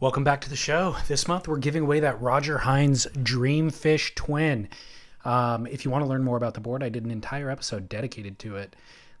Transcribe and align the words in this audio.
Welcome 0.00 0.22
back 0.22 0.40
to 0.42 0.48
the 0.48 0.54
show. 0.54 0.94
This 1.08 1.26
month 1.26 1.48
we're 1.48 1.56
giving 1.56 1.82
away 1.82 1.98
that 1.98 2.22
Roger 2.22 2.58
Hinds 2.58 3.08
Dreamfish 3.14 4.14
Twin. 4.14 4.68
Um, 5.24 5.66
if 5.66 5.84
you 5.84 5.90
want 5.90 6.04
to 6.04 6.08
learn 6.08 6.22
more 6.22 6.36
about 6.36 6.54
the 6.54 6.60
board, 6.60 6.84
I 6.84 6.88
did 6.88 7.04
an 7.04 7.10
entire 7.10 7.50
episode 7.50 7.88
dedicated 7.88 8.38
to 8.38 8.54
it 8.54 8.76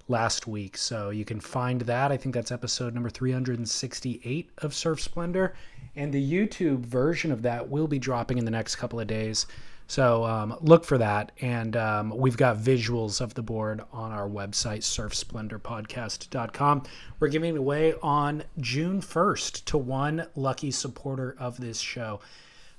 last 0.06 0.46
week. 0.46 0.76
So 0.76 1.10
you 1.10 1.24
can 1.24 1.40
find 1.40 1.80
that. 1.80 2.12
I 2.12 2.16
think 2.16 2.32
that's 2.32 2.52
episode 2.52 2.94
number 2.94 3.10
368 3.10 4.50
of 4.58 4.72
Surf 4.72 5.00
Splendor. 5.00 5.56
And 5.96 6.12
the 6.12 6.32
YouTube 6.32 6.86
version 6.86 7.32
of 7.32 7.42
that 7.42 7.68
will 7.68 7.88
be 7.88 7.98
dropping 7.98 8.38
in 8.38 8.44
the 8.44 8.52
next 8.52 8.76
couple 8.76 9.00
of 9.00 9.08
days. 9.08 9.48
So 9.88 10.24
um, 10.24 10.54
look 10.60 10.84
for 10.84 10.98
that. 10.98 11.32
And 11.40 11.74
um, 11.74 12.12
we've 12.14 12.36
got 12.36 12.58
visuals 12.58 13.22
of 13.22 13.32
the 13.32 13.42
board 13.42 13.80
on 13.90 14.12
our 14.12 14.28
website, 14.28 14.82
surfsplendorpodcast.com. 14.82 16.82
We're 17.18 17.28
giving 17.28 17.56
away 17.56 17.94
on 18.02 18.44
June 18.60 19.00
1st 19.00 19.64
to 19.64 19.78
one 19.78 20.26
lucky 20.36 20.70
supporter 20.70 21.34
of 21.38 21.56
this 21.56 21.80
show. 21.80 22.20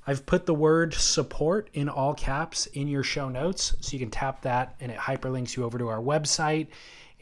I've 0.05 0.23
put 0.27 0.45
the 0.45 0.53
word 0.53 0.93
support 0.93 1.71
in 1.73 1.89
all 1.89 2.13
caps 2.13 2.67
in 2.67 2.87
your 2.87 3.03
show 3.03 3.27
notes. 3.27 3.75
So 3.79 3.93
you 3.93 3.99
can 3.99 4.11
tap 4.11 4.43
that 4.43 4.75
and 4.79 4.91
it 4.91 4.99
hyperlinks 4.99 5.57
you 5.57 5.65
over 5.65 5.79
to 5.79 5.87
our 5.87 6.01
website. 6.01 6.67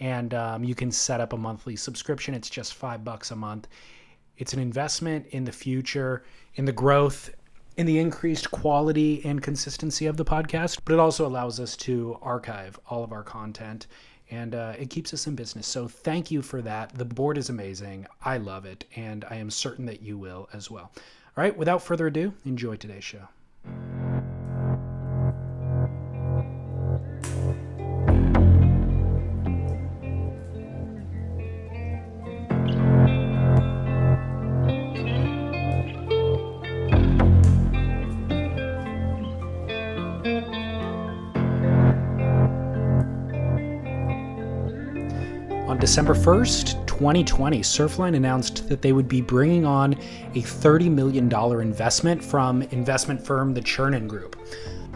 And 0.02 0.34
um, 0.34 0.66
you 0.66 0.76
can 0.76 0.92
set 0.92 1.22
up 1.22 1.32
a 1.32 1.38
monthly 1.38 1.78
subscription. 1.78 2.34
It's 2.34 2.50
just 2.50 2.74
five 2.74 3.06
bucks 3.06 3.32
a 3.32 3.38
month. 3.38 3.70
It's 4.38 4.54
an 4.54 4.60
investment 4.60 5.28
in 5.28 5.46
the 5.46 5.52
future, 5.52 6.24
in 6.56 6.66
the 6.66 6.74
growth 6.74 7.32
in 7.78 7.86
the 7.86 8.00
increased 8.00 8.52
quality 8.52 9.24
and 9.24 9.42
consistency 9.42 10.08
of 10.08 10.18
the 10.18 10.26
podcast, 10.26 10.80
but 10.84 10.94
it 10.94 11.00
also 11.00 11.26
allows 11.26 11.60
us 11.60 11.78
to 11.78 12.18
archive 12.22 12.80
all 12.90 13.04
of 13.04 13.12
our 13.12 13.24
content 13.24 13.88
and 14.30 14.56
uh, 14.56 14.74
it 14.78 14.90
keeps 14.90 15.14
us 15.14 15.28
in 15.28 15.36
business. 15.36 15.68
So 15.68 15.88
thank 15.88 16.32
you 16.32 16.42
for 16.42 16.62
that. 16.62 16.94
The 16.98 17.06
board 17.06 17.38
is 17.38 17.50
amazing. 17.50 18.08
I 18.24 18.38
love 18.38 18.66
it, 18.66 18.86
and 18.96 19.24
I 19.30 19.36
am 19.36 19.50
certain 19.50 19.86
that 19.86 20.02
you 20.02 20.18
will 20.18 20.50
as 20.54 20.70
well. 20.70 20.92
All 20.94 21.44
right, 21.44 21.56
without 21.56 21.82
further 21.82 22.08
ado, 22.08 22.34
enjoy 22.46 22.76
today's 22.76 23.04
show. 23.04 23.30
December 45.88 46.16
1st, 46.16 46.86
2020, 46.86 47.62
Surfline 47.62 48.18
announced 48.18 48.68
that 48.68 48.82
they 48.82 48.92
would 48.92 49.08
be 49.08 49.22
bringing 49.22 49.66
on 49.66 49.94
a 49.94 50.42
$30 50.42 50.92
million 50.92 51.34
investment 51.62 52.22
from 52.22 52.62
investment 52.64 53.26
firm 53.26 53.54
the 53.54 53.62
Chernin 53.62 54.06
Group. 54.06 54.38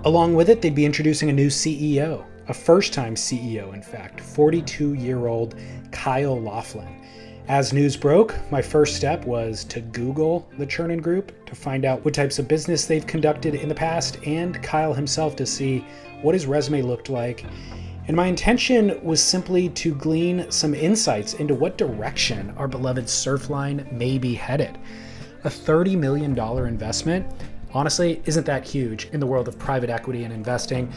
Along 0.03 0.35
with 0.35 0.49
it, 0.49 0.61
they'd 0.61 0.75
be 0.75 0.83
introducing 0.83 1.29
a 1.29 1.33
new 1.33 1.47
CEO, 1.47 2.25
a 2.49 2.53
first 2.53 2.91
time 2.91 3.15
CEO, 3.15 3.73
in 3.73 3.81
fact, 3.81 4.19
42 4.19 4.95
year 4.95 5.27
old 5.27 5.55
Kyle 5.93 6.37
Laughlin. 6.41 7.01
As 7.47 7.71
news 7.71 7.95
broke, 7.95 8.35
my 8.51 8.61
first 8.61 8.97
step 8.97 9.23
was 9.25 9.63
to 9.65 9.79
Google 9.79 10.45
the 10.57 10.67
Chernin 10.67 11.01
Group 11.01 11.45
to 11.45 11.55
find 11.55 11.85
out 11.85 12.03
what 12.03 12.13
types 12.13 12.37
of 12.37 12.49
business 12.49 12.83
they've 12.83 13.07
conducted 13.07 13.55
in 13.55 13.69
the 13.69 13.75
past 13.75 14.17
and 14.25 14.61
Kyle 14.61 14.93
himself 14.93 15.37
to 15.37 15.45
see 15.45 15.85
what 16.21 16.35
his 16.35 16.47
resume 16.47 16.81
looked 16.81 17.07
like 17.07 17.45
and 18.11 18.17
my 18.17 18.27
intention 18.27 19.01
was 19.01 19.23
simply 19.23 19.69
to 19.69 19.95
glean 19.95 20.51
some 20.51 20.75
insights 20.75 21.35
into 21.35 21.55
what 21.55 21.77
direction 21.77 22.53
our 22.57 22.67
beloved 22.67 23.05
Surfline 23.05 23.89
may 23.89 24.17
be 24.17 24.33
headed. 24.33 24.77
A 25.45 25.49
$30 25.49 25.97
million 25.97 26.37
investment, 26.37 27.25
honestly, 27.73 28.21
isn't 28.25 28.45
that 28.45 28.67
huge 28.67 29.05
in 29.13 29.21
the 29.21 29.25
world 29.25 29.47
of 29.47 29.57
private 29.57 29.89
equity 29.89 30.25
and 30.25 30.33
investing, 30.33 30.91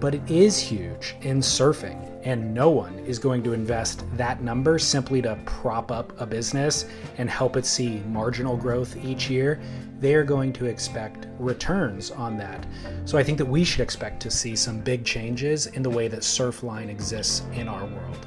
but 0.00 0.14
it 0.14 0.22
is 0.30 0.58
huge 0.58 1.16
in 1.20 1.40
surfing. 1.40 2.00
And 2.24 2.54
no 2.54 2.70
one 2.70 2.98
is 3.00 3.18
going 3.18 3.42
to 3.42 3.52
invest 3.52 4.02
that 4.16 4.40
number 4.40 4.78
simply 4.78 5.20
to 5.20 5.38
prop 5.44 5.92
up 5.92 6.18
a 6.18 6.24
business 6.24 6.86
and 7.18 7.28
help 7.28 7.58
it 7.58 7.66
see 7.66 7.98
marginal 8.08 8.56
growth 8.56 8.96
each 9.04 9.28
year 9.28 9.60
they 10.00 10.14
are 10.14 10.24
going 10.24 10.52
to 10.54 10.66
expect 10.66 11.28
returns 11.38 12.10
on 12.10 12.36
that. 12.38 12.66
So 13.04 13.16
I 13.16 13.22
think 13.22 13.38
that 13.38 13.46
we 13.46 13.64
should 13.64 13.80
expect 13.80 14.20
to 14.22 14.30
see 14.30 14.56
some 14.56 14.80
big 14.80 15.04
changes 15.04 15.66
in 15.66 15.82
the 15.82 15.90
way 15.90 16.08
that 16.08 16.20
Surfline 16.20 16.88
exists 16.88 17.42
in 17.54 17.68
our 17.68 17.86
world. 17.86 18.26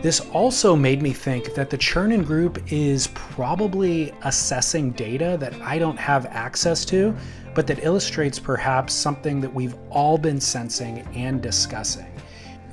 This 0.00 0.20
also 0.30 0.76
made 0.76 1.02
me 1.02 1.12
think 1.12 1.54
that 1.54 1.70
the 1.70 1.78
Chernin 1.78 2.24
Group 2.24 2.62
is 2.72 3.08
probably 3.08 4.14
assessing 4.22 4.92
data 4.92 5.36
that 5.40 5.54
I 5.60 5.80
don't 5.80 5.98
have 5.98 6.26
access 6.26 6.84
to, 6.84 7.16
but 7.52 7.66
that 7.66 7.82
illustrates 7.82 8.38
perhaps 8.38 8.94
something 8.94 9.40
that 9.40 9.52
we've 9.52 9.74
all 9.90 10.16
been 10.16 10.40
sensing 10.40 11.00
and 11.16 11.42
discussing. 11.42 12.06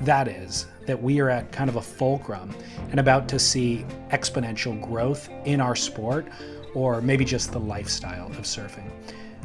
That 0.02 0.28
is, 0.28 0.66
that 0.86 1.02
we 1.02 1.18
are 1.20 1.28
at 1.28 1.50
kind 1.50 1.68
of 1.68 1.76
a 1.76 1.82
fulcrum 1.82 2.54
and 2.90 3.00
about 3.00 3.28
to 3.30 3.38
see 3.40 3.84
exponential 4.10 4.80
growth 4.80 5.28
in 5.44 5.60
our 5.60 5.74
sport 5.74 6.28
or 6.76 7.00
maybe 7.00 7.24
just 7.24 7.52
the 7.52 7.58
lifestyle 7.58 8.26
of 8.26 8.42
surfing. 8.42 8.90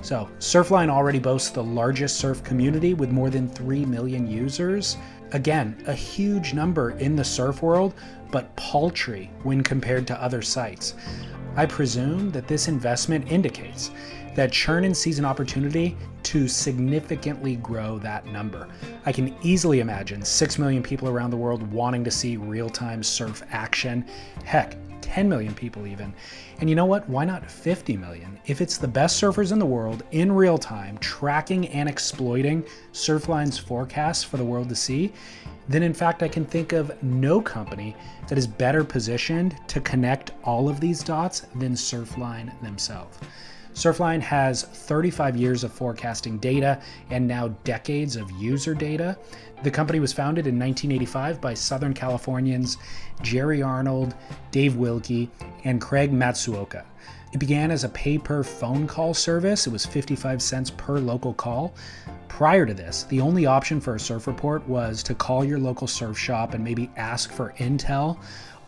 So, 0.02 0.30
Surfline 0.40 0.90
already 0.90 1.18
boasts 1.18 1.50
the 1.50 1.64
largest 1.64 2.18
surf 2.18 2.44
community 2.44 2.94
with 2.94 3.12
more 3.12 3.30
than 3.30 3.48
3 3.48 3.86
million 3.86 4.28
users. 4.28 4.98
Again, 5.32 5.82
a 5.88 5.94
huge 5.94 6.54
number 6.54 6.92
in 6.92 7.16
the 7.16 7.24
surf 7.24 7.62
world, 7.62 7.94
but 8.32 8.54
paltry 8.58 9.32
when 9.44 9.64
compared 9.64 10.08
to 10.08 10.22
other 10.22 10.42
sites. 10.42 10.96
I 11.56 11.66
presume 11.66 12.32
that 12.32 12.50
this 12.50 12.68
investment 12.68 13.32
indicates 13.32 13.92
that 14.36 14.52
Chernin 14.52 14.96
sees 14.96 15.18
an 15.18 15.26
opportunity 15.26 15.96
to 16.24 16.50
significantly 16.50 17.56
grow 17.58 17.98
that 18.00 18.26
number. 18.26 18.68
I 19.06 19.14
can 19.14 19.36
easily 19.42 19.80
imagine 19.80 20.22
6 20.22 20.60
million 20.60 20.84
people 20.84 21.08
around 21.08 21.30
the 21.30 21.38
world 21.38 21.64
wanting 21.72 22.04
to 22.04 22.12
see 22.12 22.36
real 22.36 22.70
time 22.70 23.04
surf 23.04 23.42
action. 23.52 24.06
Heck, 24.44 24.76
10 25.02 25.28
million 25.28 25.54
people 25.54 25.88
even. 25.88 26.14
And 26.60 26.70
you 26.70 26.76
know 26.76 26.86
what? 26.86 27.08
Why 27.10 27.26
not 27.26 27.50
50 27.50 27.98
million? 27.98 28.40
If 28.46 28.62
it's 28.62 28.78
the 28.78 28.88
best 28.88 29.22
surfers 29.22 29.52
in 29.52 29.60
the 29.60 29.66
world 29.66 30.04
in 30.12 30.32
real 30.32 30.58
time 30.58 30.98
tracking 31.00 31.68
and 31.70 31.90
exploiting 31.90 32.64
Surfline's 32.94 33.58
forecasts 33.58 34.24
for 34.24 34.38
the 34.38 34.46
world 34.46 34.70
to 34.70 34.76
see, 34.76 35.14
then 35.68 35.84
in 35.84 35.94
fact 35.94 36.24
I 36.24 36.28
can 36.28 36.46
think 36.46 36.74
of 36.74 37.02
no 37.04 37.42
company 37.42 37.96
that 38.28 38.38
is 38.38 38.48
better 38.48 38.84
positioned 38.84 39.56
to 39.68 39.82
connect 39.82 40.32
all 40.44 40.70
of 40.70 40.80
these 40.80 41.04
dots 41.04 41.42
than 41.56 41.74
Surfline 41.74 42.52
themselves. 42.62 43.18
Surfline 43.74 44.22
has 44.22 44.64
35 44.64 45.38
years 45.38 45.64
of 45.64 45.72
forecasting 45.72 46.38
data 46.38 46.82
and 47.10 47.28
now 47.28 47.50
decades 47.64 48.16
of 48.16 48.30
user 48.32 48.74
data. 48.74 49.18
The 49.64 49.72
company 49.72 50.00
was 50.00 50.12
founded 50.12 50.46
in 50.46 50.60
1985 50.60 51.40
by 51.40 51.54
Southern 51.54 51.94
Californians 51.94 52.78
Jerry 53.22 53.62
Arnold, 53.62 54.16
Dave 54.52 54.76
Wilkie, 54.76 55.30
and 55.64 55.80
Craig 55.80 56.12
Matsuoka. 56.12 56.84
It 57.32 57.38
began 57.40 57.72
as 57.72 57.86
a 57.86 57.90
pay 57.90 58.18
per 58.18 58.44
phone 58.44 58.88
call 58.88 59.14
service. 59.14 59.66
It 59.66 59.70
was 59.72 59.86
55 59.86 60.42
cents 60.42 60.70
per 60.72 61.00
local 61.00 61.34
call. 61.34 61.74
Prior 62.28 62.66
to 62.66 62.74
this, 62.74 63.04
the 63.04 63.22
only 63.22 63.46
option 63.46 63.80
for 63.80 63.96
a 63.96 64.00
surf 64.00 64.28
report 64.28 64.68
was 64.68 65.02
to 65.04 65.14
call 65.14 65.46
your 65.46 65.60
local 65.60 65.88
surf 65.88 66.18
shop 66.18 66.54
and 66.54 66.64
maybe 66.64 66.90
ask 66.98 67.32
for 67.32 67.54
intel 67.58 68.18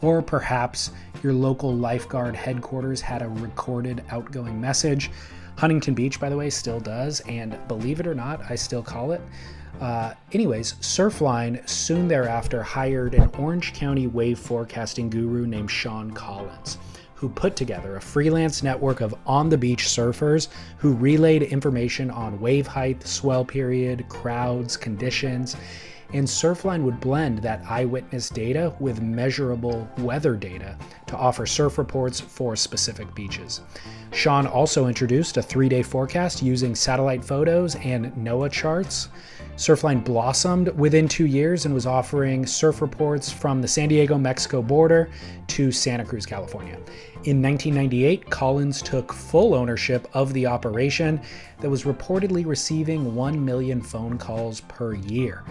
or 0.03 0.21
perhaps 0.21 0.91
your 1.23 1.33
local 1.33 1.73
lifeguard 1.73 2.35
headquarters 2.35 3.01
had 3.01 3.21
a 3.21 3.29
recorded 3.29 4.03
outgoing 4.11 4.59
message. 4.59 5.09
Huntington 5.57 5.93
Beach, 5.93 6.19
by 6.19 6.29
the 6.29 6.37
way, 6.37 6.49
still 6.49 6.79
does, 6.79 7.21
and 7.21 7.57
believe 7.67 7.99
it 7.99 8.07
or 8.07 8.13
not, 8.13 8.41
I 8.49 8.55
still 8.55 8.83
call 8.83 9.13
it. 9.13 9.21
Uh, 9.79 10.13
anyways, 10.31 10.73
Surfline 10.73 11.67
soon 11.67 12.07
thereafter 12.07 12.61
hired 12.61 13.15
an 13.15 13.29
Orange 13.37 13.73
County 13.73 14.07
wave 14.07 14.37
forecasting 14.37 15.09
guru 15.09 15.47
named 15.47 15.71
Sean 15.71 16.11
Collins, 16.11 16.77
who 17.15 17.29
put 17.29 17.55
together 17.55 17.95
a 17.95 18.01
freelance 18.01 18.61
network 18.61 19.01
of 19.01 19.15
on 19.25 19.49
the 19.49 19.57
beach 19.57 19.85
surfers 19.85 20.49
who 20.77 20.93
relayed 20.93 21.43
information 21.43 22.11
on 22.11 22.39
wave 22.39 22.67
height, 22.67 23.05
swell 23.07 23.45
period, 23.45 24.07
crowds, 24.09 24.77
conditions, 24.77 25.55
and 26.13 26.27
Surfline 26.27 26.83
would 26.83 26.99
blend 26.99 27.39
that 27.39 27.63
eyewitness 27.65 28.29
data 28.29 28.73
with 28.79 29.01
measurable 29.01 29.87
weather 29.97 30.35
data 30.35 30.77
to 31.07 31.17
offer 31.17 31.45
surf 31.45 31.77
reports 31.77 32.19
for 32.19 32.55
specific 32.55 33.13
beaches. 33.15 33.61
Sean 34.11 34.45
also 34.45 34.87
introduced 34.87 35.37
a 35.37 35.41
three 35.41 35.67
day 35.67 35.81
forecast 35.81 36.43
using 36.43 36.75
satellite 36.75 37.25
photos 37.25 37.75
and 37.77 38.13
NOAA 38.15 38.51
charts. 38.51 39.09
Surfline 39.55 40.03
blossomed 40.03 40.69
within 40.69 41.07
two 41.07 41.25
years 41.25 41.65
and 41.65 41.73
was 41.73 41.85
offering 41.85 42.45
surf 42.45 42.81
reports 42.81 43.31
from 43.31 43.61
the 43.61 43.67
San 43.67 43.89
Diego 43.89 44.17
Mexico 44.17 44.61
border 44.61 45.09
to 45.47 45.71
Santa 45.71 46.05
Cruz, 46.05 46.25
California. 46.25 46.77
In 47.25 47.41
1998, 47.41 48.29
Collins 48.29 48.81
took 48.81 49.13
full 49.13 49.53
ownership 49.53 50.07
of 50.13 50.33
the 50.33 50.45
operation 50.45 51.21
that 51.61 51.69
was 51.69 51.83
reportedly 51.83 52.45
receiving 52.45 53.15
1 53.15 53.45
million 53.45 53.81
phone 53.81 54.17
calls 54.17 54.61
per 54.61 54.93
year. 54.93 55.43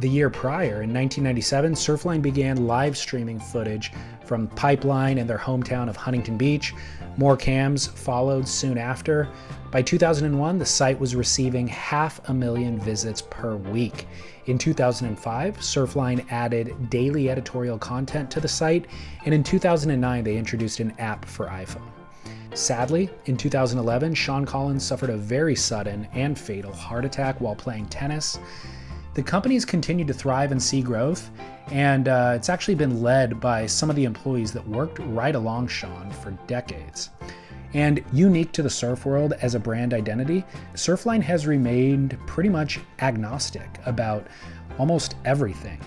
The 0.00 0.08
year 0.08 0.30
prior, 0.30 0.82
in 0.82 0.94
1997, 0.94 1.72
Surfline 1.72 2.22
began 2.22 2.68
live 2.68 2.96
streaming 2.96 3.40
footage 3.40 3.92
from 4.24 4.46
Pipeline 4.46 5.18
and 5.18 5.28
their 5.28 5.38
hometown 5.38 5.88
of 5.88 5.96
Huntington 5.96 6.36
Beach. 6.36 6.72
More 7.16 7.36
cams 7.36 7.88
followed 7.88 8.46
soon 8.46 8.78
after. 8.78 9.28
By 9.72 9.82
2001, 9.82 10.56
the 10.56 10.64
site 10.64 11.00
was 11.00 11.16
receiving 11.16 11.66
half 11.66 12.20
a 12.28 12.34
million 12.34 12.78
visits 12.78 13.22
per 13.22 13.56
week. 13.56 14.06
In 14.46 14.56
2005, 14.56 15.56
Surfline 15.58 16.24
added 16.30 16.90
daily 16.90 17.28
editorial 17.28 17.76
content 17.76 18.30
to 18.30 18.40
the 18.40 18.46
site, 18.46 18.86
and 19.24 19.34
in 19.34 19.42
2009, 19.42 20.22
they 20.22 20.36
introduced 20.36 20.78
an 20.78 20.92
app 21.00 21.24
for 21.24 21.46
iPhone. 21.46 21.90
Sadly, 22.54 23.10
in 23.26 23.36
2011, 23.36 24.14
Sean 24.14 24.46
Collins 24.46 24.84
suffered 24.84 25.10
a 25.10 25.16
very 25.16 25.56
sudden 25.56 26.06
and 26.12 26.38
fatal 26.38 26.72
heart 26.72 27.04
attack 27.04 27.40
while 27.40 27.56
playing 27.56 27.86
tennis 27.86 28.38
the 29.18 29.24
company's 29.24 29.64
continued 29.64 30.06
to 30.06 30.14
thrive 30.14 30.52
and 30.52 30.62
see 30.62 30.80
growth, 30.80 31.32
and 31.72 32.06
uh, 32.06 32.34
it's 32.36 32.48
actually 32.48 32.76
been 32.76 33.02
led 33.02 33.40
by 33.40 33.66
some 33.66 33.90
of 33.90 33.96
the 33.96 34.04
employees 34.04 34.52
that 34.52 34.64
worked 34.68 35.00
right 35.00 35.34
along 35.34 35.66
Sean 35.66 36.08
for 36.12 36.30
decades. 36.46 37.10
And 37.74 38.04
unique 38.12 38.52
to 38.52 38.62
the 38.62 38.70
surf 38.70 39.04
world 39.04 39.32
as 39.42 39.56
a 39.56 39.58
brand 39.58 39.92
identity, 39.92 40.44
Surfline 40.74 41.20
has 41.22 41.48
remained 41.48 42.16
pretty 42.28 42.48
much 42.48 42.78
agnostic 43.00 43.80
about 43.86 44.24
almost 44.78 45.16
everything. 45.24 45.80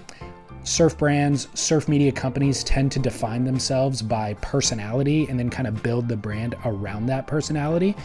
Surf 0.63 0.97
brands, 0.97 1.47
surf 1.53 1.87
media 1.87 2.11
companies 2.11 2.65
tend 2.65 2.91
to 2.91 2.99
define 2.99 3.45
themselves 3.45 4.01
by 4.01 4.33
personality 4.41 5.25
and 5.29 5.39
then 5.39 5.49
kind 5.49 5.69
of 5.69 5.81
build 5.81 6.09
the 6.09 6.17
brand 6.17 6.53
around 6.65 7.05
that 7.05 7.27
personality. 7.27 7.95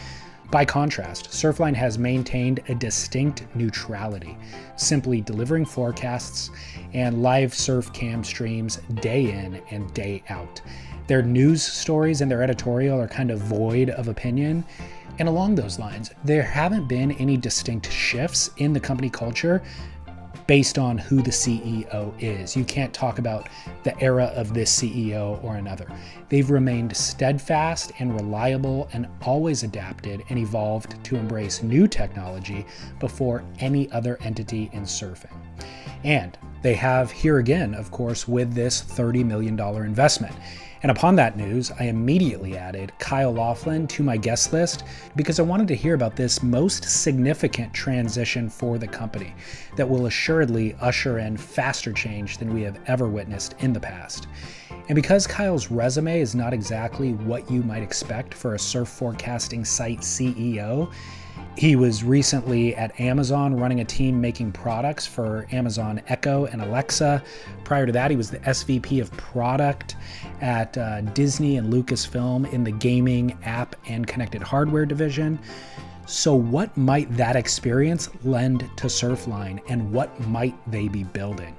By 0.49 0.63
contrast, 0.63 1.31
Surfline 1.31 1.75
has 1.75 1.99
maintained 1.99 2.61
a 2.69 2.75
distinct 2.75 3.45
neutrality, 3.53 4.37
simply 4.77 5.19
delivering 5.19 5.65
forecasts 5.65 6.51
and 6.93 7.21
live 7.21 7.53
surf 7.53 7.91
cam 7.91 8.23
streams 8.23 8.77
day 9.01 9.29
in 9.29 9.61
and 9.71 9.93
day 9.93 10.23
out. 10.29 10.61
Their 11.07 11.21
news 11.21 11.63
stories 11.63 12.21
and 12.21 12.31
their 12.31 12.43
editorial 12.43 12.99
are 13.01 13.09
kind 13.09 13.29
of 13.29 13.39
void 13.39 13.89
of 13.89 14.07
opinion. 14.07 14.63
And 15.19 15.27
along 15.27 15.55
those 15.55 15.79
lines, 15.79 16.11
there 16.23 16.43
haven't 16.43 16.87
been 16.87 17.11
any 17.13 17.35
distinct 17.35 17.91
shifts 17.91 18.49
in 18.57 18.71
the 18.71 18.79
company 18.79 19.09
culture 19.09 19.61
based 20.47 20.79
on 20.79 20.97
who 20.97 21.21
the 21.21 21.29
CEO 21.29 22.13
is. 22.19 22.55
You 22.55 22.63
can't 22.63 22.93
talk 22.93 23.19
about 23.19 23.49
the 23.83 23.99
era 24.01 24.31
of 24.35 24.53
this 24.53 24.75
CEO 24.75 25.43
or 25.43 25.57
another. 25.57 25.87
They've 26.29 26.49
remained 26.49 26.95
steadfast 26.95 27.91
and 27.99 28.19
reliable 28.19 28.89
and 28.93 29.07
always 29.21 29.63
adapted 29.63 30.23
and 30.29 30.39
evolved 30.39 31.03
to 31.03 31.17
embrace 31.17 31.61
new 31.61 31.87
technology 31.87 32.65
before 32.99 33.43
any 33.59 33.91
other 33.91 34.17
entity 34.21 34.69
in 34.73 34.83
surfing. 34.83 35.35
And 36.03 36.37
they 36.61 36.75
have 36.75 37.11
here 37.11 37.39
again, 37.39 37.73
of 37.73 37.91
course, 37.91 38.27
with 38.27 38.53
this 38.53 38.81
$30 38.81 39.25
million 39.25 39.59
investment. 39.59 40.35
And 40.83 40.91
upon 40.91 41.15
that 41.15 41.37
news, 41.37 41.71
I 41.79 41.85
immediately 41.85 42.57
added 42.57 42.91
Kyle 42.99 43.33
Laughlin 43.33 43.87
to 43.87 44.03
my 44.03 44.17
guest 44.17 44.53
list 44.53 44.83
because 45.15 45.39
I 45.39 45.43
wanted 45.43 45.67
to 45.69 45.75
hear 45.75 45.95
about 45.95 46.15
this 46.15 46.43
most 46.43 46.83
significant 46.83 47.73
transition 47.73 48.49
for 48.49 48.77
the 48.77 48.87
company 48.87 49.33
that 49.75 49.89
will 49.89 50.05
assuredly 50.05 50.75
usher 50.79 51.19
in 51.19 51.37
faster 51.37 51.91
change 51.91 52.37
than 52.37 52.53
we 52.53 52.61
have 52.61 52.79
ever 52.87 53.07
witnessed 53.07 53.55
in 53.59 53.73
the 53.73 53.79
past. 53.79 54.27
And 54.87 54.95
because 54.95 55.27
Kyle's 55.27 55.69
resume 55.69 56.21
is 56.21 56.33
not 56.33 56.53
exactly 56.53 57.13
what 57.13 57.51
you 57.51 57.61
might 57.61 57.83
expect 57.83 58.33
for 58.33 58.55
a 58.55 58.59
surf 58.59 58.87
forecasting 58.87 59.65
site 59.65 59.99
CEO, 59.99 60.91
he 61.57 61.75
was 61.75 62.03
recently 62.03 62.75
at 62.75 62.97
Amazon 62.99 63.55
running 63.55 63.81
a 63.81 63.85
team 63.85 64.21
making 64.21 64.51
products 64.51 65.05
for 65.05 65.47
Amazon 65.51 66.01
Echo 66.07 66.45
and 66.45 66.61
Alexa. 66.61 67.21
Prior 67.63 67.85
to 67.85 67.91
that, 67.91 68.11
he 68.11 68.17
was 68.17 68.29
the 68.29 68.39
SVP 68.39 69.01
of 69.01 69.11
product 69.11 69.95
at 70.39 70.77
uh, 70.77 71.01
Disney 71.01 71.57
and 71.57 71.73
Lucasfilm 71.73 72.51
in 72.53 72.63
the 72.63 72.71
gaming, 72.71 73.37
app, 73.43 73.75
and 73.87 74.07
connected 74.07 74.41
hardware 74.41 74.85
division. 74.85 75.37
So, 76.05 76.33
what 76.33 76.77
might 76.77 77.11
that 77.17 77.35
experience 77.35 78.09
lend 78.23 78.61
to 78.77 78.87
Surfline 78.87 79.59
and 79.67 79.91
what 79.91 80.17
might 80.27 80.55
they 80.71 80.87
be 80.87 81.03
building? 81.03 81.57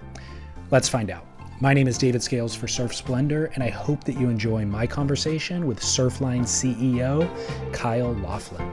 Let's 0.71 0.89
find 0.89 1.11
out. 1.11 1.28
My 1.61 1.75
name 1.75 1.89
is 1.89 1.99
David 1.99 2.23
Scales 2.23 2.55
for 2.55 2.69
Surf 2.69 2.95
Splendor, 2.95 3.47
and 3.57 3.65
I 3.65 3.69
hope 3.69 4.05
that 4.05 4.17
you 4.17 4.29
enjoy 4.29 4.65
my 4.65 4.87
conversation 4.87 5.67
with 5.67 5.81
Surfline 5.81 6.43
CEO 6.43 7.29
Kyle 7.73 8.15
Laughlin. 8.15 8.71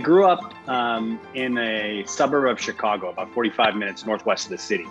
I 0.00 0.02
grew 0.02 0.24
up 0.24 0.54
um, 0.66 1.20
in 1.34 1.58
a 1.58 2.06
suburb 2.06 2.50
of 2.50 2.58
Chicago, 2.58 3.10
about 3.10 3.34
45 3.34 3.76
minutes 3.76 4.06
northwest 4.06 4.46
of 4.46 4.52
the 4.52 4.56
city. 4.56 4.86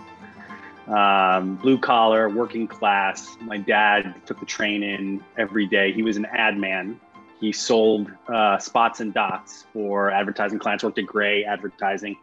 Um, 0.86 1.56
blue 1.56 1.80
collar, 1.80 2.30
working 2.30 2.68
class. 2.68 3.36
My 3.42 3.58
dad 3.58 4.14
took 4.28 4.40
the 4.40 4.46
train 4.46 4.84
in 4.84 5.24
every 5.36 5.66
day. 5.66 5.92
He 5.94 6.04
was 6.04 6.16
an 6.16 6.26
ad 6.26 6.58
man. 6.58 7.00
He 7.40 7.52
sold 7.52 8.12
uh, 8.28 8.60
spots 8.60 9.00
and 9.00 9.12
dots 9.12 9.66
for 9.74 10.12
advertising 10.12 10.60
clients, 10.60 10.84
worked 10.84 11.00
at 11.00 11.08
Grey 11.08 11.44
Advertising 11.44 12.16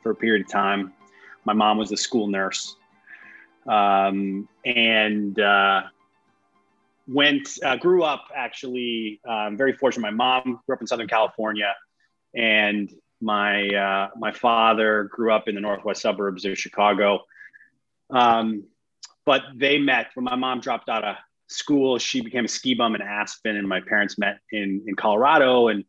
for 0.00 0.12
a 0.12 0.14
period 0.14 0.46
of 0.46 0.52
time. 0.52 0.92
My 1.44 1.52
mom 1.52 1.78
was 1.78 1.90
a 1.90 1.96
school 1.96 2.28
nurse. 2.28 2.76
Um, 3.66 4.48
and 4.64 5.40
uh, 5.40 5.82
went, 7.08 7.58
uh, 7.64 7.74
grew 7.74 8.04
up 8.04 8.26
actually 8.36 9.20
um, 9.28 9.56
very 9.56 9.72
fortunate. 9.72 10.02
My 10.02 10.10
mom 10.12 10.60
grew 10.64 10.76
up 10.76 10.80
in 10.80 10.86
Southern 10.86 11.08
California 11.08 11.74
and 12.34 12.92
my 13.20 13.68
uh, 13.68 14.08
my 14.16 14.32
father 14.32 15.04
grew 15.04 15.32
up 15.32 15.48
in 15.48 15.54
the 15.54 15.60
northwest 15.60 16.02
suburbs 16.02 16.44
of 16.44 16.58
Chicago. 16.58 17.20
Um, 18.10 18.64
but 19.26 19.42
they 19.54 19.78
met 19.78 20.08
when 20.14 20.24
my 20.24 20.36
mom 20.36 20.60
dropped 20.60 20.88
out 20.88 21.04
of 21.04 21.16
school. 21.48 21.98
She 21.98 22.20
became 22.22 22.44
a 22.44 22.48
ski 22.48 22.74
bum 22.74 22.94
in 22.94 23.02
Aspen, 23.02 23.56
and 23.56 23.68
my 23.68 23.80
parents 23.80 24.18
met 24.18 24.38
in 24.50 24.84
in 24.86 24.94
Colorado. 24.94 25.68
And 25.68 25.84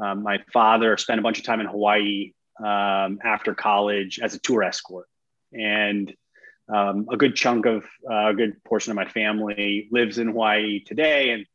um, 0.00 0.22
my 0.22 0.40
father 0.52 0.96
spent 0.96 1.18
a 1.18 1.22
bunch 1.22 1.38
of 1.38 1.44
time 1.44 1.60
in 1.60 1.66
Hawaii 1.66 2.32
um, 2.60 3.18
after 3.24 3.54
college 3.54 4.20
as 4.20 4.34
a 4.34 4.38
tour 4.38 4.62
escort, 4.62 5.08
and 5.52 6.12
um, 6.72 7.06
a 7.10 7.16
good 7.16 7.34
chunk 7.34 7.66
of 7.66 7.84
uh, 8.08 8.28
a 8.28 8.34
good 8.34 8.62
portion 8.64 8.90
of 8.90 8.96
my 8.96 9.08
family 9.08 9.88
lives 9.90 10.18
in 10.18 10.28
Hawaii 10.28 10.80
today. 10.80 11.30
And 11.30 11.46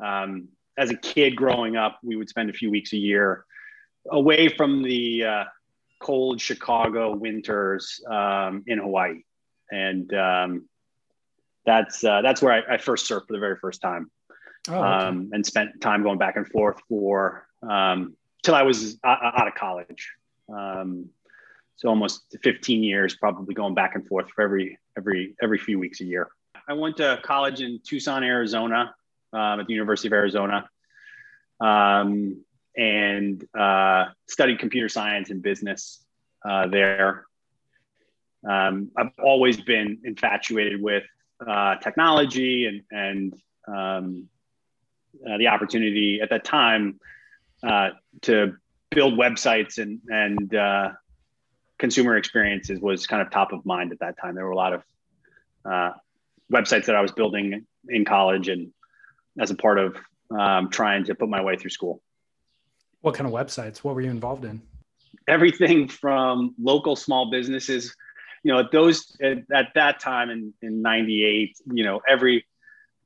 um, 0.00 0.48
as 0.78 0.90
a 0.90 0.96
kid 0.96 1.36
growing 1.36 1.76
up, 1.76 1.98
we 2.02 2.16
would 2.16 2.28
spend 2.28 2.50
a 2.50 2.54
few 2.54 2.70
weeks 2.70 2.92
a 2.92 2.96
year 2.96 3.44
away 4.10 4.48
from 4.48 4.82
the 4.82 5.24
uh, 5.24 5.44
cold 6.00 6.40
Chicago 6.40 7.14
winters 7.14 8.00
um, 8.08 8.64
in 8.66 8.78
Hawaii, 8.78 9.22
and 9.70 10.12
um, 10.14 10.68
that's 11.64 12.04
uh, 12.04 12.22
that's 12.22 12.42
where 12.42 12.52
I, 12.52 12.74
I, 12.74 12.78
first 12.78 13.08
surfed 13.10 13.26
for 13.26 13.32
the 13.32 13.38
very 13.38 13.56
first 13.56 13.80
time, 13.80 14.10
oh, 14.68 14.74
okay. 14.74 15.06
um, 15.06 15.30
and 15.32 15.44
spent 15.44 15.80
time 15.80 16.02
going 16.02 16.18
back 16.18 16.36
and 16.36 16.46
forth 16.48 16.80
for 16.88 17.46
um, 17.62 18.16
till 18.42 18.54
I 18.54 18.62
was 18.62 18.98
out 19.04 19.48
of 19.48 19.54
college. 19.54 20.12
Um, 20.54 21.10
So 21.76 21.88
almost 21.88 22.36
15 22.42 22.82
years, 22.82 23.16
probably 23.16 23.54
going 23.54 23.74
back 23.74 23.96
and 23.96 24.06
forth 24.06 24.30
for 24.34 24.42
every 24.42 24.78
every 24.96 25.34
every 25.42 25.58
few 25.58 25.78
weeks 25.78 26.00
a 26.00 26.04
year. 26.04 26.28
I 26.68 26.72
went 26.72 26.96
to 26.98 27.20
college 27.24 27.60
in 27.60 27.80
Tucson, 27.82 28.22
Arizona, 28.22 28.94
um, 29.32 29.60
at 29.60 29.66
the 29.66 29.74
University 29.74 30.08
of 30.08 30.12
Arizona, 30.12 30.68
um, 31.60 32.44
and 32.76 33.44
uh, 33.56 34.06
studied 34.26 34.58
computer 34.58 34.88
science 34.88 35.30
and 35.30 35.42
business 35.42 36.04
uh, 36.44 36.66
there. 36.66 37.24
Um, 38.48 38.90
I've 38.96 39.12
always 39.22 39.60
been 39.60 39.98
infatuated 40.04 40.82
with 40.82 41.04
uh, 41.46 41.76
technology 41.76 42.66
and 42.66 42.82
and 42.90 43.34
um, 43.66 44.28
uh, 45.26 45.38
the 45.38 45.48
opportunity 45.48 46.20
at 46.22 46.30
that 46.30 46.44
time 46.44 47.00
uh, 47.62 47.90
to 48.22 48.56
build 48.90 49.14
websites 49.14 49.78
and 49.78 50.00
and 50.08 50.54
uh, 50.54 50.90
consumer 51.78 52.16
experiences 52.16 52.80
was 52.80 53.06
kind 53.06 53.22
of 53.22 53.30
top 53.30 53.52
of 53.52 53.64
mind 53.64 53.92
at 53.92 54.00
that 54.00 54.18
time. 54.18 54.34
There 54.34 54.44
were 54.44 54.52
a 54.52 54.56
lot 54.56 54.72
of 54.74 54.82
uh, 55.64 55.92
websites 56.52 56.86
that 56.86 56.94
I 56.94 57.00
was 57.00 57.12
building 57.12 57.66
in 57.88 58.04
college 58.04 58.48
and 58.48 58.72
as 59.38 59.50
a 59.50 59.56
part 59.56 59.78
of 59.78 59.96
um, 60.30 60.70
trying 60.70 61.04
to 61.04 61.14
put 61.14 61.28
my 61.28 61.42
way 61.42 61.56
through 61.56 61.70
school. 61.70 62.02
What 63.04 63.14
kind 63.14 63.26
of 63.26 63.34
websites? 63.34 63.80
What 63.80 63.94
were 63.94 64.00
you 64.00 64.10
involved 64.10 64.46
in? 64.46 64.62
Everything 65.28 65.88
from 65.88 66.54
local 66.58 66.96
small 66.96 67.30
businesses. 67.30 67.94
You 68.42 68.52
know, 68.54 68.60
at 68.60 68.72
those 68.72 69.14
at, 69.22 69.42
at 69.54 69.74
that 69.74 70.00
time 70.00 70.30
in 70.30 70.54
in 70.62 70.80
'98, 70.80 71.54
you 71.70 71.84
know, 71.84 72.00
every 72.08 72.46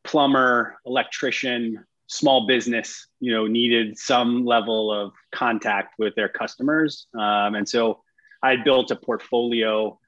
plumber, 0.04 0.76
electrician, 0.86 1.84
small 2.06 2.46
business, 2.46 3.08
you 3.18 3.32
know, 3.32 3.48
needed 3.48 3.98
some 3.98 4.44
level 4.44 4.92
of 4.92 5.14
contact 5.32 5.94
with 5.98 6.14
their 6.14 6.28
customers. 6.28 7.08
Um, 7.14 7.56
and 7.56 7.68
so 7.68 8.00
I 8.40 8.54
built 8.54 8.92
a 8.92 8.96
portfolio 8.96 9.98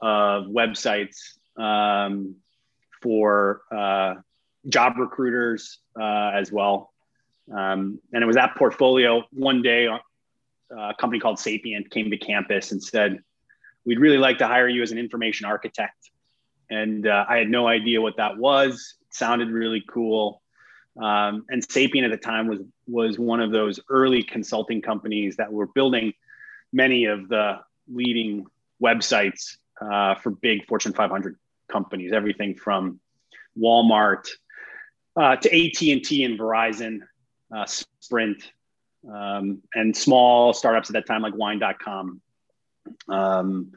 of 0.00 0.46
websites 0.46 1.18
um, 1.58 2.36
for 3.02 3.60
uh, 3.70 4.14
job 4.66 4.94
recruiters 4.96 5.78
uh, 6.00 6.30
as 6.32 6.50
well. 6.50 6.94
Um, 7.52 8.00
and 8.12 8.22
it 8.22 8.26
was 8.26 8.36
that 8.36 8.56
portfolio 8.56 9.22
one 9.32 9.62
day, 9.62 9.86
uh, 9.86 9.98
a 10.70 10.94
company 10.98 11.20
called 11.20 11.38
Sapient 11.38 11.90
came 11.90 12.10
to 12.10 12.16
campus 12.16 12.72
and 12.72 12.82
said, 12.82 13.20
We'd 13.84 14.00
really 14.00 14.18
like 14.18 14.38
to 14.38 14.48
hire 14.48 14.68
you 14.68 14.82
as 14.82 14.90
an 14.90 14.98
information 14.98 15.46
architect. 15.46 16.10
And 16.68 17.06
uh, 17.06 17.24
I 17.28 17.36
had 17.36 17.48
no 17.48 17.68
idea 17.68 18.00
what 18.00 18.16
that 18.16 18.36
was. 18.36 18.96
It 19.02 19.14
sounded 19.14 19.50
really 19.50 19.84
cool. 19.88 20.42
Um, 21.00 21.44
and 21.48 21.62
Sapient 21.62 22.04
at 22.04 22.10
the 22.10 22.16
time 22.16 22.48
was 22.48 22.60
was 22.88 23.18
one 23.18 23.40
of 23.40 23.52
those 23.52 23.78
early 23.88 24.22
consulting 24.22 24.82
companies 24.82 25.36
that 25.36 25.52
were 25.52 25.66
building 25.66 26.14
many 26.72 27.04
of 27.04 27.28
the 27.28 27.60
leading 27.88 28.46
websites 28.82 29.56
uh, 29.80 30.14
for 30.16 30.30
big 30.30 30.66
Fortune 30.66 30.92
500 30.92 31.36
companies, 31.68 32.12
everything 32.12 32.54
from 32.54 33.00
Walmart 33.58 34.28
uh, 35.16 35.36
to 35.36 35.48
AT 35.48 35.82
and 35.82 36.04
T 36.04 36.24
and 36.24 36.38
Verizon, 36.38 37.00
uh, 37.54 37.66
Sprint, 38.00 38.52
um, 39.12 39.62
and 39.74 39.96
small 39.96 40.52
startups 40.52 40.90
at 40.90 40.94
that 40.94 41.06
time 41.06 41.22
like 41.22 41.34
Wine.com. 41.34 42.20
Um, 43.08 43.72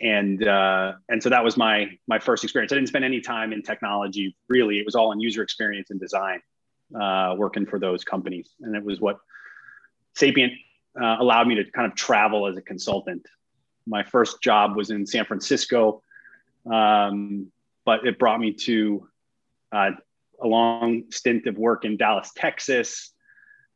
and 0.00 0.46
uh, 0.46 0.92
and 1.08 1.22
so 1.22 1.28
that 1.28 1.44
was 1.44 1.56
my 1.56 1.90
my 2.06 2.18
first 2.18 2.42
experience. 2.42 2.72
I 2.72 2.76
didn't 2.76 2.88
spend 2.88 3.04
any 3.04 3.20
time 3.20 3.52
in 3.52 3.62
technology 3.62 4.34
really. 4.48 4.78
It 4.78 4.86
was 4.86 4.94
all 4.94 5.12
in 5.12 5.20
user 5.20 5.42
experience 5.42 5.90
and 5.90 6.00
design, 6.00 6.40
uh, 6.98 7.34
working 7.36 7.66
for 7.66 7.78
those 7.78 8.02
companies, 8.02 8.50
and 8.60 8.74
it 8.74 8.82
was 8.82 9.00
what 9.00 9.18
Sapient 10.14 10.52
uh, 11.00 11.16
allowed 11.20 11.46
me 11.48 11.54
to 11.56 11.70
kind 11.70 11.86
of 11.86 11.96
travel 11.96 12.46
as 12.46 12.56
a 12.56 12.62
consultant. 12.62 13.26
My 13.86 14.02
first 14.02 14.42
job 14.42 14.76
was 14.76 14.90
in 14.90 15.06
San 15.06 15.24
Francisco, 15.26 16.02
um, 16.70 17.52
but 17.84 18.06
it 18.06 18.18
brought 18.18 18.40
me 18.40 18.52
to 18.52 19.06
uh, 19.72 19.90
a 20.42 20.46
long 20.46 21.04
stint 21.10 21.46
of 21.46 21.58
work 21.58 21.84
in 21.84 21.96
Dallas, 21.96 22.32
Texas, 22.34 23.12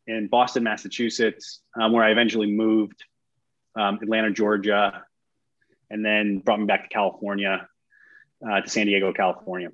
in 0.06 0.28
Boston, 0.28 0.62
Massachusetts, 0.62 1.60
um, 1.80 1.92
where 1.92 2.04
I 2.04 2.10
eventually 2.10 2.50
moved, 2.50 3.04
um, 3.76 3.98
Atlanta, 4.02 4.30
Georgia, 4.30 5.02
and 5.90 6.04
then 6.04 6.38
brought 6.38 6.60
me 6.60 6.66
back 6.66 6.82
to 6.84 6.88
California, 6.88 7.66
uh, 8.46 8.60
to 8.60 8.68
San 8.68 8.86
Diego, 8.86 9.12
California. 9.12 9.70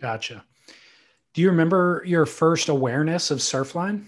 Gotcha. 0.00 0.44
Do 1.34 1.42
you 1.42 1.50
remember 1.50 2.02
your 2.04 2.26
first 2.26 2.68
awareness 2.68 3.30
of 3.30 3.38
Surfline? 3.38 4.04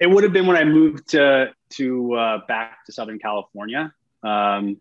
It 0.00 0.10
would 0.10 0.24
have 0.24 0.32
been 0.32 0.46
when 0.46 0.56
I 0.56 0.64
moved 0.64 1.08
to 1.10 1.52
to 1.70 2.14
uh, 2.14 2.38
back 2.48 2.84
to 2.86 2.92
Southern 2.92 3.18
California. 3.18 3.92
Um, 4.22 4.80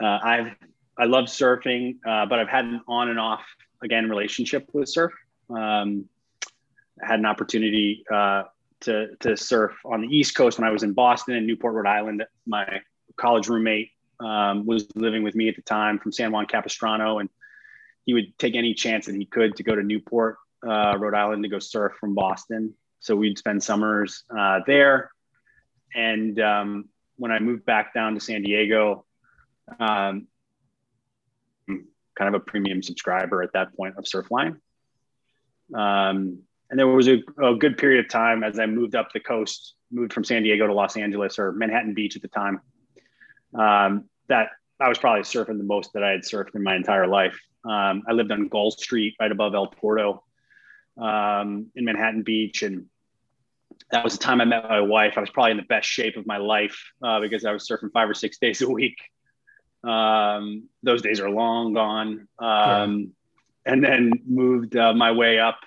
uh, 0.00 0.18
I've 0.22 0.56
I 0.98 1.04
love 1.04 1.24
surfing, 1.24 1.96
uh, 2.06 2.26
but 2.26 2.38
I've 2.38 2.48
had 2.48 2.64
an 2.64 2.80
on 2.86 3.08
and 3.08 3.18
off 3.18 3.42
again 3.82 4.08
relationship 4.08 4.68
with 4.72 4.88
surf. 4.88 5.12
Um, 5.50 6.06
had 7.00 7.18
an 7.18 7.26
opportunity 7.26 8.04
uh, 8.12 8.44
to 8.80 9.16
to 9.20 9.36
surf 9.36 9.72
on 9.84 10.02
the 10.02 10.08
East 10.08 10.34
Coast 10.34 10.58
when 10.58 10.68
I 10.68 10.72
was 10.72 10.82
in 10.82 10.92
Boston 10.92 11.34
and 11.34 11.46
Newport, 11.46 11.74
Rhode 11.74 11.86
Island. 11.86 12.24
My 12.46 12.80
college 13.16 13.48
roommate 13.48 13.90
um, 14.20 14.66
was 14.66 14.86
living 14.94 15.22
with 15.22 15.34
me 15.34 15.48
at 15.48 15.56
the 15.56 15.62
time 15.62 15.98
from 15.98 16.12
San 16.12 16.32
Juan 16.32 16.46
Capistrano, 16.46 17.18
and 17.18 17.28
he 18.04 18.14
would 18.14 18.36
take 18.38 18.54
any 18.54 18.74
chance 18.74 19.06
that 19.06 19.14
he 19.14 19.26
could 19.26 19.56
to 19.56 19.62
go 19.62 19.74
to 19.74 19.82
Newport, 19.82 20.36
uh, 20.66 20.96
Rhode 20.98 21.14
Island, 21.14 21.42
to 21.42 21.48
go 21.48 21.58
surf 21.58 21.92
from 22.00 22.14
Boston. 22.14 22.74
So 23.00 23.16
we'd 23.16 23.38
spend 23.38 23.62
summers 23.62 24.24
uh, 24.36 24.60
there. 24.66 25.10
And 25.94 26.38
um, 26.40 26.88
when 27.16 27.32
I 27.32 27.38
moved 27.38 27.64
back 27.64 27.92
down 27.94 28.14
to 28.14 28.20
San 28.20 28.42
Diego, 28.42 29.04
um, 29.78 30.28
kind 32.16 32.34
of 32.34 32.40
a 32.40 32.44
premium 32.44 32.82
subscriber 32.82 33.42
at 33.42 33.52
that 33.54 33.74
point 33.76 33.96
of 33.96 34.04
Surfline. 34.04 34.56
Um, 35.74 36.42
and 36.70 36.78
there 36.78 36.86
was 36.86 37.08
a, 37.08 37.18
a, 37.42 37.54
good 37.54 37.78
period 37.78 38.04
of 38.04 38.10
time 38.10 38.42
as 38.42 38.58
I 38.58 38.66
moved 38.66 38.94
up 38.94 39.12
the 39.12 39.20
coast, 39.20 39.74
moved 39.90 40.12
from 40.12 40.24
San 40.24 40.42
Diego 40.42 40.66
to 40.66 40.72
Los 40.72 40.96
Angeles 40.96 41.38
or 41.38 41.52
Manhattan 41.52 41.94
Beach 41.94 42.16
at 42.16 42.22
the 42.22 42.28
time, 42.28 42.60
um, 43.54 44.04
that 44.28 44.48
I 44.80 44.88
was 44.88 44.98
probably 44.98 45.22
surfing 45.22 45.58
the 45.58 45.64
most 45.64 45.92
that 45.94 46.02
I 46.02 46.10
had 46.10 46.22
surfed 46.22 46.54
in 46.54 46.62
my 46.62 46.74
entire 46.74 47.06
life. 47.06 47.38
Um, 47.64 48.02
I 48.08 48.12
lived 48.12 48.32
on 48.32 48.48
Gull 48.48 48.70
Street, 48.70 49.14
right 49.20 49.30
above 49.30 49.54
El 49.54 49.68
Porto, 49.68 50.24
um, 50.98 51.66
in 51.74 51.84
Manhattan 51.84 52.22
Beach, 52.22 52.62
and 52.62 52.86
that 53.90 54.02
was 54.02 54.14
the 54.14 54.24
time 54.24 54.40
I 54.40 54.44
met 54.44 54.64
my 54.68 54.80
wife. 54.80 55.14
I 55.16 55.20
was 55.20 55.30
probably 55.30 55.52
in 55.52 55.56
the 55.58 55.64
best 55.64 55.88
shape 55.88 56.16
of 56.16 56.26
my 56.26 56.38
life 56.38 56.92
uh, 57.02 57.20
because 57.20 57.44
I 57.44 57.52
was 57.52 57.68
surfing 57.68 57.92
five 57.92 58.08
or 58.08 58.14
six 58.14 58.38
days 58.40 58.62
a 58.62 58.68
week. 58.68 58.96
Um, 59.84 60.68
those 60.82 61.02
days 61.02 61.20
are 61.20 61.30
long 61.30 61.72
gone. 61.74 62.28
Um, 62.38 63.12
yeah. 63.66 63.72
And 63.72 63.84
then 63.84 64.12
moved 64.26 64.76
uh, 64.76 64.92
my 64.92 65.12
way 65.12 65.38
up. 65.38 65.58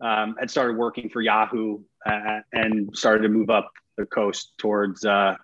Um, 0.00 0.36
had 0.38 0.50
started 0.50 0.76
working 0.76 1.10
for 1.10 1.20
Yahoo 1.20 1.80
uh, 2.06 2.40
and 2.52 2.96
started 2.96 3.22
to 3.22 3.28
move 3.28 3.50
up 3.50 3.70
the 3.98 4.06
coast 4.06 4.52
towards 4.58 5.04
uh, 5.04 5.36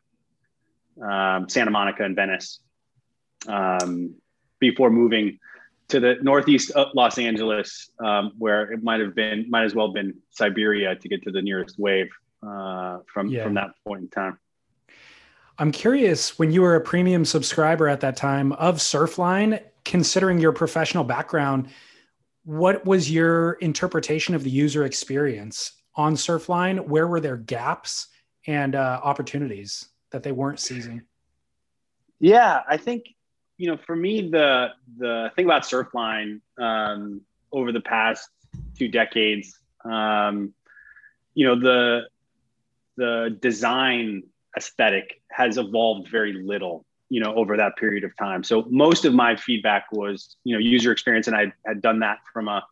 um, 1.03 1.49
Santa 1.49 1.71
Monica 1.71 2.05
and 2.05 2.17
Venice 2.17 2.61
um, 3.49 4.15
before 4.59 4.91
moving 4.91 5.39
to 5.89 6.01
the 6.01 6.17
northeast 6.23 6.71
of 6.73 6.89
Los 6.95 7.19
Angeles, 7.19 7.91
um, 8.05 8.33
where 8.39 8.73
it 8.73 8.83
might 8.83 9.01
have 9.01 9.15
been, 9.15 9.49
might 9.49 9.65
as 9.65 9.75
well 9.75 9.93
been 9.93 10.15
Siberia 10.31 10.97
to 10.97 11.09
get 11.09 11.23
to 11.23 11.31
the 11.31 11.43
nearest 11.43 11.79
wave 11.79 12.09
uh, 12.43 12.99
from 13.13 13.29
yeah. 13.29 13.45
from 13.45 13.55
that 13.55 13.71
point 13.87 14.03
in 14.03 14.09
time. 14.09 14.39
I'm 15.59 15.73
curious 15.73 16.39
when 16.39 16.51
you 16.51 16.63
were 16.63 16.77
a 16.77 16.81
premium 16.81 17.25
subscriber 17.25 17.89
at 17.89 18.01
that 18.01 18.17
time 18.17 18.53
of 18.53 18.77
Surfline, 18.77 19.63
considering 19.85 20.39
your 20.39 20.53
professional 20.53 21.03
background, 21.03 21.69
what 22.45 22.85
was 22.85 23.11
your 23.11 23.53
interpretation 23.55 24.35
of 24.35 24.45
the 24.45 24.51
user 24.51 24.85
experience 24.85 25.73
on 25.95 26.15
Surfline? 26.15 26.87
Where 26.87 27.07
were 27.07 27.21
there 27.21 27.39
gaps 27.39 28.09
and 28.47 28.75
uh, 28.75 29.01
opportunities 29.03 29.89
that 30.11 30.23
they 30.23 30.33
weren't 30.33 30.61
seizing? 30.61 31.03
Yeah, 32.21 32.63
I 32.69 32.77
think 32.77 33.07
you 33.57 33.71
know, 33.71 33.79
for 33.79 33.97
me, 33.97 34.29
the 34.29 34.69
the 34.99 35.31
thing 35.35 35.47
about 35.47 35.63
Surfline 35.63 36.41
um, 36.59 37.23
over 37.53 37.73
the 37.73 37.81
past 37.81 38.29
two 38.79 38.89
decades, 38.89 39.59
um, 39.85 40.53
you 41.35 41.47
know, 41.47 41.59
the 41.59 42.03
the 42.97 43.37
design 43.41 44.25
aesthetic 44.57 45.21
has 45.31 45.59
evolved 45.59 46.09
very 46.09 46.33
little, 46.33 46.85
you 47.09 47.21
know, 47.21 47.35
over 47.35 47.57
that 47.57 47.77
period 47.77 48.05
of 48.05 48.17
time. 48.17 48.43
So 48.43 48.67
most 48.71 49.05
of 49.05 49.15
my 49.15 49.37
feedback 49.37 49.87
was, 49.93 50.37
you 50.45 50.55
know, 50.55 50.61
user 50.61 50.93
experience, 50.93 51.27
and 51.27 51.37
I 51.37 51.53
had 51.67 51.83
done 51.83 52.01
that 52.01 52.19
from 52.33 52.49
a 52.49 52.65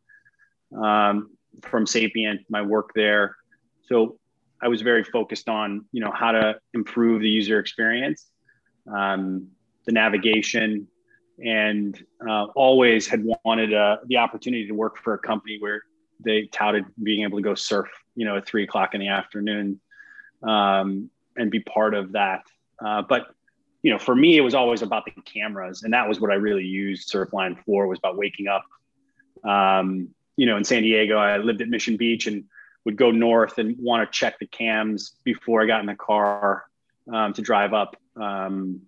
um, 0.77 1.31
from 1.63 1.87
Sapient, 1.87 2.41
my 2.49 2.63
work 2.63 2.91
there. 2.95 3.37
So 3.87 4.19
I 4.61 4.69
was 4.69 4.83
very 4.83 5.05
focused 5.05 5.49
on, 5.49 5.85
you 5.93 6.01
know, 6.01 6.11
how 6.11 6.33
to 6.33 6.57
improve 6.73 7.21
the 7.21 7.29
user 7.29 7.61
experience. 7.61 8.27
Um, 8.93 9.49
the 9.87 9.93
navigation, 9.93 10.89
and 11.45 12.03
uh, 12.27 12.45
always 12.55 13.07
had 13.07 13.25
wanted 13.45 13.75
uh, 13.75 13.99
the 14.07 14.17
opportunity 14.17 14.67
to 14.67 14.73
work 14.73 14.99
for 14.99 15.15
a 15.15 15.19
company 15.19 15.59
where 15.61 15.83
they 16.25 16.47
touted 16.47 16.85
being 17.03 17.23
able 17.23 17.39
to 17.39 17.43
go 17.43 17.55
surf, 17.55 17.89
you 18.15 18.25
know, 18.25 18.37
at 18.37 18.47
three 18.47 18.65
o'clock 18.65 18.95
in 18.95 19.01
the 19.01 19.09
afternoon 19.09 19.81
um, 20.45 21.11
and 21.37 21.51
be 21.51 21.61
part 21.61 21.95
of 21.95 22.13
that. 22.13 22.43
Uh, 22.85 23.03
but 23.03 23.27
you 23.83 23.91
know, 23.91 23.99
for 23.99 24.15
me, 24.15 24.37
it 24.37 24.41
was 24.41 24.55
always 24.55 24.83
about 24.83 25.05
the 25.05 25.13
cameras, 25.23 25.83
and 25.83 25.93
that 25.93 26.09
was 26.09 26.21
what 26.21 26.31
I 26.31 26.35
really 26.35 26.65
used 26.65 27.13
Surfline 27.13 27.63
for. 27.65 27.87
Was 27.87 27.99
about 27.99 28.17
waking 28.17 28.49
up. 28.49 28.65
Um, 29.49 30.09
you 30.37 30.47
know, 30.47 30.57
in 30.57 30.65
San 30.65 30.83
Diego, 30.83 31.19
I 31.19 31.37
lived 31.37 31.61
at 31.61 31.69
Mission 31.69 31.97
Beach 31.97 32.27
and 32.27 32.45
would 32.85 32.97
go 32.97 33.11
north 33.11 33.59
and 33.59 33.77
want 33.79 34.11
to 34.11 34.19
check 34.19 34.39
the 34.39 34.47
cams 34.47 35.17
before 35.25 35.63
I 35.63 35.67
got 35.67 35.81
in 35.81 35.87
the 35.87 35.95
car 35.95 36.65
um, 37.13 37.33
to 37.35 37.43
drive 37.43 37.73
up. 37.73 37.97
Um, 38.17 38.83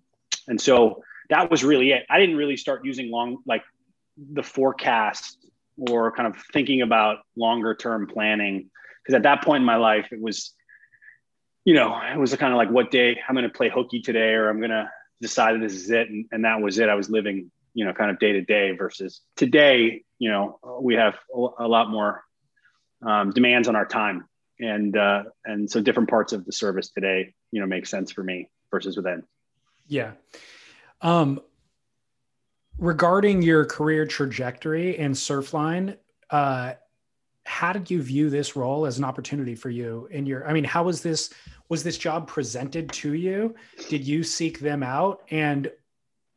and 0.47 0.59
so 0.59 1.03
that 1.29 1.49
was 1.49 1.63
really 1.63 1.91
it. 1.91 2.05
I 2.09 2.19
didn't 2.19 2.37
really 2.37 2.57
start 2.57 2.85
using 2.85 3.11
long, 3.11 3.37
like 3.45 3.63
the 4.17 4.43
forecast 4.43 5.37
or 5.77 6.11
kind 6.11 6.27
of 6.27 6.41
thinking 6.53 6.81
about 6.81 7.19
longer 7.35 7.75
term 7.75 8.07
planning. 8.07 8.69
Because 9.03 9.15
at 9.15 9.23
that 9.23 9.43
point 9.43 9.61
in 9.61 9.65
my 9.65 9.77
life, 9.77 10.09
it 10.11 10.21
was, 10.21 10.53
you 11.67 11.73
know, 11.73 11.99
it 12.01 12.17
was 12.17 12.33
kind 12.37 12.53
of 12.53 12.57
like 12.57 12.69
what 12.69 12.91
day 12.91 13.19
I'm 13.27 13.35
going 13.35 13.43
to 13.43 13.49
play 13.49 13.69
hooky 13.69 13.99
today, 13.99 14.29
or 14.35 14.47
I'm 14.47 14.59
going 14.59 14.69
to 14.69 14.89
decide 15.19 15.61
this 15.61 15.73
is 15.73 15.91
it. 15.91 16.09
And, 16.09 16.25
and 16.31 16.45
that 16.45 16.61
was 16.61 16.79
it. 16.79 16.87
I 16.87 16.95
was 16.95 17.09
living, 17.09 17.51
you 17.73 17.83
know, 17.83 17.91
kind 17.91 18.09
of 18.09 18.19
day 18.19 18.31
to 18.31 18.41
day 18.41 18.71
versus 18.71 19.19
today, 19.35 20.03
you 20.17 20.31
know, 20.31 20.59
we 20.81 20.95
have 20.95 21.15
a 21.35 21.67
lot 21.67 21.89
more 21.89 22.23
um, 23.05 23.31
demands 23.31 23.67
on 23.67 23.75
our 23.75 23.85
time. 23.85 24.29
And, 24.61 24.95
uh, 24.95 25.23
and 25.43 25.69
so 25.69 25.81
different 25.81 26.09
parts 26.09 26.31
of 26.31 26.45
the 26.45 26.53
service 26.53 26.89
today, 26.89 27.33
you 27.51 27.59
know, 27.59 27.67
make 27.67 27.85
sense 27.85 28.13
for 28.13 28.23
me 28.23 28.49
versus 28.71 28.95
within. 28.95 29.23
Yeah. 29.87 30.13
Um, 31.01 31.41
regarding 32.77 33.41
your 33.41 33.65
career 33.65 34.05
trajectory 34.05 34.97
in 34.97 35.11
Surfline, 35.11 35.97
uh, 36.29 36.75
how 37.47 37.71
did 37.71 37.89
you 37.89 38.01
view 38.01 38.29
this 38.29 38.57
role 38.57 38.85
as 38.85 38.97
an 38.97 39.05
opportunity 39.05 39.55
for 39.55 39.69
you 39.69 40.07
in 40.11 40.25
your, 40.25 40.45
I 40.47 40.51
mean, 40.51 40.65
how 40.65 40.83
was 40.83 41.01
this, 41.01 41.29
was 41.69 41.81
this 41.81 41.97
job 41.97 42.27
presented 42.27 42.91
to 42.91 43.13
you? 43.13 43.55
Did 43.89 44.05
you 44.05 44.21
seek 44.23 44.59
them 44.59 44.83
out? 44.83 45.23
And 45.31 45.71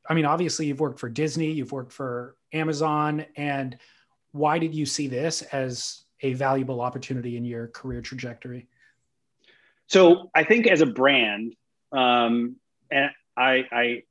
I 0.09 0.15
mean, 0.15 0.25
obviously 0.25 0.67
you've 0.67 0.81
worked 0.81 1.01
for 1.01 1.09
Disney, 1.09 1.51
you've 1.51 1.73
worked 1.73 1.93
for 1.93 2.37
Amazon, 2.53 3.27
and 3.37 3.77
why 4.31 4.59
did 4.59 4.73
you 4.73 4.87
see 4.87 5.09
this 5.09 5.43
as 5.43 6.05
a 6.21 6.35
valuable 6.35 6.81
opportunity 6.81 7.37
in 7.37 7.45
your 7.45 7.67
career 7.67 8.01
trajectory? 8.01 8.69
So 9.89 10.31
I 10.33 10.45
think 10.45 10.69
as 10.69 10.81
a 10.81 10.87
brand, 10.87 11.57
um, 11.91 12.55
and 12.91 13.11
I, 13.37 13.65
I, 13.73 14.03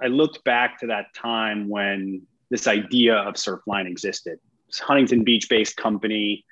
I 0.00 0.06
looked 0.06 0.44
back 0.44 0.78
to 0.80 0.86
that 0.86 1.12
time 1.12 1.68
when 1.68 2.22
this 2.50 2.68
idea 2.68 3.16
of 3.16 3.34
Surfline 3.34 3.86
existed. 3.88 4.38
Huntington 4.78 5.24
Beach 5.24 5.48
based 5.48 5.76
company 5.76 6.44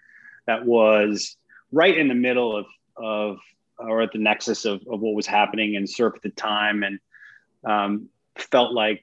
that 0.46 0.64
was 0.64 1.36
right 1.72 1.96
in 1.96 2.08
the 2.08 2.14
middle 2.14 2.56
of, 2.56 2.66
of 2.96 3.38
or 3.78 4.02
at 4.02 4.12
the 4.12 4.18
nexus 4.18 4.64
of, 4.64 4.80
of 4.90 5.00
what 5.00 5.14
was 5.14 5.26
happening 5.26 5.74
in 5.74 5.86
surf 5.86 6.14
at 6.16 6.22
the 6.22 6.30
time 6.30 6.82
and 6.82 6.98
um, 7.64 8.08
felt 8.36 8.72
like 8.72 9.02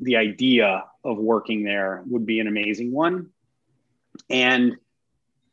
the 0.00 0.16
idea 0.16 0.84
of 1.04 1.18
working 1.18 1.64
there 1.64 2.02
would 2.06 2.24
be 2.24 2.40
an 2.40 2.46
amazing 2.46 2.92
one. 2.92 3.28
And 4.30 4.76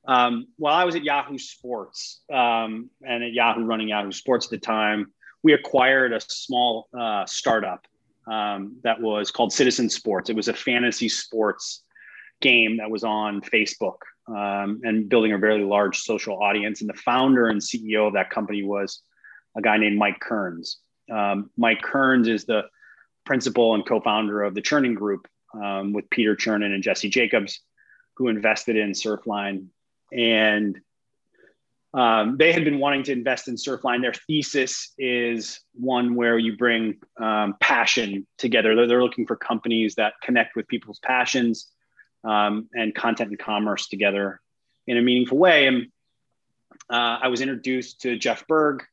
um, 0.08 0.48
while 0.58 0.76
I 0.76 0.86
was 0.86 0.96
at 0.96 1.04
Yahoo 1.04 1.38
Sports 1.38 2.22
um, 2.32 2.90
and 3.06 3.24
at 3.24 3.34
Yahoo 3.34 3.66
running 3.66 3.90
Yahoo 3.90 4.12
Sports 4.12 4.46
at 4.46 4.52
the 4.52 4.58
time, 4.60 5.12
we 5.44 5.54
acquired 5.54 6.14
a 6.14 6.20
small 6.20 6.88
uh, 6.98 7.26
startup 7.26 7.86
um, 8.28 8.78
that 8.84 9.02
was 9.02 9.32
called 9.32 9.54
Citizen 9.54 9.90
Sports. 9.90 10.30
It 10.30 10.36
was 10.36 10.48
a 10.48 10.54
fantasy 10.54 11.10
sports 11.10 11.84
game 12.42 12.78
that 12.78 12.90
was 12.90 13.04
on 13.04 13.42
Facebook 13.42 13.98
um, 14.28 14.82
and 14.84 15.10
building 15.10 15.34
a 15.34 15.38
very 15.38 15.64
large 15.64 16.00
social 16.00 16.42
audience. 16.42 16.82
And 16.82 16.90
the 16.90 16.96
founder 16.96 17.48
and 17.48 17.62
CEO 17.62 18.08
of 18.08 18.14
that 18.14 18.30
company 18.30 18.64
was 18.64 19.02
a 19.58 19.62
guy 19.62 19.78
named 19.78 19.98
Mike 19.98 20.20
Kerns. 20.20 20.78
Um, 21.12 21.50
Mike 21.58 21.82
Kerns 21.82 22.28
is 22.28 22.46
the 22.46 22.64
principal 23.26 23.76
and 23.76 23.86
co-founder 23.86 24.44
of 24.44 24.54
the 24.54 24.62
Chernin 24.62 24.96
Group 24.96 25.28
um, 25.54 25.94
with 25.94 26.10
Peter 26.10 26.36
Chernin 26.36 26.74
and 26.74 26.84
Jesse 26.84 27.10
Jacobs, 27.10 27.62
who 28.18 28.28
invested 28.28 28.76
in 28.76 28.92
Surfline 28.92 29.68
and 30.12 30.80
um, 31.94 32.36
they 32.36 32.52
had 32.52 32.66
been 32.66 32.80
wanting 32.80 33.04
to 33.04 33.14
invest 33.14 33.48
in 33.48 33.56
Surfline. 33.56 34.02
Their 34.02 34.14
thesis 34.14 34.92
is 34.98 35.62
one 35.74 36.16
where 36.16 36.38
you 36.38 36.58
bring 36.58 36.98
um, 37.18 37.56
passion 37.62 38.28
together. 38.38 38.76
They're, 38.76 38.88
they're, 38.88 39.04
looking 39.04 39.26
for 39.26 39.38
companies 39.38 39.96
that 39.96 40.14
connect 40.22 40.58
with 40.58 40.68
people's 40.68 41.00
passions 41.00 41.68
um, 42.26 42.70
and 42.74 42.94
content 42.94 43.30
and 43.30 43.40
commerce 43.40 43.88
together 43.88 44.42
in 44.88 44.98
a 44.98 45.02
meaningful 45.02 45.38
way. 45.38 45.68
And 45.68 45.88
uh, 46.90 47.20
I 47.22 47.28
was 47.28 47.42
introduced 47.42 48.02
to 48.02 48.18
Jeff 48.18 48.48
Berg 48.48 48.84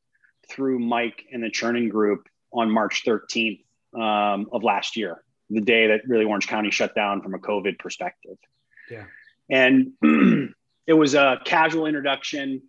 through 0.48 0.78
Mike 0.78 1.24
and 1.32 1.42
the 1.42 1.50
Chernin 1.50 1.90
Group 1.90 2.28
on 2.52 2.70
March 2.70 3.02
13th 3.06 3.64
um, 3.94 4.48
of 4.52 4.62
last 4.62 4.96
year, 4.96 5.22
the 5.50 5.60
day 5.60 5.88
that 5.88 6.02
really 6.06 6.24
Orange 6.24 6.46
County 6.46 6.70
shut 6.70 6.94
down 6.94 7.22
from 7.22 7.34
a 7.34 7.38
COVID 7.38 7.78
perspective. 7.78 8.36
Yeah. 8.90 9.04
And 9.50 9.92
it 10.86 10.92
was 10.92 11.14
a 11.14 11.40
casual 11.44 11.86
introduction. 11.86 12.62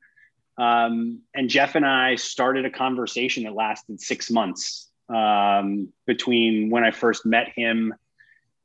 Um, 0.58 1.22
and 1.34 1.50
Jeff 1.50 1.76
and 1.76 1.86
I 1.86 2.16
started 2.16 2.66
a 2.66 2.70
conversation 2.70 3.44
that 3.44 3.54
lasted 3.54 4.00
six 4.00 4.30
months 4.30 4.90
um, 5.10 5.90
between 6.06 6.70
when 6.70 6.84
I 6.84 6.92
first 6.92 7.26
met 7.26 7.50
him 7.50 7.94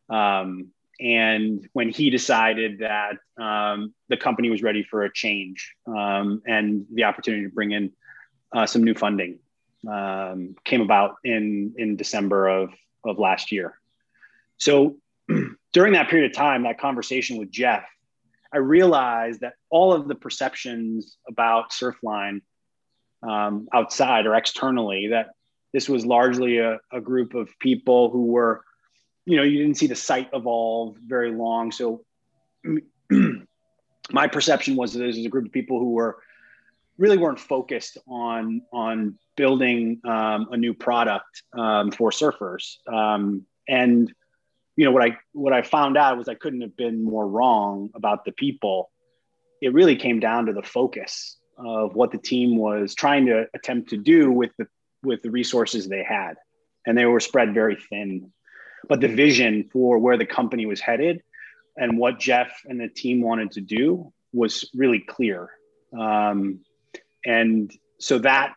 um, 0.08 0.68
and 1.00 1.68
when 1.72 1.88
he 1.88 2.10
decided 2.10 2.80
that 2.80 3.18
um, 3.42 3.94
the 4.08 4.16
company 4.16 4.50
was 4.50 4.62
ready 4.62 4.82
for 4.82 5.04
a 5.04 5.12
change 5.12 5.74
um, 5.86 6.42
and 6.46 6.86
the 6.92 7.04
opportunity 7.04 7.44
to 7.44 7.50
bring 7.50 7.72
in 7.72 7.92
uh, 8.52 8.66
some 8.66 8.82
new 8.82 8.94
funding 8.94 9.38
um, 9.88 10.56
came 10.64 10.80
about 10.80 11.16
in 11.24 11.74
in 11.76 11.96
December 11.96 12.48
of 12.48 12.70
of 13.04 13.18
last 13.18 13.52
year. 13.52 13.78
So 14.56 14.96
during 15.72 15.92
that 15.92 16.08
period 16.08 16.30
of 16.30 16.36
time, 16.36 16.64
that 16.64 16.80
conversation 16.80 17.38
with 17.38 17.50
Jeff 17.50 17.84
I 18.52 18.58
realized 18.58 19.40
that 19.40 19.54
all 19.70 19.92
of 19.92 20.08
the 20.08 20.14
perceptions 20.14 21.18
about 21.28 21.70
Surfline 21.70 22.40
um, 23.22 23.68
outside 23.72 24.26
or 24.26 24.34
externally, 24.34 25.08
that 25.08 25.30
this 25.72 25.88
was 25.88 26.06
largely 26.06 26.58
a, 26.58 26.78
a, 26.92 27.00
group 27.00 27.34
of 27.34 27.50
people 27.58 28.10
who 28.10 28.26
were, 28.26 28.64
you 29.28 29.36
know, 29.36 29.42
you 29.42 29.58
didn't 29.58 29.76
see 29.76 29.86
the 29.86 29.94
site 29.94 30.30
evolve 30.32 30.96
very 31.06 31.30
long. 31.30 31.70
So 31.70 32.02
my 34.10 34.26
perception 34.26 34.74
was 34.74 34.94
that 34.94 35.00
this 35.00 35.18
was 35.18 35.26
a 35.26 35.28
group 35.28 35.44
of 35.44 35.52
people 35.52 35.78
who 35.78 35.92
were 35.92 36.16
really 36.96 37.18
weren't 37.18 37.38
focused 37.38 37.98
on 38.08 38.62
on 38.72 39.18
building 39.36 40.00
um, 40.04 40.48
a 40.50 40.56
new 40.56 40.72
product 40.72 41.42
um, 41.52 41.90
for 41.90 42.10
surfers. 42.10 42.78
Um, 42.90 43.44
and 43.68 44.10
you 44.76 44.86
know 44.86 44.92
what 44.92 45.02
I 45.02 45.18
what 45.32 45.52
I 45.52 45.60
found 45.60 45.98
out 45.98 46.16
was 46.16 46.26
I 46.28 46.34
couldn't 46.34 46.62
have 46.62 46.76
been 46.76 47.04
more 47.04 47.28
wrong 47.28 47.90
about 47.94 48.24
the 48.24 48.32
people. 48.32 48.90
It 49.60 49.74
really 49.74 49.96
came 49.96 50.20
down 50.20 50.46
to 50.46 50.54
the 50.54 50.62
focus 50.62 51.36
of 51.58 51.94
what 51.94 52.12
the 52.12 52.18
team 52.18 52.56
was 52.56 52.94
trying 52.94 53.26
to 53.26 53.46
attempt 53.52 53.90
to 53.90 53.98
do 53.98 54.32
with 54.32 54.52
the 54.56 54.66
with 55.02 55.20
the 55.20 55.30
resources 55.30 55.86
they 55.86 56.02
had, 56.02 56.36
and 56.86 56.96
they 56.96 57.04
were 57.04 57.20
spread 57.20 57.52
very 57.52 57.76
thin. 57.90 58.32
But 58.88 59.00
the 59.00 59.08
vision 59.08 59.68
for 59.72 59.98
where 59.98 60.16
the 60.16 60.26
company 60.26 60.66
was 60.66 60.80
headed 60.80 61.22
and 61.76 61.98
what 61.98 62.18
Jeff 62.18 62.62
and 62.66 62.80
the 62.80 62.88
team 62.88 63.22
wanted 63.22 63.52
to 63.52 63.60
do 63.60 64.12
was 64.32 64.68
really 64.74 65.00
clear. 65.00 65.50
Um, 65.98 66.60
and 67.24 67.72
so 67.98 68.18
that 68.18 68.54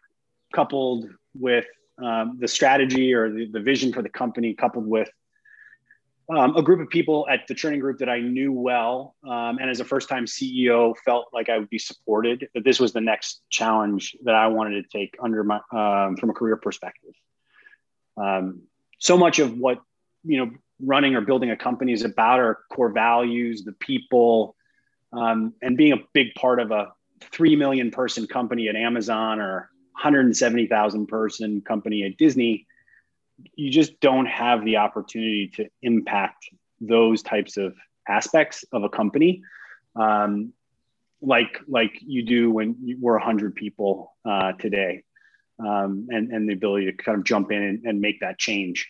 coupled 0.54 1.08
with 1.34 1.66
um, 2.04 2.38
the 2.40 2.48
strategy 2.48 3.14
or 3.14 3.32
the, 3.32 3.48
the 3.48 3.60
vision 3.60 3.94
for 3.94 4.02
the 4.02 4.10
company, 4.10 4.54
coupled 4.54 4.88
with 4.88 5.10
um, 6.30 6.56
a 6.56 6.62
group 6.62 6.80
of 6.80 6.90
people 6.90 7.28
at 7.30 7.48
the 7.48 7.54
Chernin 7.54 7.80
Group 7.80 8.00
that 8.00 8.10
I 8.10 8.20
knew 8.20 8.54
well, 8.54 9.16
um, 9.28 9.58
and 9.60 9.70
as 9.70 9.80
a 9.82 9.86
first-time 9.86 10.26
CEO, 10.26 10.96
felt 11.04 11.28
like 11.34 11.50
I 11.50 11.58
would 11.58 11.70
be 11.70 11.80
supported. 11.80 12.48
That 12.54 12.64
this 12.64 12.80
was 12.80 12.94
the 12.94 13.02
next 13.02 13.42
challenge 13.50 14.16
that 14.24 14.36
I 14.36 14.48
wanted 14.48 14.82
to 14.82 14.98
take 14.98 15.16
under 15.22 15.44
my 15.44 15.60
um, 15.72 16.16
from 16.16 16.30
a 16.30 16.34
career 16.34 16.56
perspective. 16.56 17.14
Um, 18.16 18.62
so 19.00 19.18
much 19.18 19.40
of 19.40 19.58
what 19.58 19.82
you 20.24 20.38
know, 20.38 20.52
running 20.84 21.16
or 21.16 21.22
building 21.22 21.52
a 21.52 21.58
company 21.58 21.94
is 21.94 22.04
about 22.04 22.40
our 22.40 22.60
core 22.72 22.90
values, 22.92 23.64
the 23.64 23.74
people, 23.74 24.56
um, 25.14 25.54
and 25.62 25.78
being 25.78 25.94
a 25.94 26.02
big 26.14 26.34
part 26.36 26.60
of 26.60 26.72
a 26.72 26.92
three 27.32 27.56
million 27.56 27.92
person 27.92 28.26
company 28.28 28.68
at 28.68 28.76
Amazon 28.76 29.40
or 29.40 29.70
170,000 29.94 31.08
person 31.08 31.62
company 31.62 32.04
at 32.04 32.18
Disney 32.18 32.66
you 33.56 33.70
just 33.70 34.00
don't 34.00 34.26
have 34.26 34.64
the 34.66 34.78
opportunity 34.78 35.52
to 35.56 35.68
impact 35.82 36.50
those 36.80 37.22
types 37.22 37.58
of 37.58 37.76
aspects 38.08 38.66
of 38.72 38.84
a 38.84 38.90
company. 38.90 39.44
Um, 39.96 40.54
like 41.22 41.60
like 41.68 42.00
you 42.02 42.24
do 42.24 42.50
when 42.50 42.76
you, 42.82 42.98
we're 43.00 43.18
100 43.18 43.56
people 43.56 44.16
uh, 44.26 44.54
today 44.54 45.04
um, 45.60 46.08
and, 46.10 46.32
and 46.32 46.50
the 46.50 46.54
ability 46.54 46.88
to 46.88 46.94
kind 46.94 47.18
of 47.18 47.24
jump 47.24 47.52
in 47.52 47.62
and, 47.62 47.86
and 47.86 48.02
make 48.02 48.22
that 48.22 48.40
change 48.40 48.90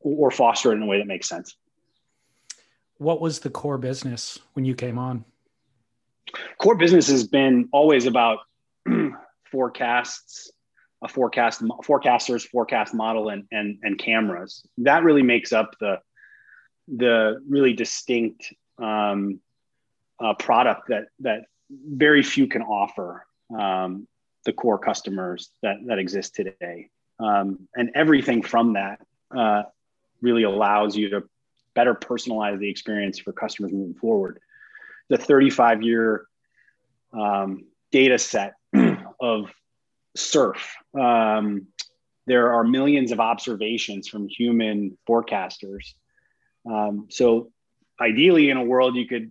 or 0.00 0.30
foster 0.30 0.72
it 0.72 0.76
in 0.76 0.82
a 0.82 0.86
way 0.86 0.98
that 0.98 1.06
makes 1.06 1.28
sense. 1.28 1.56
What 2.98 3.20
was 3.20 3.40
the 3.40 3.50
core 3.50 3.78
business 3.78 4.38
when 4.54 4.64
you 4.64 4.74
came 4.74 4.98
on? 4.98 5.24
Core 6.58 6.74
business 6.74 7.08
has 7.08 7.26
been 7.26 7.68
always 7.72 8.06
about 8.06 8.40
forecasts 9.50 10.50
a 11.02 11.08
forecast 11.08 11.62
forecasters 11.84 12.46
forecast 12.46 12.94
model 12.94 13.28
and 13.28 13.44
and 13.52 13.78
and 13.82 13.98
cameras. 13.98 14.66
That 14.78 15.04
really 15.04 15.22
makes 15.22 15.52
up 15.52 15.76
the 15.80 16.00
the 16.88 17.40
really 17.48 17.72
distinct 17.72 18.52
um, 18.82 19.40
uh, 20.22 20.34
product 20.34 20.88
that 20.88 21.06
that 21.20 21.44
very 21.70 22.22
few 22.22 22.46
can 22.46 22.62
offer 22.62 23.26
um, 23.56 24.08
the 24.44 24.52
core 24.52 24.78
customers 24.78 25.50
that 25.62 25.76
that 25.86 25.98
exist 25.98 26.34
today. 26.34 26.90
Um, 27.20 27.68
and 27.74 27.90
everything 27.94 28.42
from 28.42 28.74
that 28.74 29.00
uh, 29.36 29.64
really 30.20 30.42
allows 30.42 30.96
you 30.96 31.10
to 31.10 31.22
better 31.74 31.94
personalize 31.94 32.58
the 32.58 32.68
experience 32.68 33.18
for 33.18 33.32
customers 33.32 33.72
moving 33.72 33.94
forward 33.94 34.40
the 35.08 35.18
35 35.18 35.82
year 35.82 36.26
um, 37.12 37.64
data 37.90 38.18
set 38.18 38.54
of 39.20 39.50
surf. 40.16 40.76
Um, 40.98 41.66
there 42.26 42.52
are 42.52 42.64
millions 42.64 43.10
of 43.10 43.20
observations 43.20 44.08
from 44.08 44.28
human 44.28 44.98
forecasters. 45.08 45.94
Um, 46.70 47.06
so, 47.08 47.50
ideally, 47.98 48.50
in 48.50 48.58
a 48.58 48.62
world, 48.64 48.96
you 48.96 49.06
could 49.06 49.30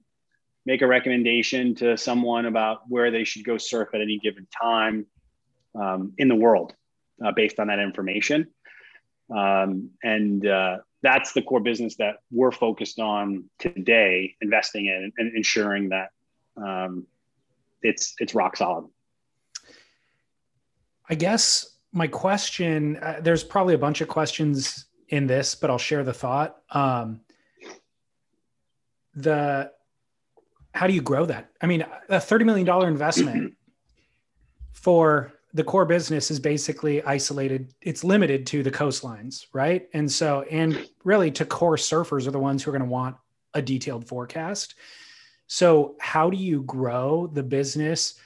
make 0.65 0.81
a 0.81 0.87
recommendation 0.87 1.75
to 1.75 1.95
someone 1.95 2.45
about 2.45 2.81
where 2.89 3.11
they 3.11 3.23
should 3.23 3.45
go 3.45 3.57
surf 3.57 3.89
at 3.93 4.01
any 4.01 4.17
given 4.17 4.47
time 4.61 5.05
um, 5.75 6.13
in 6.17 6.27
the 6.27 6.35
world 6.35 6.73
uh, 7.23 7.31
based 7.31 7.59
on 7.59 7.67
that 7.67 7.79
information. 7.79 8.47
Um, 9.35 9.91
and 10.03 10.45
uh, 10.45 10.77
that's 11.01 11.33
the 11.33 11.41
core 11.41 11.59
business 11.59 11.95
that 11.97 12.17
we're 12.31 12.51
focused 12.51 12.99
on 12.99 13.45
today, 13.59 14.35
investing 14.41 14.85
in 14.85 15.11
and 15.17 15.35
ensuring 15.35 15.89
that 15.89 16.09
um, 16.55 17.05
it's 17.81 18.15
it's 18.19 18.33
rock 18.33 18.57
solid. 18.57 18.85
I 21.09 21.15
guess 21.15 21.77
my 21.91 22.07
question 22.07 22.97
uh, 22.97 23.19
there's 23.21 23.43
probably 23.43 23.73
a 23.73 23.77
bunch 23.77 24.01
of 24.01 24.07
questions 24.07 24.85
in 25.09 25.27
this, 25.27 25.55
but 25.55 25.69
I'll 25.69 25.77
share 25.77 26.03
the 26.03 26.13
thought. 26.13 26.57
Um, 26.71 27.21
the 29.15 29.71
how 30.73 30.87
do 30.87 30.93
you 30.93 31.01
grow 31.01 31.25
that? 31.25 31.49
I 31.61 31.65
mean, 31.65 31.85
a 32.09 32.19
thirty 32.19 32.45
million 32.45 32.65
dollar 32.65 32.87
investment 32.87 33.55
for 34.73 35.33
the 35.57 35.63
core 35.63 35.85
business 35.85 36.29
is 36.29 36.39
basically 36.39 37.01
isolated. 37.01 37.73
It's 37.81 38.03
limited 38.03 38.45
to 38.47 38.61
the 38.61 38.69
coastlines, 38.69 39.47
right? 39.53 39.89
And 39.91 40.09
so, 40.09 40.43
and 40.51 40.87
really, 41.03 41.31
to 41.31 41.45
core 41.45 41.77
surfers 41.77 42.27
are 42.27 42.31
the 42.31 42.37
ones 42.39 42.63
who 42.63 42.69
are 42.69 42.77
going 42.77 42.87
to 42.87 42.91
want 42.91 43.15
a 43.55 43.61
detailed 43.61 44.07
forecast. 44.07 44.75
So, 45.47 45.95
how 45.99 46.29
do 46.29 46.37
you 46.37 46.61
grow 46.61 47.25
the 47.25 47.41
business 47.41 48.19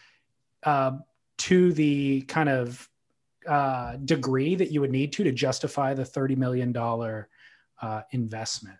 uh, 0.64 0.98
to 1.38 1.72
the 1.72 2.24
kind 2.24 2.50
of 2.50 2.90
uh, 3.48 3.96
degree 3.96 4.56
that 4.56 4.72
you 4.72 4.82
would 4.82 4.92
need 4.92 5.14
to 5.14 5.24
to 5.24 5.32
justify 5.32 5.94
the 5.94 6.04
thirty 6.04 6.36
million 6.36 6.74
dollar 6.74 7.30
uh, 7.82 8.02
investment? 8.12 8.78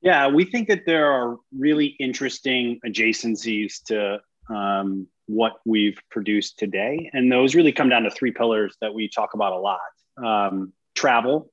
Yeah, 0.00 0.28
we 0.28 0.44
think 0.44 0.68
that 0.68 0.86
there 0.86 1.10
are 1.10 1.38
really 1.52 1.96
interesting 1.98 2.78
adjacencies 2.86 3.82
to 3.86 4.20
um, 4.48 5.06
what 5.26 5.60
we've 5.64 5.98
produced 6.10 6.58
today, 6.58 7.10
and 7.12 7.30
those 7.30 7.54
really 7.54 7.72
come 7.72 7.88
down 7.88 8.02
to 8.02 8.10
three 8.10 8.32
pillars 8.32 8.76
that 8.80 8.94
we 8.94 9.08
talk 9.08 9.34
about 9.34 9.52
a 9.52 9.58
lot: 9.58 9.80
um, 10.16 10.72
travel, 10.94 11.50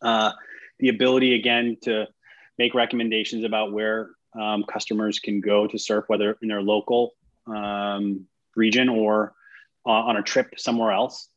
uh, 0.00 0.32
the 0.78 0.88
ability 0.88 1.34
again 1.34 1.76
to 1.82 2.06
make 2.58 2.74
recommendations 2.74 3.44
about 3.44 3.72
where 3.72 4.10
um, 4.38 4.64
customers 4.64 5.18
can 5.18 5.40
go 5.40 5.66
to 5.66 5.78
surf, 5.78 6.04
whether 6.08 6.36
in 6.42 6.48
their 6.48 6.62
local 6.62 7.14
um, 7.46 8.26
region 8.56 8.88
or 8.88 9.34
uh, 9.86 9.90
on 9.90 10.16
a 10.16 10.22
trip 10.22 10.54
somewhere 10.58 10.92
else. 10.92 11.28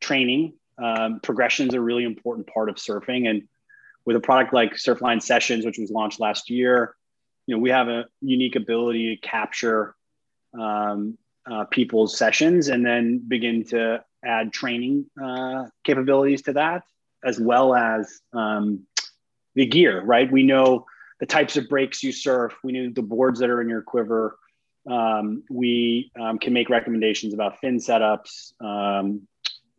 Training, 0.00 0.52
um, 0.78 1.20
progression 1.20 1.68
is 1.68 1.74
a 1.74 1.80
really 1.80 2.04
important 2.04 2.46
part 2.46 2.68
of 2.68 2.76
surfing. 2.76 3.28
And 3.28 3.48
with 4.04 4.16
a 4.16 4.20
product 4.20 4.52
like 4.52 4.74
Surfline 4.74 5.22
Sessions, 5.22 5.64
which 5.64 5.78
was 5.78 5.90
launched 5.90 6.20
last 6.20 6.50
year, 6.50 6.94
you 7.46 7.56
know, 7.56 7.60
we 7.60 7.70
have 7.70 7.88
a 7.88 8.06
unique 8.20 8.56
ability 8.56 9.16
to 9.16 9.20
capture 9.20 9.94
um, 10.58 11.18
uh, 11.50 11.64
people's 11.64 12.16
sessions 12.16 12.68
and 12.68 12.84
then 12.84 13.22
begin 13.26 13.64
to 13.64 14.02
add 14.24 14.52
training 14.52 15.06
uh, 15.22 15.64
capabilities 15.84 16.42
to 16.42 16.52
that, 16.54 16.82
as 17.24 17.38
well 17.38 17.74
as 17.74 18.20
um, 18.32 18.86
the 19.54 19.66
gear, 19.66 20.02
right? 20.02 20.30
We 20.30 20.42
know 20.42 20.86
the 21.20 21.26
types 21.26 21.56
of 21.56 21.68
breaks 21.68 22.02
you 22.02 22.12
surf. 22.12 22.54
We 22.64 22.72
knew 22.72 22.92
the 22.92 23.02
boards 23.02 23.40
that 23.40 23.50
are 23.50 23.60
in 23.60 23.68
your 23.68 23.82
quiver. 23.82 24.38
Um, 24.90 25.42
we 25.50 26.10
um, 26.20 26.38
can 26.38 26.52
make 26.52 26.68
recommendations 26.68 27.34
about 27.34 27.58
fin 27.60 27.78
setups, 27.78 28.52
um, 28.60 29.26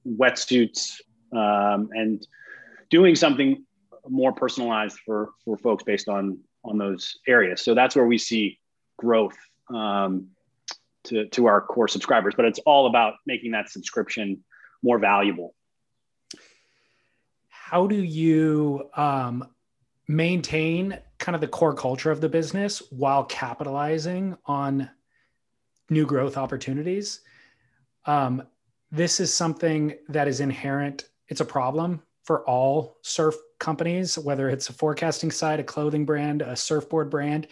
wetsuits, 0.05 0.99
um, 1.33 1.89
and 1.91 2.25
doing 2.89 3.15
something 3.15 3.63
more 4.09 4.31
personalized 4.31 4.97
for 5.05 5.31
for 5.43 5.57
folks 5.57 5.83
based 5.83 6.07
on 6.07 6.39
on 6.63 6.77
those 6.77 7.19
areas. 7.27 7.61
So 7.61 7.73
that's 7.73 7.95
where 7.95 8.05
we 8.05 8.17
see 8.17 8.59
growth 8.97 9.37
um, 9.69 10.27
to 11.07 11.27
to 11.29 11.45
our 11.47 11.61
core 11.61 11.87
subscribers. 11.87 12.33
But 12.35 12.45
it's 12.45 12.59
all 12.59 12.87
about 12.87 13.15
making 13.25 13.51
that 13.51 13.69
subscription 13.69 14.43
more 14.83 14.99
valuable. 14.99 15.55
How 17.49 17.87
do 17.87 17.95
you 17.95 18.89
um, 18.95 19.47
maintain 20.07 20.97
kind 21.19 21.35
of 21.35 21.41
the 21.41 21.47
core 21.47 21.73
culture 21.73 22.11
of 22.11 22.21
the 22.21 22.29
business 22.29 22.81
while 22.91 23.25
capitalizing 23.25 24.37
on 24.45 24.89
new 25.89 26.05
growth 26.05 26.37
opportunities. 26.37 27.21
Um, 28.05 28.43
this 28.91 29.19
is 29.19 29.33
something 29.33 29.95
that 30.09 30.27
is 30.27 30.39
inherent. 30.39 31.05
It's 31.27 31.41
a 31.41 31.45
problem 31.45 32.01
for 32.23 32.47
all 32.47 32.97
surf 33.01 33.35
companies, 33.59 34.17
whether 34.17 34.49
it's 34.49 34.69
a 34.69 34.73
forecasting 34.73 35.31
site, 35.31 35.59
a 35.59 35.63
clothing 35.63 36.05
brand, 36.05 36.41
a 36.41 36.55
surfboard 36.55 37.09
brand. 37.09 37.47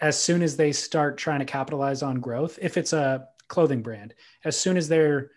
As 0.00 0.18
soon 0.18 0.42
as 0.42 0.56
they 0.56 0.72
start 0.72 1.16
trying 1.16 1.40
to 1.40 1.44
capitalize 1.44 2.02
on 2.02 2.20
growth, 2.20 2.58
if 2.60 2.76
it's 2.76 2.92
a 2.92 3.28
clothing 3.48 3.82
brand, 3.82 4.14
as 4.44 4.58
soon 4.58 4.76
as 4.76 4.88
they're 4.88 5.30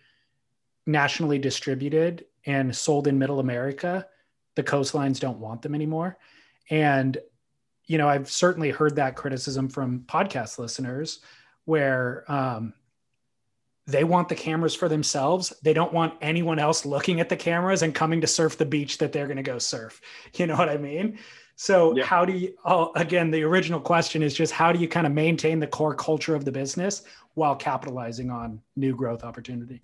nationally 0.86 1.40
distributed 1.40 2.26
and 2.46 2.76
sold 2.76 3.08
in 3.08 3.20
middle 3.20 3.40
America, 3.40 4.08
the 4.56 4.64
coastlines 4.64 5.20
don't 5.20 5.40
want 5.40 5.62
them 5.62 5.76
anymore. 5.76 6.18
And, 6.70 7.18
you 7.86 7.98
know, 7.98 8.10
I've 8.10 8.30
certainly 8.30 8.72
heard 8.72 8.96
that 8.98 9.16
criticism 9.16 9.70
from 9.70 10.02
podcast 10.02 10.60
listeners 10.60 11.20
where 11.66 12.30
um, 12.32 12.74
they 13.88 14.04
want 14.04 14.30
the 14.30 14.36
cameras 14.36 14.76
for 14.76 14.90
themselves. 14.90 15.54
They 15.64 15.74
don't 15.74 15.94
want 15.94 16.16
anyone 16.22 16.60
else 16.60 16.86
looking 16.86 17.20
at 17.20 17.30
the 17.30 17.36
cameras 17.36 17.82
and 17.82 17.94
coming 17.94 18.22
to 18.22 18.28
surf 18.28 18.58
the 18.58 18.66
beach 18.66 19.00
that 19.00 19.12
they're 19.12 19.28
going 19.28 19.38
to 19.38 19.44
go 19.44 19.60
surf. 19.60 20.02
You 20.36 20.48
know 20.48 20.56
what 20.56 20.70
I 20.70 20.78
mean? 20.78 21.20
So, 21.62 22.02
how 22.02 22.24
do 22.24 22.32
you, 22.32 22.54
oh, 22.64 22.94
again, 22.96 23.32
the 23.32 23.44
original 23.44 23.82
question 23.82 24.24
is 24.24 24.34
just 24.34 24.54
how 24.54 24.72
do 24.72 24.80
you 24.80 24.88
kind 24.88 25.06
of 25.06 25.12
maintain 25.12 25.60
the 25.60 25.68
core 25.68 25.94
culture 25.94 26.34
of 26.34 26.46
the 26.46 26.54
business 26.54 27.04
while 27.34 27.54
capitalizing 27.54 28.32
on 28.32 28.62
new 28.78 28.96
growth 28.96 29.26
opportunity? 29.26 29.82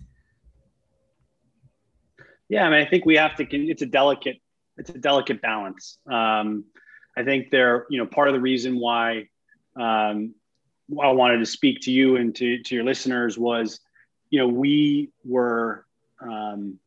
Yeah, 2.48 2.64
I 2.64 2.70
mean, 2.70 2.80
I 2.80 2.88
think 2.88 3.04
we 3.04 3.16
have 3.16 3.36
to, 3.36 3.44
it's 3.50 3.82
a 3.82 3.86
delicate, 3.86 4.38
it's 4.78 4.88
a 4.88 4.96
delicate 4.96 5.42
balance. 5.42 5.98
Um, 6.10 6.64
I 7.14 7.24
think 7.24 7.50
they're, 7.50 7.84
you 7.90 7.98
know, 7.98 8.06
part 8.06 8.28
of 8.28 8.32
the 8.32 8.40
reason 8.40 8.80
why 8.80 9.28
um, 9.78 10.34
I 10.98 11.10
wanted 11.10 11.40
to 11.40 11.46
speak 11.46 11.82
to 11.82 11.92
you 11.92 12.16
and 12.16 12.34
to, 12.36 12.62
to 12.62 12.74
your 12.74 12.84
listeners 12.84 13.36
was, 13.36 13.80
you 14.30 14.38
know, 14.38 14.48
we 14.48 15.10
were, 15.26 15.84
um, 16.22 16.78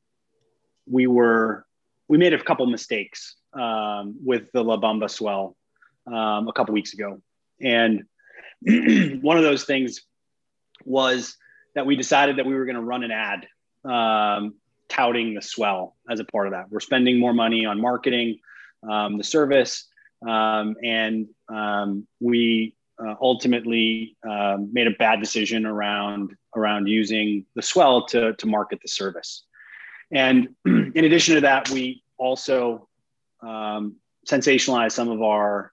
we 0.87 1.05
were, 1.05 1.67
we 2.07 2.17
made 2.17 2.33
a 2.33 2.43
couple 2.43 2.65
mistakes 2.65 3.35
um, 3.53 4.17
with 4.23 4.51
the 4.51 4.63
La 4.63 4.77
Bamba 4.77 5.09
swell 5.09 5.55
um, 6.07 6.47
a 6.47 6.53
couple 6.53 6.73
weeks 6.73 6.93
ago. 6.93 7.21
And 7.61 8.03
one 9.21 9.37
of 9.37 9.43
those 9.43 9.65
things 9.65 10.01
was 10.85 11.35
that 11.75 11.85
we 11.85 11.95
decided 11.95 12.37
that 12.37 12.45
we 12.45 12.53
were 12.53 12.65
going 12.65 12.75
to 12.75 12.81
run 12.81 13.03
an 13.03 13.11
ad 13.11 13.47
um, 13.85 14.55
touting 14.87 15.33
the 15.33 15.41
swell 15.41 15.95
as 16.09 16.19
a 16.19 16.25
part 16.25 16.47
of 16.47 16.53
that. 16.53 16.69
We're 16.69 16.79
spending 16.79 17.19
more 17.19 17.33
money 17.33 17.65
on 17.65 17.79
marketing 17.79 18.39
um, 18.89 19.17
the 19.17 19.23
service. 19.23 19.87
Um, 20.27 20.75
and 20.83 21.27
um, 21.47 22.07
we 22.19 22.75
uh, 23.01 23.15
ultimately 23.21 24.17
made 24.23 24.87
a 24.87 24.95
bad 24.97 25.21
decision 25.21 25.65
around 25.65 26.35
around 26.55 26.87
using 26.87 27.45
the 27.55 27.61
swell 27.61 28.05
to 28.07 28.33
to 28.33 28.47
market 28.47 28.79
the 28.81 28.87
service. 28.89 29.43
And 30.11 30.49
in 30.65 31.05
addition 31.05 31.35
to 31.35 31.41
that, 31.41 31.69
we 31.69 32.03
also 32.17 32.88
um, 33.41 33.95
sensationalized 34.27 34.91
some 34.91 35.09
of 35.09 35.21
our 35.21 35.71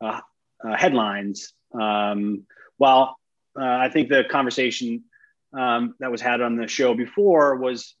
uh, 0.00 0.20
uh, 0.64 0.76
headlines. 0.76 1.52
Um, 1.78 2.44
while 2.76 3.16
uh, 3.58 3.64
I 3.64 3.88
think 3.88 4.08
the 4.08 4.24
conversation 4.30 5.04
um, 5.52 5.94
that 6.00 6.10
was 6.10 6.20
had 6.20 6.40
on 6.40 6.56
the 6.56 6.68
show 6.68 6.94
before 6.94 7.56
was 7.56 7.94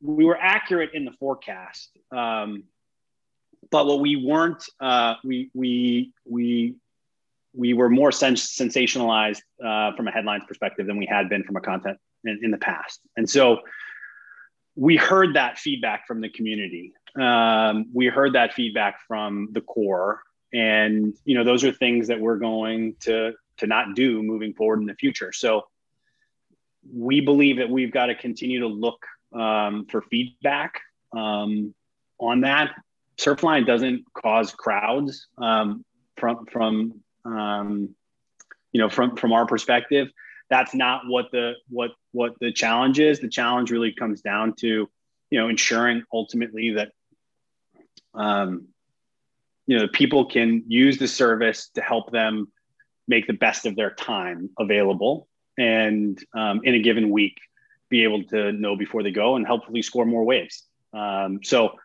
we 0.00 0.24
were 0.24 0.38
accurate 0.38 0.90
in 0.94 1.04
the 1.04 1.12
forecast. 1.12 1.90
Um, 2.12 2.64
but 3.70 3.86
what 3.86 4.00
we 4.00 4.16
weren't, 4.16 4.64
uh, 4.80 5.14
we 5.24 5.50
we 5.54 6.12
we 6.24 6.76
we 7.52 7.74
were 7.74 7.88
more 7.88 8.12
sens- 8.12 8.56
sensationalized 8.56 9.40
uh, 9.64 9.96
from 9.96 10.06
a 10.06 10.10
headlines 10.10 10.44
perspective 10.46 10.86
than 10.86 10.98
we 10.98 11.06
had 11.06 11.28
been 11.28 11.42
from 11.42 11.56
a 11.56 11.60
content 11.60 11.98
in, 12.24 12.38
in 12.42 12.50
the 12.50 12.58
past. 12.58 13.00
And 13.16 13.28
so 13.28 13.60
we 14.76 14.96
heard 14.96 15.34
that 15.34 15.58
feedback 15.58 16.06
from 16.06 16.20
the 16.20 16.28
community. 16.28 16.92
Um, 17.18 17.86
we 17.94 18.06
heard 18.06 18.34
that 18.34 18.52
feedback 18.52 19.00
from 19.08 19.48
the 19.52 19.62
core, 19.62 20.20
and 20.52 21.14
you 21.24 21.36
know 21.36 21.44
those 21.44 21.64
are 21.64 21.72
things 21.72 22.08
that 22.08 22.20
we're 22.20 22.38
going 22.38 22.94
to 23.00 23.32
to 23.58 23.66
not 23.66 23.94
do 23.94 24.22
moving 24.22 24.52
forward 24.52 24.80
in 24.80 24.86
the 24.86 24.94
future. 24.94 25.32
So 25.32 25.62
we 26.94 27.22
believe 27.22 27.56
that 27.56 27.70
we've 27.70 27.90
got 27.90 28.06
to 28.06 28.14
continue 28.14 28.60
to 28.60 28.68
look 28.68 29.04
um, 29.34 29.86
for 29.90 30.02
feedback 30.02 30.80
um, 31.16 31.74
on 32.20 32.42
that. 32.42 32.74
Surfline 33.18 33.66
doesn't 33.66 34.04
cause 34.12 34.52
crowds 34.52 35.26
um, 35.38 35.84
from 36.18 36.44
from 36.46 37.00
um, 37.24 37.94
you 38.72 38.80
know 38.80 38.90
from 38.90 39.16
from 39.16 39.32
our 39.32 39.46
perspective. 39.46 40.08
That's 40.48 40.74
not 40.74 41.02
what 41.06 41.30
the 41.32 41.54
what 41.68 41.90
what 42.12 42.34
the 42.40 42.52
challenge 42.52 42.98
is. 42.98 43.20
The 43.20 43.28
challenge 43.28 43.70
really 43.70 43.92
comes 43.92 44.20
down 44.20 44.54
to 44.60 44.88
you 45.30 45.38
know 45.38 45.48
ensuring 45.48 46.02
ultimately 46.12 46.70
that 46.74 46.92
um, 48.14 48.68
you 49.66 49.78
know 49.78 49.88
people 49.88 50.26
can 50.26 50.64
use 50.68 50.98
the 50.98 51.08
service 51.08 51.70
to 51.74 51.80
help 51.80 52.12
them 52.12 52.52
make 53.08 53.26
the 53.26 53.32
best 53.32 53.66
of 53.66 53.76
their 53.76 53.90
time 53.90 54.50
available 54.58 55.28
and 55.58 56.22
um, 56.34 56.60
in 56.64 56.74
a 56.74 56.80
given 56.80 57.10
week 57.10 57.38
be 57.88 58.02
able 58.02 58.24
to 58.24 58.52
know 58.52 58.76
before 58.76 59.02
they 59.02 59.12
go 59.12 59.36
and 59.36 59.46
hopefully 59.46 59.82
score 59.82 60.04
more 60.04 60.24
waves. 60.24 60.64
Um, 60.92 61.40
so 61.42 61.76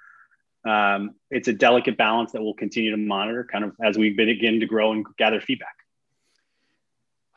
um, 0.65 1.12
it's 1.30 1.47
a 1.47 1.54
delicate 1.54 1.97
balance 1.97 2.32
that 2.32 2.41
we'll 2.41 2.54
continue 2.54 2.91
to 2.91 2.97
monitor 2.97 3.47
kind 3.52 3.63
of 3.63 3.76
as 3.84 3.97
we 3.97 4.12
begin 4.12 4.60
to 4.60 4.65
grow 4.65 4.91
and 4.91 5.06
gather 5.17 5.39
feedback. 5.39 5.76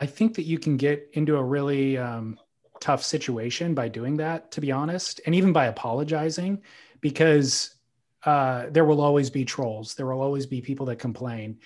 I 0.05 0.07
think 0.07 0.35
that 0.35 0.43
you 0.43 0.59
can 0.59 0.77
get 0.77 1.09
into 1.15 1.39
a 1.39 1.43
really 1.43 1.97
um, 1.97 2.39
tough 2.79 3.03
situation 3.03 3.73
by 3.73 3.89
doing 3.89 4.19
that, 4.19 4.51
to 4.51 4.61
be 4.61 4.71
honest, 4.71 5.19
and 5.25 5.35
even 5.35 5.51
by 5.51 5.65
apologizing, 5.69 6.63
because 7.01 7.77
uh, 8.25 8.67
there 8.71 8.85
will 8.85 9.01
always 9.01 9.31
be 9.31 9.47
trolls. 9.47 9.95
There 9.95 10.05
will 10.05 10.21
always 10.21 10.45
be 10.45 10.61
people 10.61 10.85
that 10.87 10.99
complain. 10.99 11.59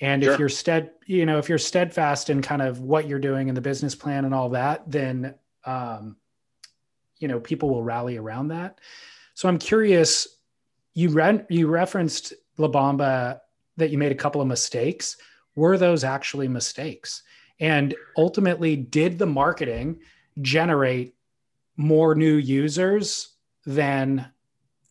And 0.00 0.24
sure. 0.24 0.32
if 0.32 0.40
you're 0.40 0.48
stead, 0.48 0.90
you 1.06 1.24
know, 1.24 1.38
if 1.38 1.48
you're 1.48 1.56
steadfast 1.56 2.30
in 2.30 2.42
kind 2.42 2.62
of 2.62 2.80
what 2.80 3.06
you're 3.06 3.20
doing 3.20 3.46
in 3.46 3.54
the 3.54 3.60
business 3.60 3.94
plan 3.94 4.24
and 4.24 4.34
all 4.34 4.48
that, 4.48 4.90
then, 4.90 5.36
um, 5.64 6.16
you 7.20 7.28
know, 7.28 7.38
people 7.38 7.70
will 7.70 7.84
rally 7.84 8.16
around 8.16 8.48
that. 8.48 8.80
So 9.34 9.48
I'm 9.48 9.58
curious. 9.58 10.26
You 10.94 11.10
re- 11.10 11.46
you 11.48 11.68
referenced 11.68 12.32
La 12.58 12.66
Bamba 12.66 13.38
that 13.76 13.90
you 13.90 13.98
made 13.98 14.10
a 14.10 14.16
couple 14.16 14.40
of 14.40 14.48
mistakes. 14.48 15.16
Were 15.54 15.78
those 15.78 16.02
actually 16.02 16.48
mistakes? 16.48 17.22
And 17.64 17.94
ultimately, 18.18 18.76
did 18.76 19.18
the 19.18 19.24
marketing 19.24 20.00
generate 20.42 21.14
more 21.78 22.14
new 22.14 22.34
users 22.34 23.30
than 23.64 24.26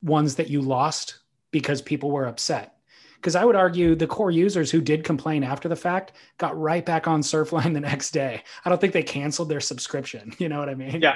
ones 0.01 0.35
that 0.35 0.49
you 0.49 0.59
lost 0.59 1.19
because 1.51 1.83
people 1.83 2.09
were 2.09 2.25
upset? 2.25 2.73
because 3.17 3.35
I 3.37 3.45
would 3.45 3.55
argue 3.55 3.95
the 3.95 4.05
core 4.05 4.31
users 4.31 4.69
who 4.69 4.81
did 4.81 5.05
complain 5.05 5.45
after 5.45 5.69
the 5.69 5.77
fact 5.77 6.11
got 6.39 6.59
right 6.59 6.85
back 6.85 7.07
on 7.07 7.21
Surfline 7.21 7.73
the 7.73 7.79
next 7.79 8.11
day. 8.11 8.43
I 8.65 8.69
don't 8.69 8.81
think 8.81 8.91
they 8.91 9.01
canceled 9.01 9.47
their 9.47 9.61
subscription. 9.61 10.33
You 10.39 10.49
know 10.49 10.59
what 10.59 10.67
I 10.67 10.75
mean? 10.75 10.99
Yeah, 11.01 11.15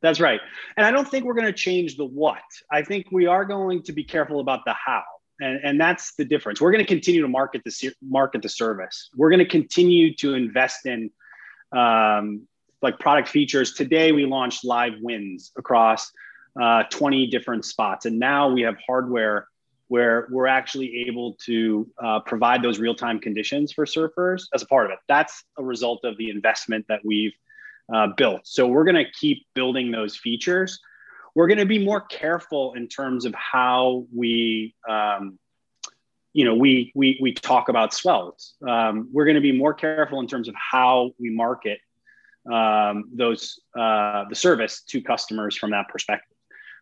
that's 0.00 0.18
right. 0.18 0.40
And 0.76 0.84
I 0.84 0.90
don't 0.90 1.08
think 1.08 1.24
we're 1.24 1.34
going 1.34 1.46
to 1.46 1.52
change 1.52 1.96
the 1.96 2.06
what. 2.06 2.42
I 2.72 2.82
think 2.82 3.06
we 3.12 3.26
are 3.26 3.44
going 3.44 3.84
to 3.84 3.92
be 3.92 4.02
careful 4.02 4.40
about 4.40 4.64
the 4.66 4.72
how. 4.72 5.04
And, 5.40 5.60
and 5.64 5.80
that's 5.80 6.14
the 6.14 6.24
difference. 6.24 6.60
We're 6.60 6.70
going 6.70 6.84
to 6.84 6.88
continue 6.88 7.22
to 7.22 7.28
market 7.28 7.62
the 7.64 7.92
market 8.02 8.42
the 8.42 8.48
service. 8.48 9.10
We're 9.16 9.30
going 9.30 9.40
to 9.40 9.48
continue 9.48 10.14
to 10.16 10.34
invest 10.34 10.86
in 10.86 11.10
um, 11.76 12.46
like 12.82 12.98
product 12.98 13.28
features. 13.28 13.74
Today 13.74 14.12
we 14.12 14.26
launched 14.26 14.64
live 14.64 14.92
wins 15.00 15.52
across 15.56 16.12
uh, 16.60 16.84
20 16.84 17.26
different 17.28 17.64
spots, 17.64 18.06
and 18.06 18.18
now 18.18 18.48
we 18.48 18.62
have 18.62 18.76
hardware 18.86 19.48
where 19.88 20.28
we're 20.30 20.46
actually 20.46 21.04
able 21.06 21.34
to 21.44 21.88
uh, 22.02 22.20
provide 22.20 22.62
those 22.62 22.78
real-time 22.78 23.18
conditions 23.20 23.72
for 23.72 23.84
surfers 23.84 24.44
as 24.54 24.62
a 24.62 24.66
part 24.66 24.86
of 24.86 24.92
it. 24.92 24.98
That's 25.08 25.44
a 25.58 25.64
result 25.64 26.04
of 26.04 26.16
the 26.16 26.30
investment 26.30 26.86
that 26.88 27.00
we've 27.04 27.34
uh, 27.92 28.08
built. 28.16 28.40
So 28.44 28.66
we're 28.66 28.84
going 28.84 29.04
to 29.04 29.10
keep 29.12 29.46
building 29.54 29.90
those 29.90 30.16
features. 30.16 30.80
We're 31.34 31.48
going 31.48 31.58
to 31.58 31.66
be 31.66 31.84
more 31.84 32.00
careful 32.00 32.74
in 32.74 32.88
terms 32.88 33.24
of 33.24 33.34
how 33.34 34.06
we, 34.14 34.74
um, 34.88 35.38
you 36.32 36.44
know, 36.44 36.54
we 36.54 36.92
we 36.94 37.18
we 37.20 37.32
talk 37.32 37.68
about 37.68 37.92
swells. 37.92 38.54
Um, 38.66 39.08
we're 39.12 39.24
going 39.24 39.36
to 39.36 39.40
be 39.40 39.52
more 39.52 39.74
careful 39.74 40.20
in 40.20 40.26
terms 40.26 40.48
of 40.48 40.54
how 40.54 41.12
we 41.18 41.30
market 41.30 41.80
um, 42.52 43.04
those 43.12 43.58
uh, 43.78 44.24
the 44.28 44.34
service 44.34 44.82
to 44.88 45.02
customers 45.02 45.56
from 45.56 45.70
that 45.70 45.88
perspective. 45.88 46.36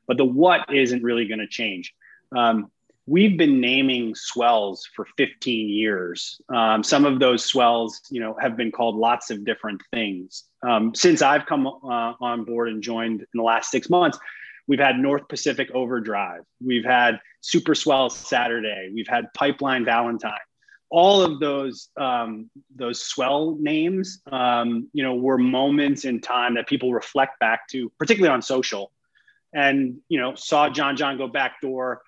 But 0.06 0.16
the 0.16 0.24
what 0.24 0.72
isn't 0.72 1.02
really 1.02 1.26
going 1.26 1.40
to 1.40 1.46
change. 1.46 1.94
Um, 2.36 2.70
we've 3.06 3.36
been 3.36 3.60
naming 3.60 4.14
swells 4.14 4.88
for 4.94 5.06
15 5.16 5.68
years. 5.68 6.40
Um, 6.48 6.82
some 6.82 7.04
of 7.04 7.18
those 7.18 7.44
swells, 7.44 8.00
you 8.10 8.20
know, 8.20 8.36
have 8.40 8.56
been 8.56 8.70
called 8.70 8.96
lots 8.96 9.30
of 9.30 9.44
different 9.44 9.82
things. 9.92 10.44
Um, 10.62 10.94
since 10.94 11.22
I've 11.22 11.46
come 11.46 11.66
uh, 11.66 12.14
on 12.20 12.44
board 12.44 12.68
and 12.68 12.82
joined 12.82 13.20
in 13.20 13.26
the 13.34 13.42
last 13.42 13.70
six 13.70 13.90
months, 13.90 14.18
we've 14.66 14.78
had 14.78 14.98
North 14.98 15.28
Pacific 15.28 15.70
Overdrive, 15.74 16.42
we've 16.64 16.84
had 16.84 17.20
Super 17.40 17.74
Swell 17.74 18.10
Saturday, 18.10 18.90
we've 18.94 19.08
had 19.08 19.32
Pipeline 19.34 19.84
Valentine. 19.84 20.32
All 20.90 21.22
of 21.22 21.40
those 21.40 21.88
um, 21.96 22.50
those 22.74 23.02
swell 23.02 23.56
names, 23.58 24.20
um, 24.30 24.88
you 24.92 25.02
know, 25.02 25.14
were 25.14 25.38
moments 25.38 26.04
in 26.04 26.20
time 26.20 26.54
that 26.54 26.66
people 26.66 26.92
reflect 26.92 27.38
back 27.40 27.66
to, 27.68 27.90
particularly 27.98 28.32
on 28.32 28.42
social, 28.42 28.92
and 29.54 29.98
you 30.08 30.20
know, 30.20 30.34
saw 30.34 30.68
John 30.68 30.96
John 30.96 31.16
go 31.16 31.28
backdoor 31.28 32.02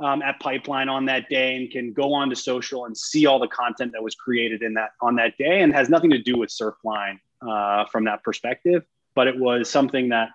um, 0.00 0.22
at 0.22 0.40
Pipeline 0.40 0.88
on 0.88 1.04
that 1.06 1.28
day 1.28 1.56
and 1.56 1.70
can 1.70 1.92
go 1.92 2.12
on 2.12 2.28
to 2.30 2.36
social 2.36 2.86
and 2.86 2.96
see 2.96 3.26
all 3.26 3.38
the 3.38 3.48
content 3.48 3.92
that 3.92 4.02
was 4.02 4.14
created 4.14 4.62
in 4.62 4.74
that 4.74 4.90
on 5.00 5.16
that 5.16 5.36
day 5.38 5.60
and 5.60 5.72
has 5.74 5.88
nothing 5.88 6.10
to 6.10 6.18
do 6.18 6.36
with 6.36 6.50
Surfline 6.50 7.18
uh, 7.46 7.84
from 7.86 8.04
that 8.04 8.22
perspective. 8.22 8.84
But 9.14 9.28
it 9.28 9.38
was 9.38 9.70
something 9.70 10.08
that 10.08 10.30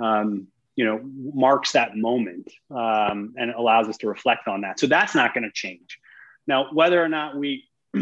um, 0.00 0.48
you 0.78 0.84
know 0.84 1.00
marks 1.34 1.72
that 1.72 1.96
moment 1.96 2.48
um, 2.70 3.34
and 3.36 3.50
allows 3.50 3.88
us 3.88 3.96
to 3.98 4.06
reflect 4.06 4.46
on 4.46 4.60
that. 4.60 4.78
So 4.78 4.86
that's 4.86 5.14
not 5.14 5.34
going 5.34 5.42
to 5.42 5.50
change. 5.52 5.98
Now, 6.46 6.72
whether 6.72 7.02
or 7.02 7.08
not 7.08 7.36
we 7.36 7.64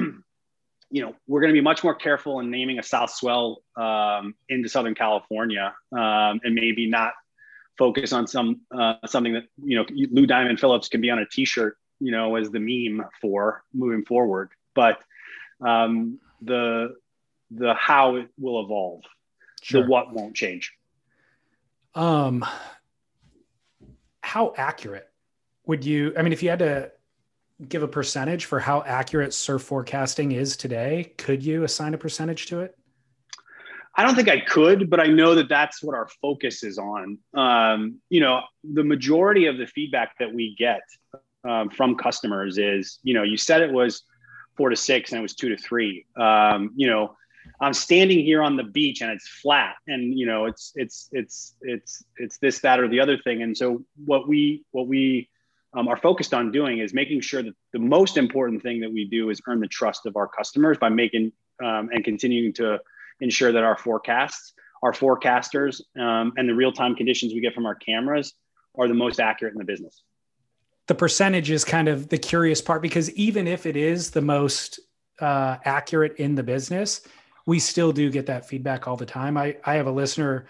you 0.90 1.02
know, 1.02 1.14
we're 1.26 1.40
going 1.40 1.52
to 1.52 1.58
be 1.58 1.64
much 1.64 1.82
more 1.82 1.94
careful 1.94 2.38
in 2.40 2.50
naming 2.50 2.78
a 2.78 2.82
South 2.82 3.10
Swell 3.10 3.62
um, 3.76 4.34
into 4.48 4.68
Southern 4.68 4.94
California, 4.94 5.74
um, 5.92 6.40
and 6.44 6.54
maybe 6.54 6.86
not 6.86 7.14
focus 7.78 8.12
on 8.12 8.26
some 8.26 8.60
uh, 8.70 8.94
something 9.06 9.32
that 9.32 9.44
you 9.64 9.78
know 9.78 9.86
Lou 10.12 10.26
Diamond 10.26 10.60
Phillips 10.60 10.88
can 10.88 11.00
be 11.00 11.10
on 11.10 11.18
a 11.18 11.26
T-shirt, 11.26 11.78
you 11.98 12.12
know, 12.12 12.36
as 12.36 12.50
the 12.50 12.60
meme 12.60 13.06
for 13.20 13.64
moving 13.72 14.04
forward. 14.04 14.50
But 14.74 14.98
um, 15.60 16.20
the 16.42 16.94
the 17.50 17.74
how 17.74 18.16
it 18.16 18.28
will 18.38 18.62
evolve, 18.62 19.02
sure. 19.62 19.82
the 19.82 19.88
what 19.88 20.12
won't 20.12 20.36
change. 20.36 20.72
Um, 21.96 22.44
how 24.20 24.52
accurate 24.56 25.08
would 25.64 25.84
you? 25.84 26.12
I 26.16 26.22
mean, 26.22 26.32
if 26.34 26.42
you 26.42 26.50
had 26.50 26.58
to 26.58 26.92
give 27.66 27.82
a 27.82 27.88
percentage 27.88 28.44
for 28.44 28.60
how 28.60 28.82
accurate 28.82 29.32
surf 29.32 29.62
forecasting 29.62 30.32
is 30.32 30.58
today, 30.58 31.14
could 31.16 31.42
you 31.42 31.64
assign 31.64 31.94
a 31.94 31.98
percentage 31.98 32.46
to 32.46 32.60
it? 32.60 32.76
I 33.96 34.02
don't 34.04 34.14
think 34.14 34.28
I 34.28 34.40
could, 34.40 34.90
but 34.90 35.00
I 35.00 35.06
know 35.06 35.34
that 35.36 35.48
that's 35.48 35.82
what 35.82 35.96
our 35.96 36.06
focus 36.20 36.62
is 36.62 36.76
on. 36.76 37.18
Um, 37.32 37.98
you 38.10 38.20
know, 38.20 38.42
the 38.62 38.84
majority 38.84 39.46
of 39.46 39.56
the 39.56 39.66
feedback 39.66 40.18
that 40.18 40.32
we 40.34 40.54
get 40.58 40.82
um, 41.48 41.70
from 41.70 41.94
customers 41.94 42.58
is, 42.58 42.98
you 43.04 43.14
know, 43.14 43.22
you 43.22 43.38
said 43.38 43.62
it 43.62 43.72
was 43.72 44.02
four 44.54 44.68
to 44.68 44.76
six 44.76 45.12
and 45.12 45.20
it 45.20 45.22
was 45.22 45.34
two 45.34 45.48
to 45.48 45.56
three. 45.56 46.04
Um, 46.14 46.72
you 46.76 46.88
know, 46.88 47.16
I'm 47.60 47.72
standing 47.72 48.20
here 48.20 48.42
on 48.42 48.56
the 48.56 48.64
beach 48.64 49.00
and 49.00 49.10
it's 49.10 49.28
flat, 49.28 49.76
and 49.86 50.18
you 50.18 50.26
know, 50.26 50.46
it's 50.46 50.72
it's 50.74 51.08
it's 51.12 51.54
it's 51.62 52.04
it's 52.18 52.38
this, 52.38 52.60
that, 52.60 52.80
or 52.80 52.88
the 52.88 53.00
other 53.00 53.16
thing. 53.18 53.42
And 53.42 53.56
so, 53.56 53.84
what 54.04 54.28
we 54.28 54.64
what 54.72 54.86
we 54.88 55.28
um, 55.74 55.88
are 55.88 55.96
focused 55.96 56.34
on 56.34 56.52
doing 56.52 56.78
is 56.78 56.92
making 56.92 57.20
sure 57.20 57.42
that 57.42 57.54
the 57.72 57.78
most 57.78 58.16
important 58.16 58.62
thing 58.62 58.80
that 58.80 58.92
we 58.92 59.06
do 59.06 59.30
is 59.30 59.40
earn 59.46 59.60
the 59.60 59.68
trust 59.68 60.06
of 60.06 60.16
our 60.16 60.28
customers 60.28 60.76
by 60.78 60.88
making 60.88 61.32
um, 61.62 61.88
and 61.92 62.04
continuing 62.04 62.52
to 62.54 62.78
ensure 63.20 63.52
that 63.52 63.64
our 63.64 63.76
forecasts, 63.76 64.52
our 64.82 64.92
forecasters, 64.92 65.80
um, 65.98 66.32
and 66.36 66.48
the 66.48 66.54
real 66.54 66.72
time 66.72 66.94
conditions 66.94 67.32
we 67.32 67.40
get 67.40 67.54
from 67.54 67.66
our 67.66 67.74
cameras 67.74 68.34
are 68.78 68.88
the 68.88 68.94
most 68.94 69.20
accurate 69.20 69.54
in 69.54 69.58
the 69.58 69.64
business. 69.64 70.02
The 70.86 70.94
percentage 70.94 71.50
is 71.50 71.64
kind 71.64 71.88
of 71.88 72.08
the 72.08 72.18
curious 72.18 72.60
part 72.60 72.82
because 72.82 73.10
even 73.12 73.48
if 73.48 73.66
it 73.66 73.76
is 73.76 74.10
the 74.10 74.22
most 74.22 74.78
uh, 75.18 75.56
accurate 75.64 76.16
in 76.16 76.34
the 76.34 76.42
business, 76.42 77.00
we 77.46 77.58
still 77.58 77.92
do 77.92 78.10
get 78.10 78.26
that 78.26 78.48
feedback 78.48 78.86
all 78.86 78.96
the 78.96 79.06
time. 79.06 79.36
I, 79.36 79.56
I 79.64 79.74
have 79.76 79.86
a 79.86 79.92
listener 79.92 80.46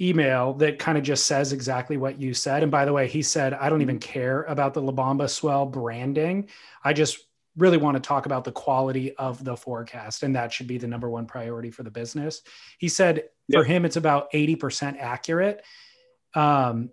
email 0.00 0.54
that 0.54 0.78
kind 0.78 0.96
of 0.96 1.02
just 1.02 1.26
says 1.26 1.52
exactly 1.52 1.96
what 1.96 2.20
you 2.20 2.32
said. 2.32 2.62
And 2.62 2.70
by 2.70 2.84
the 2.84 2.92
way, 2.92 3.08
he 3.08 3.20
said, 3.20 3.52
I 3.54 3.68
don't 3.68 3.82
even 3.82 3.98
care 3.98 4.44
about 4.44 4.72
the 4.72 4.80
La 4.80 4.92
Bamba 4.92 5.28
Swell 5.28 5.66
branding. 5.66 6.48
I 6.84 6.92
just 6.92 7.18
really 7.56 7.76
want 7.76 7.96
to 7.96 8.00
talk 8.00 8.26
about 8.26 8.44
the 8.44 8.52
quality 8.52 9.14
of 9.16 9.42
the 9.44 9.56
forecast 9.56 10.22
and 10.22 10.36
that 10.36 10.52
should 10.52 10.68
be 10.68 10.78
the 10.78 10.86
number 10.86 11.10
one 11.10 11.26
priority 11.26 11.70
for 11.70 11.82
the 11.82 11.90
business 11.90 12.42
he 12.78 12.88
said 12.88 13.24
for 13.52 13.64
him 13.64 13.84
it's 13.84 13.96
about 13.96 14.30
80% 14.32 14.96
accurate 14.98 15.64
um, 16.34 16.90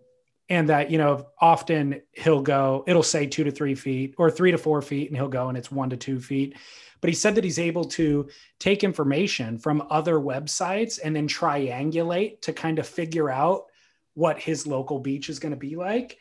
and 0.49 0.69
that 0.69 0.91
you 0.91 0.97
know 0.97 1.27
often 1.39 2.01
he'll 2.11 2.41
go 2.41 2.83
it'll 2.87 3.03
say 3.03 3.25
two 3.25 3.43
to 3.43 3.51
three 3.51 3.75
feet 3.75 4.15
or 4.17 4.29
three 4.29 4.51
to 4.51 4.57
four 4.57 4.81
feet 4.81 5.09
and 5.09 5.17
he'll 5.17 5.27
go 5.27 5.49
and 5.49 5.57
it's 5.57 5.71
one 5.71 5.89
to 5.89 5.97
two 5.97 6.19
feet. 6.19 6.55
But 7.01 7.09
he 7.09 7.15
said 7.15 7.35
that 7.35 7.43
he's 7.43 7.59
able 7.59 7.85
to 7.85 8.29
take 8.59 8.83
information 8.83 9.59
from 9.59 9.85
other 9.89 10.15
websites 10.15 10.99
and 11.03 11.15
then 11.15 11.27
triangulate 11.27 12.41
to 12.41 12.53
kind 12.53 12.79
of 12.79 12.87
figure 12.87 13.29
out 13.29 13.65
what 14.13 14.39
his 14.39 14.65
local 14.65 14.99
beach 14.99 15.29
is 15.29 15.39
going 15.39 15.51
to 15.51 15.57
be 15.57 15.75
like. 15.75 16.17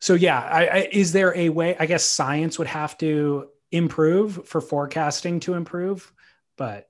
So 0.00 0.14
yeah 0.14 0.40
I, 0.40 0.66
I, 0.66 0.88
is 0.92 1.12
there 1.12 1.36
a 1.36 1.48
way 1.48 1.76
i 1.78 1.86
guess 1.86 2.04
science 2.04 2.58
would 2.58 2.68
have 2.68 2.96
to 2.98 3.48
improve 3.72 4.46
for 4.46 4.60
forecasting 4.60 5.40
to 5.40 5.54
improve 5.54 6.12
but. 6.56 6.88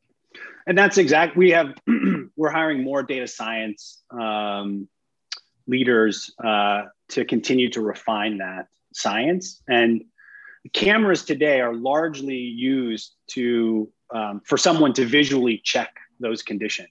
And 0.66 0.76
that's 0.76 0.98
exact 0.98 1.36
we 1.36 1.50
have 1.50 1.74
we're 2.36 2.50
hiring 2.50 2.82
more 2.82 3.02
data 3.02 3.26
science 3.26 4.02
um, 4.10 4.88
leaders 5.68 6.34
uh, 6.42 6.84
to 7.10 7.24
continue 7.24 7.70
to 7.70 7.80
refine 7.80 8.38
that 8.38 8.66
science. 8.92 9.62
And 9.68 10.04
cameras 10.72 11.24
today 11.24 11.60
are 11.60 11.74
largely 11.74 12.36
used 12.36 13.14
to 13.28 13.90
um, 14.12 14.40
for 14.44 14.56
someone 14.56 14.92
to 14.94 15.04
visually 15.04 15.60
check 15.62 15.94
those 16.18 16.42
conditions. 16.42 16.88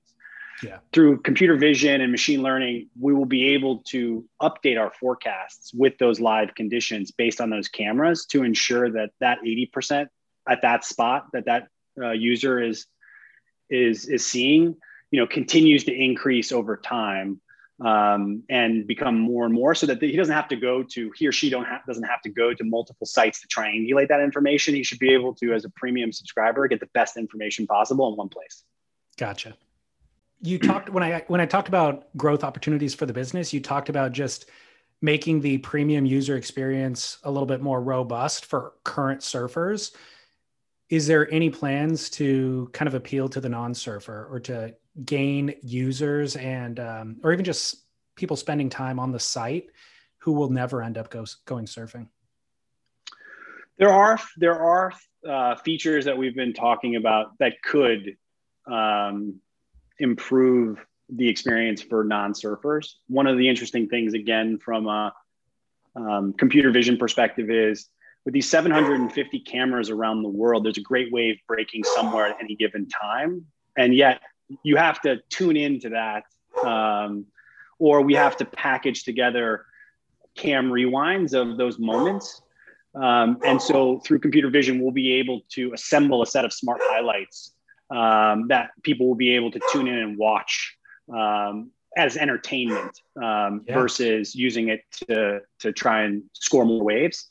Yeah. 0.64 0.80
Through 0.92 1.22
computer 1.22 1.56
vision 1.56 2.02
and 2.02 2.12
machine 2.12 2.42
learning, 2.42 2.90
we 3.00 3.14
will 3.14 3.26
be 3.26 3.50
able 3.50 3.80
to 3.90 4.26
update 4.42 4.80
our 4.80 4.92
forecasts 4.92 5.72
with 5.74 5.98
those 6.00 6.20
live 6.20 6.56
conditions 6.56 7.12
based 7.12 7.42
on 7.42 7.50
those 7.50 7.68
cameras 7.68 8.26
to 8.28 8.44
ensure 8.44 8.90
that 8.92 9.12
that 9.20 9.40
80% 9.46 10.08
at 10.50 10.62
that 10.62 10.84
spot 10.84 11.28
that 11.34 11.46
that 11.46 11.68
uh, 12.02 12.12
user 12.12 12.62
is 12.62 12.88
is 13.70 14.08
is 14.08 14.26
seeing, 14.26 14.76
you 15.12 15.20
know, 15.20 15.28
continues 15.28 15.84
to 15.84 15.94
increase 15.94 16.52
over 16.52 16.78
time 16.78 17.42
um, 17.84 18.44
and 18.50 18.88
become 18.88 19.20
more 19.20 19.46
and 19.46 19.54
more 19.54 19.76
so 19.76 19.86
that 19.86 20.02
he 20.02 20.16
doesn't 20.16 20.34
have 20.34 20.48
to 20.48 20.56
go 20.56 20.82
to 20.82 21.12
he 21.16 21.28
or 21.28 21.32
she 21.32 21.50
don't 21.50 21.66
have 21.66 21.86
doesn't 21.86 22.04
have 22.04 22.22
to 22.24 22.30
go 22.30 22.54
to 22.54 22.64
multiple 22.64 23.06
sites 23.06 23.42
to 23.42 23.48
triangulate 23.48 24.08
that 24.08 24.20
information. 24.20 24.74
He 24.74 24.84
should 24.84 25.00
be 25.00 25.14
able 25.14 25.36
to 25.36 25.54
as 25.54 25.66
a 25.66 25.70
premium 25.70 26.12
subscriber 26.12 26.68
get 26.68 26.80
the 26.80 26.90
best 26.94 27.18
information 27.18 27.68
possible 27.68 28.10
in 28.10 28.16
one 28.16 28.30
place. 28.30 28.64
Gotcha. 29.18 29.56
You 30.42 30.60
talked 30.60 30.90
when 30.90 31.04
i 31.04 31.24
when 31.28 31.42
i 31.42 31.46
talked 31.46 31.68
about 31.68 32.16
growth 32.16 32.44
opportunities 32.44 32.94
for 32.94 33.06
the 33.06 33.14
business 33.14 33.54
you 33.54 33.60
talked 33.60 33.90
about 33.90 34.12
just 34.12 34.50
making 35.02 35.42
the 35.42 35.60
premium 35.60 36.06
user 36.06 36.36
experience 36.36 37.18
a 37.24 37.32
little 37.32 37.46
bit 37.46 37.62
more 37.62 37.82
robust 37.82 38.46
for 38.46 38.74
current 38.84 39.22
surfers. 39.22 39.92
Is 40.90 41.06
there 41.06 41.32
any 41.32 41.50
plans 41.50 42.10
to 42.12 42.70
kind 42.74 42.88
of 42.88 42.96
appeal 42.96 43.30
to 43.30 43.42
the 43.42 43.50
non-surfer 43.50 44.28
or 44.32 44.40
to 44.42 44.74
gain 45.06 45.54
users 45.62 46.36
and 46.36 46.80
um, 46.80 47.18
or 47.24 47.34
even 47.34 47.46
just 47.46 47.86
people 48.16 48.36
spending 48.36 48.70
time 48.70 49.00
on 49.00 49.12
the 49.12 49.20
site 49.20 49.68
who 50.20 50.32
will 50.32 50.50
never 50.50 50.82
end 50.82 50.98
up 50.98 51.10
go, 51.10 51.26
going 51.46 51.66
surfing. 51.66 52.08
There 53.78 53.92
are 53.92 54.20
there 54.38 54.60
are 54.60 54.92
uh, 55.28 55.56
features 55.58 56.06
that 56.06 56.18
we've 56.18 56.36
been 56.36 56.54
talking 56.54 56.96
about 56.96 57.38
that 57.40 57.62
could 57.62 58.18
um, 58.66 59.40
improve 60.00 60.84
the 61.10 61.28
experience 61.30 61.82
for 61.82 62.04
non-surfers. 62.04 62.94
One 63.08 63.28
of 63.28 63.38
the 63.38 63.48
interesting 63.48 63.88
things 63.88 64.14
again 64.14 64.58
from 64.58 64.88
a 64.88 65.14
um, 65.96 66.34
computer 66.34 66.72
vision 66.72 66.98
perspective 66.98 67.50
is 67.50 67.88
with 68.26 68.34
these 68.34 68.50
750 68.50 69.40
cameras 69.42 69.90
around 69.90 70.22
the 70.22 70.30
world 70.30 70.66
there's 70.66 70.78
a 70.78 70.82
great 70.82 71.12
wave 71.14 71.38
breaking 71.48 71.84
somewhere 71.84 72.26
at 72.26 72.38
any 72.42 72.56
given 72.56 72.88
time. 72.90 73.46
And 73.78 73.96
yet 73.96 74.22
you 74.64 74.78
have 74.78 75.02
to 75.02 75.18
tune 75.30 75.58
into 75.58 75.90
that 75.90 76.24
um, 76.66 77.26
or 77.80 78.02
we 78.02 78.14
have 78.14 78.38
to 78.38 78.46
package 78.46 79.04
together 79.04 79.66
cam 80.36 80.70
rewinds 80.70 81.34
of 81.34 81.58
those 81.58 81.80
moments. 81.80 82.42
Um, 82.96 83.38
and 83.44 83.62
so 83.62 84.00
through 84.00 84.20
computer 84.20 84.50
vision 84.50 84.82
we'll 84.82 84.92
be 84.92 85.14
able 85.14 85.42
to 85.50 85.74
assemble 85.74 86.22
a 86.22 86.26
set 86.26 86.46
of 86.46 86.54
smart 86.54 86.80
highlights 86.84 87.52
um, 87.92 88.48
that 88.48 88.72
people 88.84 89.08
will 89.08 89.16
be 89.16 89.36
able 89.36 89.52
to 89.52 89.60
tune 89.72 89.88
in 89.88 89.98
and 89.98 90.18
watch 90.18 90.78
um, 91.14 91.72
as 91.96 92.18
entertainment 92.18 93.02
um, 93.22 93.64
versus 93.68 94.36
using 94.36 94.70
it 94.70 94.82
to, 94.92 95.40
to 95.60 95.72
try 95.72 96.04
and 96.04 96.24
score 96.34 96.66
more 96.66 96.84
waves. 96.84 97.28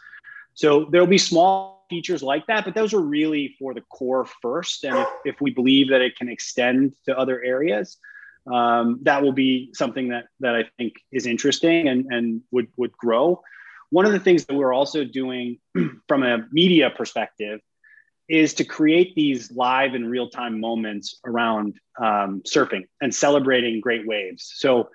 So 0.55 0.87
there'll 0.91 1.07
be 1.07 1.19
small 1.19 1.76
features 1.89 2.23
like 2.23 2.47
that, 2.47 2.65
but 2.65 2.75
those 2.75 2.95
are 2.95 3.01
really 3.01 3.55
for 3.59 3.75
the 3.75 3.81
core 3.83 4.27
first. 4.43 4.85
And 4.85 4.97
if, 4.97 5.09
if 5.25 5.41
we 5.41 5.51
believe 5.51 5.91
that 5.91 6.01
it 6.01 6.17
can 6.17 6.29
extend 6.29 6.95
to 7.07 7.17
other 7.17 7.43
areas, 7.43 7.99
um, 8.51 9.01
that 9.03 9.23
will 9.23 9.33
be 9.33 9.71
something 9.75 10.09
that 10.09 10.27
that 10.41 10.55
I 10.55 10.65
think 10.79 10.95
is 11.11 11.27
interesting 11.27 11.89
and, 11.89 12.07
and 12.11 12.43
would 12.51 12.69
would 12.77 12.93
grow. 12.93 13.43
One 13.91 14.07
of 14.07 14.13
the 14.13 14.21
things 14.21 14.45
that 14.47 14.55
we're 14.55 14.73
also 14.73 15.05
doing 15.05 15.59
from 16.09 16.23
a 16.23 16.47
media 16.51 16.91
perspective 16.91 17.61
is 18.29 18.55
to 18.55 18.65
create 18.65 19.15
these 19.15 19.53
live 19.53 19.95
and 19.95 20.11
real 20.11 20.29
time 20.29 20.61
moments 20.61 21.21
around 21.25 21.79
um, 22.01 22.43
surfing 22.43 22.85
and 23.01 23.15
celebrating 23.15 23.81
great 23.81 24.07
waves. 24.07 24.53
So, 24.57 24.91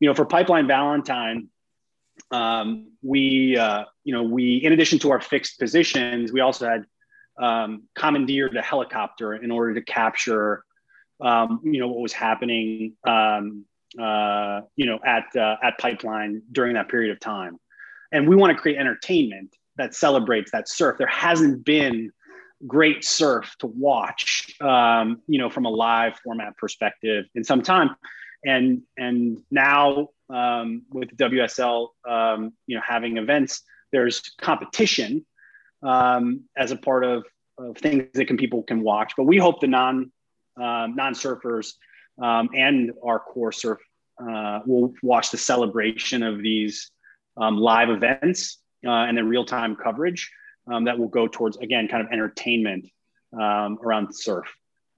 you 0.00 0.08
know, 0.08 0.14
for 0.14 0.26
Pipeline 0.26 0.66
Valentine, 0.66 1.48
um, 2.30 2.92
we, 3.02 3.56
uh, 3.56 3.84
you 4.04 4.14
know, 4.14 4.22
we, 4.22 4.56
in 4.56 4.72
addition 4.72 4.98
to 5.00 5.10
our 5.10 5.20
fixed 5.20 5.58
positions, 5.58 6.32
we 6.32 6.40
also 6.40 6.68
had 6.68 6.84
um, 7.40 7.84
commandeered 7.94 8.56
a 8.56 8.62
helicopter 8.62 9.34
in 9.34 9.50
order 9.50 9.74
to 9.74 9.82
capture, 9.82 10.64
um, 11.20 11.60
you 11.64 11.80
know, 11.80 11.88
what 11.88 12.00
was 12.00 12.12
happening, 12.12 12.94
um, 13.06 13.64
uh, 14.00 14.62
you 14.76 14.86
know, 14.86 14.98
at 15.04 15.24
uh, 15.36 15.56
at 15.62 15.78
Pipeline 15.78 16.42
during 16.50 16.74
that 16.74 16.88
period 16.88 17.12
of 17.12 17.20
time. 17.20 17.58
And 18.12 18.28
we 18.28 18.36
want 18.36 18.56
to 18.56 18.60
create 18.60 18.78
entertainment 18.78 19.54
that 19.76 19.94
celebrates 19.94 20.52
that 20.52 20.68
surf. 20.68 20.98
There 20.98 21.06
hasn't 21.06 21.64
been 21.64 22.12
great 22.66 23.04
surf 23.04 23.54
to 23.58 23.66
watch, 23.66 24.54
um, 24.60 25.20
you 25.26 25.38
know, 25.38 25.50
from 25.50 25.66
a 25.66 25.70
live 25.70 26.18
format 26.20 26.56
perspective 26.56 27.26
in 27.34 27.44
some 27.44 27.62
time. 27.62 27.96
And 28.44 28.82
and 28.96 29.42
now 29.50 30.10
um, 30.30 30.82
with 30.90 31.16
WSL, 31.16 31.88
um, 32.08 32.52
you 32.66 32.76
know, 32.76 32.82
having 32.86 33.16
events, 33.18 33.62
there's 33.92 34.20
competition 34.40 35.24
um, 35.82 36.44
as 36.56 36.70
a 36.70 36.76
part 36.76 37.04
of, 37.04 37.24
of, 37.58 37.76
things 37.78 38.04
that 38.14 38.26
can 38.26 38.36
people 38.36 38.62
can 38.62 38.82
watch. 38.82 39.12
But 39.16 39.24
we 39.24 39.38
hope 39.38 39.60
the 39.60 39.66
non 39.66 40.10
um, 40.56 40.94
non 40.96 41.14
surfers 41.14 41.74
um, 42.20 42.48
and 42.54 42.92
our 43.04 43.18
core 43.18 43.52
surf 43.52 43.78
uh, 44.20 44.60
will 44.66 44.94
watch 45.02 45.30
the 45.30 45.36
celebration 45.36 46.22
of 46.22 46.40
these 46.40 46.90
um, 47.36 47.56
live 47.58 47.90
events 47.90 48.58
uh, 48.86 48.90
and 48.90 49.18
the 49.18 49.24
real 49.24 49.44
time 49.44 49.76
coverage 49.76 50.30
that 50.66 50.98
will 50.98 51.08
go 51.08 51.28
towards 51.28 51.56
again 51.58 51.86
kind 51.88 52.02
of 52.04 52.10
entertainment 52.10 52.88
around 53.34 54.14
surf 54.14 54.46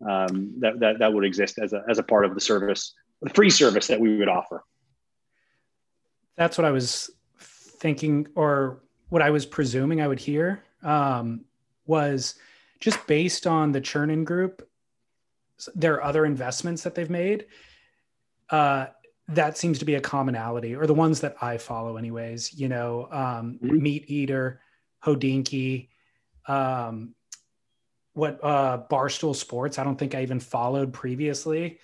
that, 0.01 0.75
that 0.79 0.99
that 1.01 1.13
would 1.13 1.25
exist 1.25 1.59
as 1.59 1.73
a 1.73 1.83
as 1.89 1.99
a 1.99 2.03
part 2.03 2.25
of 2.25 2.35
the 2.35 2.41
service, 2.41 2.95
the 3.23 3.31
free 3.31 3.51
service 3.51 3.89
that 3.89 3.99
we 3.99 4.17
would 4.17 4.29
offer. 4.29 4.63
That's 6.37 6.59
what 6.59 6.65
I 6.65 6.71
was 6.71 7.11
thinking, 7.39 8.29
or 8.35 8.83
what 9.09 9.23
I 9.23 9.31
was 9.31 9.47
presuming 9.47 10.01
I 10.01 10.09
would 10.09 10.19
hear 10.19 10.63
um, 10.83 11.45
was 11.87 12.35
just 12.81 13.07
based 13.07 13.47
on 13.47 13.73
the 13.73 13.81
Chernin 13.81 14.25
Group, 14.25 14.69
there 15.75 15.95
are 15.95 16.05
other 16.05 16.27
investments 16.27 16.83
that 16.83 16.95
they've 16.95 17.11
made. 17.11 17.47
Uh, 18.51 18.87
that 19.29 19.59
seems 19.59 19.79
to 19.81 19.85
be 19.85 19.95
a 19.95 20.01
commonality, 20.01 20.75
or 20.77 20.87
the 20.87 20.95
ones 20.95 21.21
that 21.21 21.37
I 21.41 21.59
follow, 21.59 21.97
anyways. 21.97 22.55
You 22.55 22.69
know, 22.69 23.09
um, 23.11 23.59
mm-hmm. 23.63 23.83
Meat 23.83 24.05
Eater, 24.09 24.61
Hodinkee, 25.05 25.89
um, 26.47 27.15
what 28.13 28.39
uh, 28.43 28.83
Barstool 28.91 29.35
Sports. 29.35 29.79
I 29.79 29.85
don't 29.85 29.97
think 29.97 30.15
I 30.15 30.23
even 30.23 30.39
followed 30.39 30.93
previously. 30.93 31.79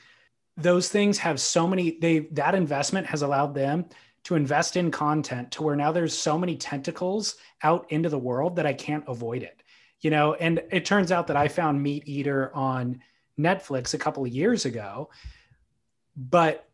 Those 0.56 0.88
things 0.88 1.18
have 1.18 1.40
so 1.40 1.66
many. 1.66 1.98
They 1.98 2.20
that 2.32 2.54
investment 2.54 3.06
has 3.08 3.22
allowed 3.22 3.54
them 3.54 3.86
to 4.24 4.34
invest 4.34 4.76
in 4.76 4.90
content 4.90 5.50
to 5.52 5.62
where 5.62 5.76
now 5.76 5.92
there's 5.92 6.16
so 6.16 6.38
many 6.38 6.56
tentacles 6.56 7.36
out 7.62 7.90
into 7.90 8.08
the 8.08 8.18
world 8.18 8.56
that 8.56 8.66
I 8.66 8.72
can't 8.72 9.04
avoid 9.08 9.42
it. 9.42 9.62
You 10.00 10.10
know, 10.10 10.34
and 10.34 10.62
it 10.70 10.84
turns 10.84 11.12
out 11.12 11.28
that 11.28 11.36
I 11.36 11.48
found 11.48 11.82
Meat 11.82 12.04
Eater 12.06 12.54
on 12.54 13.00
Netflix 13.38 13.94
a 13.94 13.98
couple 13.98 14.24
of 14.24 14.32
years 14.32 14.64
ago, 14.64 15.10
but 16.16 16.68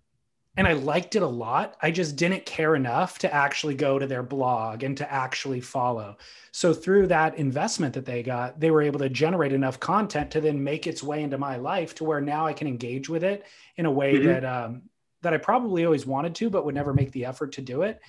and 0.59 0.67
I 0.67 0.73
liked 0.73 1.15
it 1.15 1.23
a 1.23 1.27
lot. 1.27 1.77
I 1.81 1.93
just 1.93 2.17
didn't 2.17 2.45
care 2.45 2.75
enough 2.75 3.21
to 3.21 3.33
actually 3.33 3.77
go 3.77 3.97
to 3.97 4.09
their 4.09 4.25
blog 4.25 4.83
and 4.83 4.97
to 4.97 5.11
actually 5.11 5.61
follow. 5.61 6.17
So 6.51 6.75
through 6.75 7.07
that 7.07 7.39
investment 7.39 7.95
that 7.95 8.05
they 8.05 8.25
got, 8.25 8.59
they 8.59 8.73
were 8.73 8.83
able 8.83 8.99
to 8.99 9.09
generate 9.09 9.53
enough 9.53 9.79
content 9.79 10.33
to 10.33 10.41
then 10.41 10.65
make 10.65 10.89
its 10.89 11.01
way 11.01 11.23
into 11.23 11.39
my 11.39 11.59
life 11.59 11.95
to 11.97 12.05
where 12.05 12.21
now 12.21 12.45
I 12.45 12.55
can 12.55 12.67
engage 12.67 13.09
with 13.09 13.23
it 13.23 13.47
in 13.77 13.87
a 13.87 13.91
way 13.91 14.15
mm-hmm. 14.15 14.27
that 14.27 14.45
um, 14.45 14.83
that 15.23 15.35
I 15.35 15.39
probably 15.39 15.85
always 15.85 16.07
wanted 16.07 16.35
to, 16.37 16.51
but 16.51 16.65
would 16.65 16.75
never 16.75 16.95
make 16.95 17.13
the 17.13 17.25
effort 17.25 17.53
to 17.53 17.63
do 17.63 17.83
it. 17.83 18.01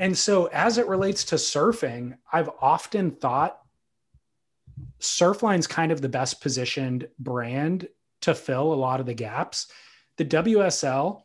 And 0.00 0.16
so, 0.16 0.46
as 0.46 0.78
it 0.78 0.86
relates 0.86 1.24
to 1.26 1.34
surfing, 1.36 2.16
I've 2.32 2.50
often 2.60 3.10
thought 3.10 3.58
Surfline's 5.00 5.66
kind 5.66 5.92
of 5.92 6.00
the 6.00 6.08
best 6.08 6.40
positioned 6.40 7.08
brand 7.18 7.88
to 8.22 8.34
fill 8.34 8.72
a 8.72 8.74
lot 8.74 9.00
of 9.00 9.06
the 9.06 9.14
gaps. 9.14 9.68
The 10.16 10.24
WSL 10.24 11.22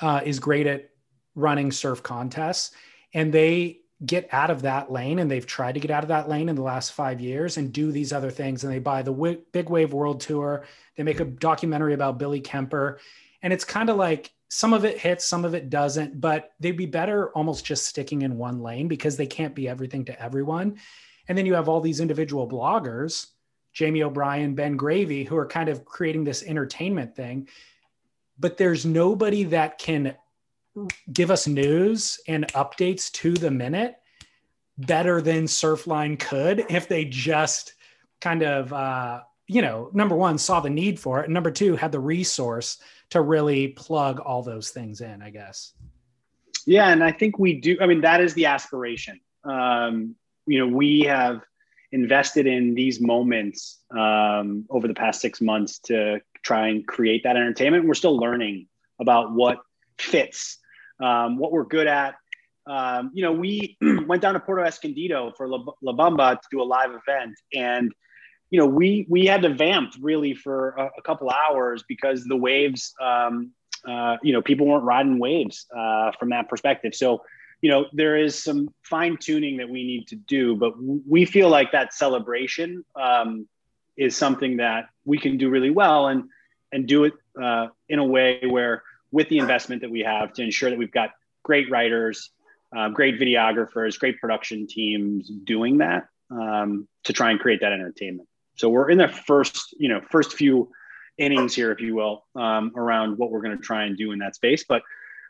uh, 0.00 0.20
is 0.24 0.38
great 0.38 0.66
at 0.66 0.90
running 1.34 1.70
surf 1.70 2.02
contests 2.02 2.72
and 3.14 3.32
they 3.32 3.80
get 4.04 4.28
out 4.32 4.50
of 4.50 4.62
that 4.62 4.92
lane 4.92 5.18
and 5.18 5.30
they've 5.30 5.46
tried 5.46 5.72
to 5.72 5.80
get 5.80 5.90
out 5.90 6.02
of 6.02 6.08
that 6.08 6.28
lane 6.28 6.48
in 6.48 6.56
the 6.56 6.62
last 6.62 6.92
five 6.92 7.20
years 7.20 7.56
and 7.56 7.72
do 7.72 7.90
these 7.90 8.12
other 8.12 8.30
things 8.30 8.62
and 8.62 8.72
they 8.72 8.78
buy 8.78 9.00
the 9.00 9.12
w- 9.12 9.40
big 9.52 9.70
wave 9.70 9.94
world 9.94 10.20
tour 10.20 10.64
they 10.96 11.02
make 11.02 11.20
a 11.20 11.24
documentary 11.24 11.94
about 11.94 12.18
billy 12.18 12.40
kemper 12.40 12.98
and 13.46 13.52
it's 13.52 13.64
kind 13.64 13.88
of 13.90 13.96
like 13.96 14.32
some 14.48 14.72
of 14.72 14.84
it 14.84 14.98
hits 14.98 15.24
some 15.24 15.44
of 15.44 15.54
it 15.54 15.70
doesn't 15.70 16.20
but 16.20 16.50
they'd 16.58 16.76
be 16.76 16.84
better 16.84 17.30
almost 17.30 17.64
just 17.64 17.86
sticking 17.86 18.22
in 18.22 18.36
one 18.36 18.60
lane 18.60 18.88
because 18.88 19.16
they 19.16 19.26
can't 19.26 19.54
be 19.54 19.68
everything 19.68 20.04
to 20.04 20.20
everyone. 20.20 20.76
And 21.28 21.38
then 21.38 21.46
you 21.46 21.54
have 21.54 21.68
all 21.68 21.80
these 21.80 22.00
individual 22.00 22.48
bloggers 22.48 23.28
jamie 23.72 24.02
o'brien 24.02 24.56
ben 24.56 24.76
gravy 24.76 25.22
who 25.22 25.36
are 25.36 25.46
kind 25.46 25.68
of 25.68 25.84
creating 25.84 26.24
this 26.24 26.42
entertainment 26.42 27.14
thing. 27.14 27.46
But 28.36 28.56
there's 28.56 28.84
nobody 28.84 29.44
that 29.44 29.78
can 29.78 30.16
give 31.12 31.30
us 31.30 31.46
news 31.46 32.18
and 32.26 32.48
updates 32.48 33.12
to 33.12 33.32
the 33.32 33.52
minute 33.52 33.94
better 34.76 35.22
than 35.22 35.44
Surfline 35.44 36.18
could 36.18 36.66
if 36.68 36.88
they 36.88 37.04
just 37.04 37.74
kind 38.20 38.42
of, 38.42 38.72
uh, 38.72 39.20
you 39.46 39.62
know, 39.62 39.90
number 39.92 40.16
one, 40.16 40.38
saw 40.38 40.60
the 40.60 40.70
need 40.70 40.98
for 40.98 41.20
it, 41.20 41.24
and 41.24 41.34
number 41.34 41.50
two, 41.50 41.76
had 41.76 41.92
the 41.92 42.00
resource 42.00 42.78
to 43.10 43.20
really 43.20 43.68
plug 43.68 44.20
all 44.20 44.42
those 44.42 44.70
things 44.70 45.00
in, 45.00 45.22
I 45.22 45.30
guess. 45.30 45.72
Yeah, 46.66 46.88
and 46.88 47.02
I 47.04 47.12
think 47.12 47.38
we 47.38 47.60
do. 47.60 47.76
I 47.80 47.86
mean, 47.86 48.00
that 48.00 48.20
is 48.20 48.34
the 48.34 48.46
aspiration. 48.46 49.20
Um, 49.44 50.16
you 50.46 50.58
know, 50.58 50.66
we 50.66 51.02
have 51.02 51.42
invested 51.92 52.46
in 52.46 52.74
these 52.74 53.00
moments 53.00 53.78
um, 53.96 54.66
over 54.68 54.88
the 54.88 54.94
past 54.94 55.20
six 55.20 55.40
months 55.40 55.78
to 55.80 56.20
try 56.42 56.68
and 56.68 56.86
create 56.86 57.22
that 57.22 57.36
entertainment. 57.36 57.86
We're 57.86 57.94
still 57.94 58.16
learning 58.16 58.66
about 58.98 59.32
what 59.32 59.58
fits 59.98 60.58
um, 61.00 61.38
what 61.38 61.52
we're 61.52 61.64
good 61.64 61.86
at. 61.86 62.16
Um, 62.66 63.10
you 63.14 63.22
know, 63.22 63.32
we 63.32 63.76
went 64.06 64.22
down 64.22 64.34
to 64.34 64.40
Puerto 64.40 64.64
Escondido 64.64 65.32
for 65.36 65.48
La, 65.48 65.64
La, 65.82 65.92
Bamba 65.92 66.40
to 66.40 66.48
do 66.50 66.62
a 66.62 66.64
live 66.64 66.90
event, 66.90 67.34
and 67.54 67.92
you 68.50 68.58
know, 68.58 68.66
we 68.66 69.06
we 69.08 69.26
had 69.26 69.42
to 69.42 69.48
vamp 69.48 69.94
really 70.00 70.34
for 70.34 70.70
a, 70.70 70.90
a 70.98 71.02
couple 71.02 71.30
hours 71.30 71.84
because 71.88 72.24
the 72.24 72.36
waves, 72.36 72.94
um, 73.00 73.50
uh, 73.86 74.16
you 74.22 74.32
know, 74.32 74.42
people 74.42 74.66
weren't 74.66 74.84
riding 74.84 75.18
waves 75.18 75.66
uh, 75.76 76.12
from 76.18 76.30
that 76.30 76.48
perspective. 76.48 76.94
So, 76.94 77.22
you 77.60 77.70
know, 77.70 77.86
there 77.92 78.16
is 78.16 78.40
some 78.40 78.68
fine 78.82 79.16
tuning 79.16 79.56
that 79.58 79.68
we 79.68 79.84
need 79.84 80.08
to 80.08 80.16
do, 80.16 80.56
but 80.56 80.74
we 80.80 81.24
feel 81.24 81.48
like 81.48 81.72
that 81.72 81.92
celebration 81.92 82.84
um, 82.94 83.48
is 83.96 84.16
something 84.16 84.58
that 84.58 84.88
we 85.04 85.18
can 85.18 85.36
do 85.38 85.50
really 85.50 85.70
well 85.70 86.08
and 86.08 86.24
and 86.72 86.86
do 86.86 87.04
it 87.04 87.14
uh, 87.40 87.68
in 87.88 87.98
a 87.98 88.04
way 88.04 88.42
where 88.48 88.82
with 89.10 89.28
the 89.28 89.38
investment 89.38 89.82
that 89.82 89.90
we 89.90 90.00
have 90.00 90.32
to 90.34 90.42
ensure 90.42 90.70
that 90.70 90.78
we've 90.78 90.92
got 90.92 91.10
great 91.42 91.70
writers, 91.70 92.30
um, 92.76 92.92
great 92.92 93.18
videographers, 93.20 93.98
great 93.98 94.20
production 94.20 94.66
teams 94.66 95.28
doing 95.44 95.78
that 95.78 96.08
um, 96.30 96.88
to 97.04 97.12
try 97.12 97.30
and 97.30 97.40
create 97.40 97.60
that 97.60 97.72
entertainment. 97.72 98.28
So 98.56 98.68
we're 98.68 98.90
in 98.90 98.98
the 98.98 99.08
first, 99.08 99.74
you 99.78 99.88
know, 99.88 100.00
first 100.10 100.34
few 100.34 100.70
innings 101.18 101.54
here, 101.54 101.72
if 101.72 101.80
you 101.80 101.94
will, 101.94 102.24
um, 102.34 102.72
around 102.76 103.18
what 103.18 103.30
we're 103.30 103.42
going 103.42 103.56
to 103.56 103.62
try 103.62 103.84
and 103.84 103.96
do 103.96 104.12
in 104.12 104.18
that 104.18 104.34
space. 104.34 104.64
But 104.64 104.82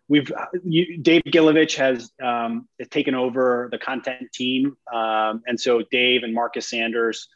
we've 0.08 0.32
you, 0.64 0.98
Dave 0.98 1.22
Gilovich 1.26 1.76
has 1.76 2.10
um, 2.22 2.68
taken 2.90 3.14
over 3.14 3.68
the 3.70 3.78
content 3.78 4.32
team, 4.32 4.76
um, 4.92 5.42
and 5.46 5.60
so 5.60 5.82
Dave 5.90 6.22
and 6.22 6.32
Marcus 6.32 6.68
Sanders 6.68 7.28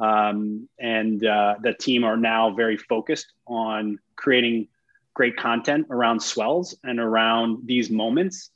um, 0.00 0.68
and 0.78 1.24
uh, 1.24 1.56
the 1.62 1.74
team 1.74 2.04
are 2.04 2.16
now 2.16 2.50
very 2.54 2.76
focused 2.76 3.32
on 3.46 3.98
creating 4.16 4.68
great 5.14 5.36
content 5.36 5.86
around 5.90 6.22
swells 6.22 6.76
and 6.84 7.00
around 7.00 7.66
these 7.66 7.90
moments 7.90 8.50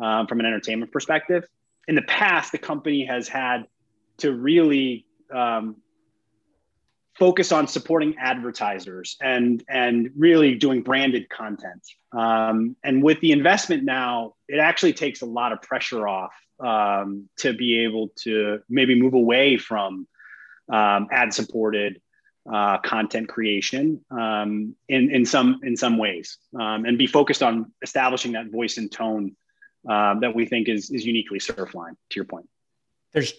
um, 0.00 0.26
from 0.26 0.40
an 0.40 0.46
entertainment 0.46 0.90
perspective. 0.90 1.44
In 1.88 1.94
the 1.94 2.02
past, 2.02 2.52
the 2.52 2.58
company 2.58 3.04
has 3.04 3.28
had 3.28 3.66
to 4.18 4.32
really 4.32 5.04
um, 5.32 5.76
focus 7.18 7.52
on 7.52 7.66
supporting 7.66 8.14
advertisers 8.18 9.16
and 9.20 9.64
and 9.68 10.10
really 10.16 10.54
doing 10.54 10.82
branded 10.82 11.28
content. 11.28 11.82
Um, 12.12 12.76
and 12.84 13.02
with 13.02 13.20
the 13.20 13.32
investment 13.32 13.84
now, 13.84 14.34
it 14.48 14.58
actually 14.58 14.92
takes 14.92 15.22
a 15.22 15.26
lot 15.26 15.52
of 15.52 15.62
pressure 15.62 16.06
off 16.06 16.34
um, 16.60 17.28
to 17.38 17.52
be 17.52 17.84
able 17.84 18.10
to 18.22 18.60
maybe 18.68 19.00
move 19.00 19.14
away 19.14 19.56
from 19.56 20.06
um, 20.72 21.08
ad 21.10 21.32
supported 21.32 22.00
uh, 22.52 22.78
content 22.78 23.28
creation 23.28 24.04
um, 24.10 24.74
in, 24.88 25.10
in 25.10 25.26
some 25.26 25.60
in 25.62 25.76
some 25.76 25.98
ways 25.98 26.38
um, 26.58 26.84
and 26.84 26.96
be 26.96 27.06
focused 27.06 27.42
on 27.42 27.72
establishing 27.82 28.32
that 28.32 28.50
voice 28.50 28.76
and 28.76 28.92
tone 28.92 29.34
um, 29.88 30.20
that 30.20 30.34
we 30.34 30.46
think 30.46 30.68
is 30.68 30.90
is 30.90 31.04
uniquely 31.04 31.40
surfline 31.40 31.96
to 32.08 32.14
your 32.14 32.24
point 32.24 32.48
there's 33.12 33.32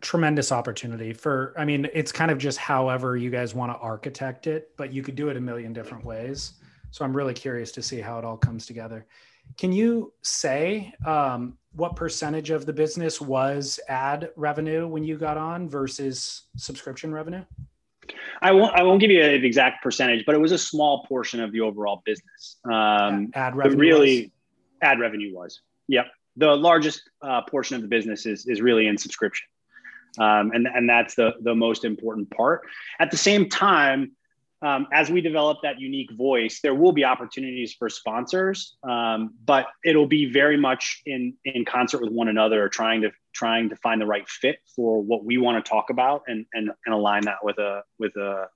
tremendous 0.00 0.52
opportunity 0.52 1.12
for 1.12 1.54
i 1.56 1.64
mean 1.64 1.88
it's 1.92 2.12
kind 2.12 2.30
of 2.30 2.38
just 2.38 2.58
however 2.58 3.16
you 3.16 3.30
guys 3.30 3.54
want 3.54 3.72
to 3.72 3.78
architect 3.78 4.46
it 4.46 4.70
but 4.76 4.92
you 4.92 5.02
could 5.02 5.14
do 5.14 5.28
it 5.28 5.36
a 5.36 5.40
million 5.40 5.72
different 5.72 6.04
ways 6.04 6.54
so 6.90 7.04
i'm 7.04 7.16
really 7.16 7.34
curious 7.34 7.72
to 7.72 7.82
see 7.82 8.00
how 8.00 8.18
it 8.18 8.24
all 8.24 8.36
comes 8.36 8.66
together 8.66 9.06
can 9.56 9.72
you 9.72 10.12
say 10.22 10.92
um, 11.06 11.56
what 11.74 11.96
percentage 11.96 12.50
of 12.50 12.66
the 12.66 12.72
business 12.72 13.20
was 13.20 13.80
ad 13.88 14.30
revenue 14.36 14.86
when 14.86 15.02
you 15.02 15.16
got 15.16 15.38
on 15.38 15.68
versus 15.68 16.42
subscription 16.56 17.12
revenue 17.12 17.42
I 18.40 18.52
won't. 18.52 18.74
I 18.74 18.82
won't 18.82 19.00
give 19.00 19.10
you 19.10 19.22
an 19.22 19.44
exact 19.44 19.82
percentage, 19.82 20.24
but 20.26 20.34
it 20.34 20.38
was 20.38 20.52
a 20.52 20.58
small 20.58 21.04
portion 21.06 21.40
of 21.40 21.52
the 21.52 21.60
overall 21.60 22.02
business. 22.04 22.56
Um, 22.64 23.30
ad 23.34 23.56
revenue. 23.56 23.78
Really, 23.78 24.22
was. 24.22 24.30
ad 24.82 25.00
revenue 25.00 25.34
was. 25.34 25.60
Yep. 25.88 26.06
The 26.36 26.54
largest 26.54 27.02
uh, 27.22 27.42
portion 27.42 27.76
of 27.76 27.82
the 27.82 27.88
business 27.88 28.26
is 28.26 28.46
is 28.46 28.60
really 28.60 28.86
in 28.86 28.96
subscription, 28.96 29.46
um, 30.18 30.50
and 30.52 30.66
and 30.66 30.88
that's 30.88 31.14
the 31.14 31.34
the 31.42 31.54
most 31.54 31.84
important 31.84 32.30
part. 32.30 32.62
At 32.98 33.10
the 33.10 33.16
same 33.16 33.48
time, 33.48 34.12
um, 34.60 34.88
as 34.92 35.10
we 35.10 35.20
develop 35.20 35.58
that 35.62 35.80
unique 35.80 36.10
voice, 36.12 36.60
there 36.62 36.74
will 36.74 36.92
be 36.92 37.04
opportunities 37.04 37.74
for 37.74 37.88
sponsors, 37.88 38.76
um, 38.82 39.34
but 39.44 39.66
it'll 39.84 40.06
be 40.06 40.30
very 40.32 40.56
much 40.56 41.02
in 41.06 41.34
in 41.44 41.64
concert 41.64 42.00
with 42.00 42.10
one 42.10 42.28
another, 42.28 42.68
trying 42.68 43.02
to 43.02 43.10
trying 43.32 43.68
to 43.68 43.76
find 43.76 44.00
the 44.00 44.06
right 44.06 44.28
fit 44.28 44.58
for 44.74 45.00
what 45.00 45.24
we 45.24 45.38
want 45.38 45.64
to 45.64 45.68
talk 45.68 45.90
about 45.90 46.22
and 46.26 46.44
and, 46.54 46.70
and 46.86 46.94
align 46.94 47.22
that 47.22 47.36
with 47.42 47.58
a 47.58 47.82
with 47.98 48.16
a 48.16 48.48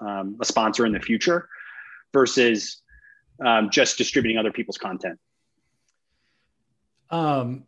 um, 0.00 0.36
a 0.40 0.44
sponsor 0.44 0.84
in 0.84 0.92
the 0.92 1.00
future, 1.00 1.48
versus 2.12 2.82
um, 3.44 3.70
just 3.70 3.98
distributing 3.98 4.38
other 4.38 4.52
people's 4.52 4.78
content. 4.78 5.18
Um, 7.10 7.64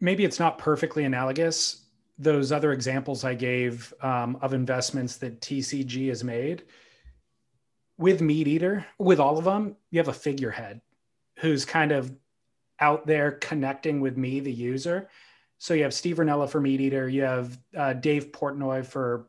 maybe 0.00 0.24
it's 0.24 0.38
not 0.38 0.58
perfectly 0.58 1.04
analogous, 1.04 1.85
those 2.18 2.52
other 2.52 2.72
examples 2.72 3.24
I 3.24 3.34
gave 3.34 3.92
um, 4.00 4.38
of 4.40 4.54
investments 4.54 5.16
that 5.18 5.40
TCG 5.40 6.08
has 6.08 6.24
made, 6.24 6.64
with 7.98 8.20
Meat 8.20 8.46
Eater, 8.46 8.86
with 8.98 9.20
all 9.20 9.38
of 9.38 9.44
them, 9.44 9.76
you 9.90 9.98
have 9.98 10.08
a 10.08 10.12
figurehead 10.12 10.80
who's 11.38 11.64
kind 11.64 11.92
of 11.92 12.12
out 12.80 13.06
there 13.06 13.32
connecting 13.32 14.00
with 14.00 14.16
me, 14.16 14.40
the 14.40 14.52
user. 14.52 15.08
So 15.58 15.74
you 15.74 15.82
have 15.84 15.94
Steve 15.94 16.16
Rinella 16.16 16.48
for 16.48 16.60
Meat 16.60 16.80
Eater, 16.80 17.08
you 17.08 17.22
have 17.22 17.58
uh, 17.76 17.94
Dave 17.94 18.32
Portnoy 18.32 18.84
for 18.84 19.28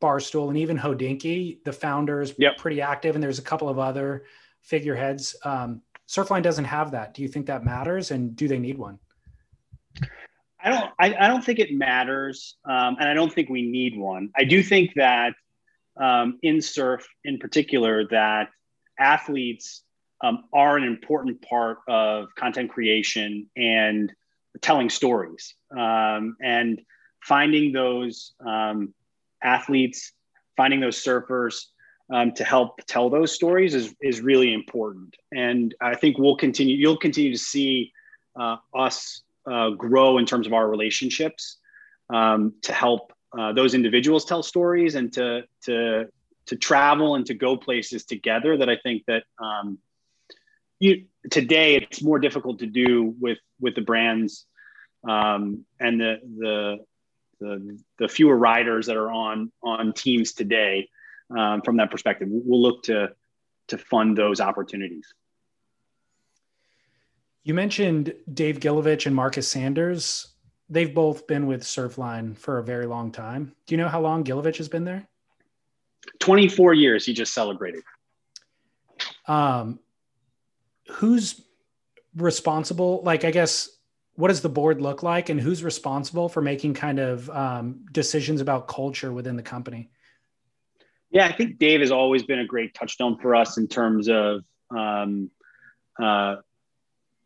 Barstool, 0.00 0.48
and 0.48 0.58
even 0.58 0.78
Hodinkee, 0.78 1.64
the 1.64 1.72
founder, 1.72 2.20
is 2.20 2.34
yep. 2.38 2.56
pretty 2.58 2.80
active. 2.80 3.14
And 3.16 3.22
there's 3.22 3.38
a 3.38 3.42
couple 3.42 3.68
of 3.68 3.78
other 3.78 4.24
figureheads. 4.60 5.34
Um, 5.44 5.82
Surfline 6.08 6.42
doesn't 6.42 6.66
have 6.66 6.92
that. 6.92 7.14
Do 7.14 7.22
you 7.22 7.28
think 7.28 7.46
that 7.46 7.64
matters? 7.64 8.10
And 8.10 8.36
do 8.36 8.46
they 8.46 8.58
need 8.58 8.78
one? 8.78 8.98
I 10.64 10.70
don't. 10.70 10.90
I, 10.98 11.26
I 11.26 11.28
don't 11.28 11.44
think 11.44 11.58
it 11.58 11.74
matters, 11.74 12.56
um, 12.64 12.96
and 12.98 13.06
I 13.06 13.12
don't 13.12 13.32
think 13.32 13.50
we 13.50 13.62
need 13.62 13.98
one. 13.98 14.30
I 14.34 14.44
do 14.44 14.62
think 14.62 14.94
that 14.94 15.34
um, 16.00 16.38
in 16.42 16.62
surf, 16.62 17.06
in 17.22 17.38
particular, 17.38 18.08
that 18.08 18.48
athletes 18.98 19.82
um, 20.22 20.44
are 20.54 20.78
an 20.78 20.84
important 20.84 21.42
part 21.42 21.78
of 21.86 22.34
content 22.34 22.70
creation 22.70 23.46
and 23.56 24.10
telling 24.62 24.88
stories, 24.88 25.54
um, 25.76 26.36
and 26.42 26.80
finding 27.22 27.72
those 27.72 28.32
um, 28.44 28.94
athletes, 29.42 30.12
finding 30.56 30.80
those 30.80 30.96
surfers 30.96 31.66
um, 32.10 32.32
to 32.32 32.44
help 32.44 32.80
tell 32.86 33.10
those 33.10 33.32
stories 33.32 33.74
is 33.74 33.94
is 34.00 34.22
really 34.22 34.54
important. 34.54 35.14
And 35.30 35.74
I 35.78 35.94
think 35.94 36.16
we'll 36.16 36.36
continue. 36.36 36.74
You'll 36.74 36.96
continue 36.96 37.32
to 37.32 37.38
see 37.38 37.92
uh, 38.34 38.56
us 38.74 39.20
uh, 39.50 39.70
grow 39.70 40.18
in 40.18 40.26
terms 40.26 40.46
of 40.46 40.52
our 40.52 40.68
relationships 40.68 41.58
um, 42.10 42.54
to 42.62 42.72
help 42.72 43.12
uh, 43.38 43.52
those 43.52 43.74
individuals 43.74 44.24
tell 44.24 44.42
stories 44.42 44.94
and 44.94 45.12
to 45.12 45.42
to 45.64 46.06
to 46.46 46.56
travel 46.56 47.14
and 47.14 47.26
to 47.26 47.34
go 47.34 47.56
places 47.56 48.04
together 48.04 48.56
that 48.56 48.68
I 48.68 48.76
think 48.76 49.04
that 49.06 49.24
um, 49.38 49.78
you 50.78 51.06
today 51.30 51.76
it's 51.76 52.02
more 52.02 52.18
difficult 52.18 52.60
to 52.60 52.66
do 52.66 53.14
with 53.20 53.38
with 53.60 53.74
the 53.74 53.80
brands 53.80 54.46
um, 55.08 55.64
and 55.80 56.00
the, 56.00 56.16
the 56.38 56.76
the 57.40 57.78
the 57.98 58.08
fewer 58.08 58.36
riders 58.36 58.86
that 58.86 58.96
are 58.96 59.10
on 59.10 59.50
on 59.62 59.92
teams 59.92 60.32
today 60.32 60.88
um, 61.36 61.62
from 61.62 61.78
that 61.78 61.90
perspective. 61.90 62.28
We'll 62.30 62.62
look 62.62 62.84
to 62.84 63.10
to 63.68 63.78
fund 63.78 64.16
those 64.16 64.40
opportunities 64.40 65.12
You 67.44 67.52
mentioned 67.52 68.14
Dave 68.32 68.58
Gilovich 68.58 69.04
and 69.04 69.14
Marcus 69.14 69.46
Sanders. 69.46 70.28
They've 70.70 70.92
both 70.92 71.26
been 71.26 71.46
with 71.46 71.62
Surfline 71.62 72.36
for 72.36 72.58
a 72.58 72.64
very 72.64 72.86
long 72.86 73.12
time. 73.12 73.54
Do 73.66 73.74
you 73.74 73.76
know 73.76 73.88
how 73.88 74.00
long 74.00 74.24
Gilovich 74.24 74.56
has 74.56 74.68
been 74.68 74.84
there? 74.84 75.06
24 76.20 76.72
years. 76.72 77.04
He 77.04 77.12
just 77.12 77.34
celebrated. 77.34 77.82
Um, 79.28 79.78
who's 80.88 81.42
responsible? 82.16 83.02
Like, 83.02 83.26
I 83.26 83.30
guess, 83.30 83.68
what 84.14 84.28
does 84.28 84.40
the 84.40 84.48
board 84.48 84.80
look 84.80 85.02
like, 85.02 85.28
and 85.28 85.38
who's 85.38 85.62
responsible 85.62 86.30
for 86.30 86.40
making 86.40 86.74
kind 86.74 86.98
of 86.98 87.28
um, 87.28 87.84
decisions 87.92 88.40
about 88.40 88.68
culture 88.68 89.12
within 89.12 89.36
the 89.36 89.42
company? 89.42 89.90
Yeah, 91.10 91.26
I 91.26 91.32
think 91.32 91.58
Dave 91.58 91.80
has 91.80 91.90
always 91.90 92.22
been 92.22 92.38
a 92.38 92.46
great 92.46 92.74
touchstone 92.74 93.18
for 93.18 93.34
us 93.34 93.58
in 93.58 93.68
terms 93.68 94.08
of 94.08 94.44
um, 94.70 95.30
uh, 96.02 96.36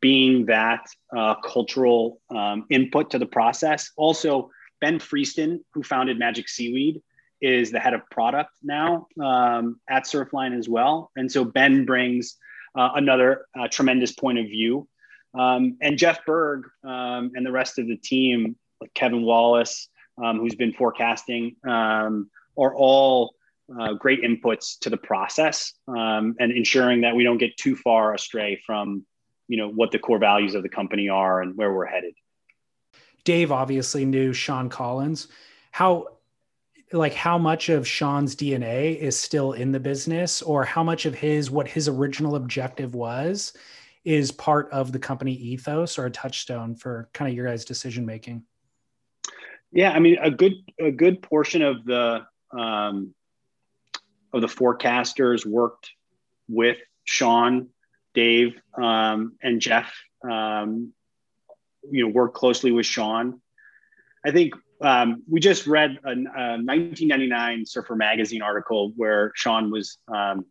being 0.00 0.46
that 0.46 0.86
uh, 1.16 1.34
cultural 1.36 2.20
um, 2.34 2.66
input 2.70 3.10
to 3.10 3.18
the 3.18 3.26
process. 3.26 3.90
Also, 3.96 4.50
Ben 4.80 4.98
Freeston, 4.98 5.60
who 5.72 5.82
founded 5.82 6.18
Magic 6.18 6.48
Seaweed, 6.48 7.02
is 7.40 7.70
the 7.70 7.78
head 7.78 7.94
of 7.94 8.08
product 8.10 8.50
now 8.62 9.06
um, 9.22 9.80
at 9.88 10.04
Surfline 10.04 10.56
as 10.56 10.68
well. 10.68 11.10
And 11.16 11.30
so 11.30 11.44
Ben 11.44 11.84
brings 11.84 12.36
uh, 12.74 12.90
another 12.94 13.46
uh, 13.58 13.68
tremendous 13.68 14.12
point 14.12 14.38
of 14.38 14.46
view. 14.46 14.88
Um, 15.38 15.76
and 15.80 15.98
Jeff 15.98 16.24
Berg 16.26 16.64
um, 16.84 17.32
and 17.34 17.44
the 17.44 17.52
rest 17.52 17.78
of 17.78 17.86
the 17.86 17.96
team, 17.96 18.56
like 18.80 18.92
Kevin 18.94 19.22
Wallace, 19.22 19.88
um, 20.22 20.38
who's 20.38 20.54
been 20.54 20.72
forecasting, 20.72 21.56
um, 21.66 22.30
are 22.56 22.74
all 22.74 23.34
uh, 23.78 23.92
great 23.94 24.22
inputs 24.22 24.78
to 24.80 24.90
the 24.90 24.96
process 24.96 25.74
um, 25.86 26.34
and 26.40 26.52
ensuring 26.52 27.02
that 27.02 27.14
we 27.14 27.22
don't 27.22 27.38
get 27.38 27.56
too 27.56 27.76
far 27.76 28.14
astray 28.14 28.60
from 28.64 29.04
you 29.48 29.56
know 29.56 29.68
what 29.68 29.90
the 29.90 29.98
core 29.98 30.18
values 30.18 30.54
of 30.54 30.62
the 30.62 30.68
company 30.68 31.08
are 31.08 31.42
and 31.42 31.56
where 31.56 31.72
we're 31.72 31.86
headed. 31.86 32.14
Dave 33.24 33.50
obviously 33.50 34.04
knew 34.04 34.32
sean 34.32 34.68
collins. 34.68 35.28
How 35.72 36.18
like 36.92 37.12
how 37.12 37.36
much 37.36 37.68
of 37.68 37.86
sean's 37.86 38.34
dna 38.34 38.96
is 38.96 39.20
still 39.20 39.52
in 39.52 39.72
the 39.72 39.80
business 39.80 40.40
or 40.40 40.64
how 40.64 40.82
much 40.82 41.04
of 41.04 41.14
his 41.14 41.50
what 41.50 41.68
his 41.68 41.86
original 41.86 42.34
objective 42.34 42.94
was 42.94 43.52
is 44.06 44.32
part 44.32 44.70
of 44.70 44.90
the 44.90 44.98
company 44.98 45.34
ethos 45.34 45.98
or 45.98 46.06
a 46.06 46.10
touchstone 46.10 46.74
for 46.74 47.10
kind 47.12 47.28
of 47.28 47.36
your 47.36 47.46
guys 47.46 47.66
decision 47.66 48.06
making? 48.06 48.42
Yeah 49.70 49.90
i 49.90 49.98
mean 49.98 50.16
a 50.22 50.30
good 50.30 50.54
a 50.80 50.90
good 50.90 51.20
portion 51.20 51.60
of 51.60 51.84
the 51.84 52.24
um, 52.56 53.14
of 54.32 54.40
the 54.40 54.46
forecasters 54.46 55.44
worked 55.46 55.90
with 56.48 56.78
Sean, 57.04 57.68
Dave, 58.18 58.60
um, 58.76 59.36
and 59.40 59.60
Jeff. 59.60 59.94
Um, 60.28 60.92
you 61.88 62.04
know, 62.04 62.12
worked 62.12 62.34
closely 62.34 62.72
with 62.72 62.84
Sean. 62.84 63.40
I 64.26 64.32
think 64.32 64.54
um, 64.80 65.22
we 65.30 65.38
just 65.38 65.68
read 65.68 65.98
a, 66.04 66.10
a, 66.10 66.58
1999 66.58 67.64
Surfer 67.64 67.94
Magazine 67.94 68.42
article 68.42 68.92
where 68.96 69.30
Sean 69.36 69.70
was 69.70 69.98
um, 70.12 70.44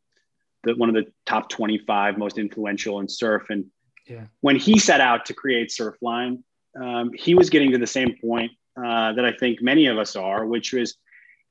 the, 0.64 0.76
one 0.76 0.88
of 0.88 0.96
the 0.96 1.12
top 1.26 1.50
25 1.50 2.18
most 2.18 2.38
influential 2.38 3.02
in 3.02 3.10
surf. 3.10 3.44
And 3.50 3.66
yeah. 4.08 4.28
when 4.40 4.56
he 4.56 4.80
set 4.80 5.02
out 5.02 5.26
to 5.26 5.34
create 5.34 5.70
Surfline, 5.70 6.44
um, 6.82 7.12
he 7.14 7.36
was 7.36 7.50
getting 7.50 7.72
to 7.72 7.78
the 7.78 7.86
same 7.86 8.16
point 8.22 8.52
uh, 8.78 9.12
that 9.12 9.26
I 9.26 9.34
think 9.34 9.62
many 9.62 9.88
of 9.88 9.98
us 9.98 10.16
are, 10.16 10.46
which 10.46 10.72
was 10.72 10.96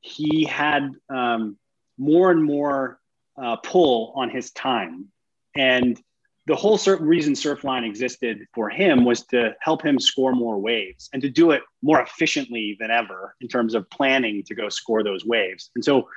he 0.01 0.45
had 0.45 0.91
um, 1.15 1.59
more 1.99 2.31
and 2.31 2.43
more 2.43 2.99
uh, 3.41 3.57
pull 3.57 4.15
on 4.17 4.31
his 4.31 4.51
time. 4.53 5.09
And 5.55 6.01
the 6.47 6.55
whole 6.55 6.79
certain 6.79 7.07
reason 7.07 7.35
Surfline 7.35 7.85
existed 7.85 8.47
for 8.55 8.71
him 8.71 9.05
was 9.05 9.27
to 9.27 9.55
help 9.61 9.85
him 9.85 9.99
score 9.99 10.33
more 10.33 10.59
waves 10.59 11.11
and 11.13 11.21
to 11.23 11.29
do 11.29 11.51
it 11.51 11.63
more 11.83 12.01
efficiently 12.01 12.77
than 12.79 12.91
ever 12.91 13.35
in 13.41 13.49
terms 13.49 13.75
of 13.75 13.89
planning 13.91 14.45
to 14.45 14.55
go 14.55 14.69
score 14.69 15.03
those 15.03 15.25
waves. 15.25 15.71
And 15.75 15.85
so 15.85 16.09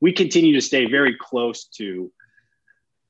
we 0.00 0.12
continue 0.12 0.54
to 0.54 0.60
stay 0.60 0.86
very 0.86 1.16
close 1.20 1.64
to, 1.78 2.12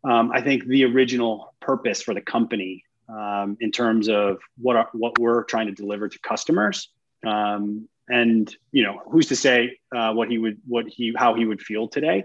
um, 0.05 0.31
I 0.33 0.41
think, 0.41 0.67
the 0.67 0.85
original 0.85 1.55
purpose 1.61 2.01
for 2.01 2.15
the 2.15 2.23
company 2.23 2.85
um, 3.09 3.59
in 3.61 3.71
terms 3.71 4.09
of 4.09 4.39
what 4.57 4.77
are, 4.77 4.89
what 4.93 5.19
we're 5.19 5.45
trying 5.45 5.67
to 5.67 5.73
deliver 5.73 6.09
to 6.09 6.19
customers. 6.21 6.91
Um, 7.27 7.89
and 8.09 8.55
you 8.73 8.83
know 8.83 9.01
who's 9.11 9.29
to 9.29 9.37
say 9.37 9.79
uh, 9.95 10.13
what 10.13 10.29
he 10.29 10.37
would 10.37 10.59
what 10.67 10.87
he 10.89 11.15
how 11.17 11.35
he 11.35 11.45
would 11.45 11.63
feel 11.63 11.87
today 11.87 12.25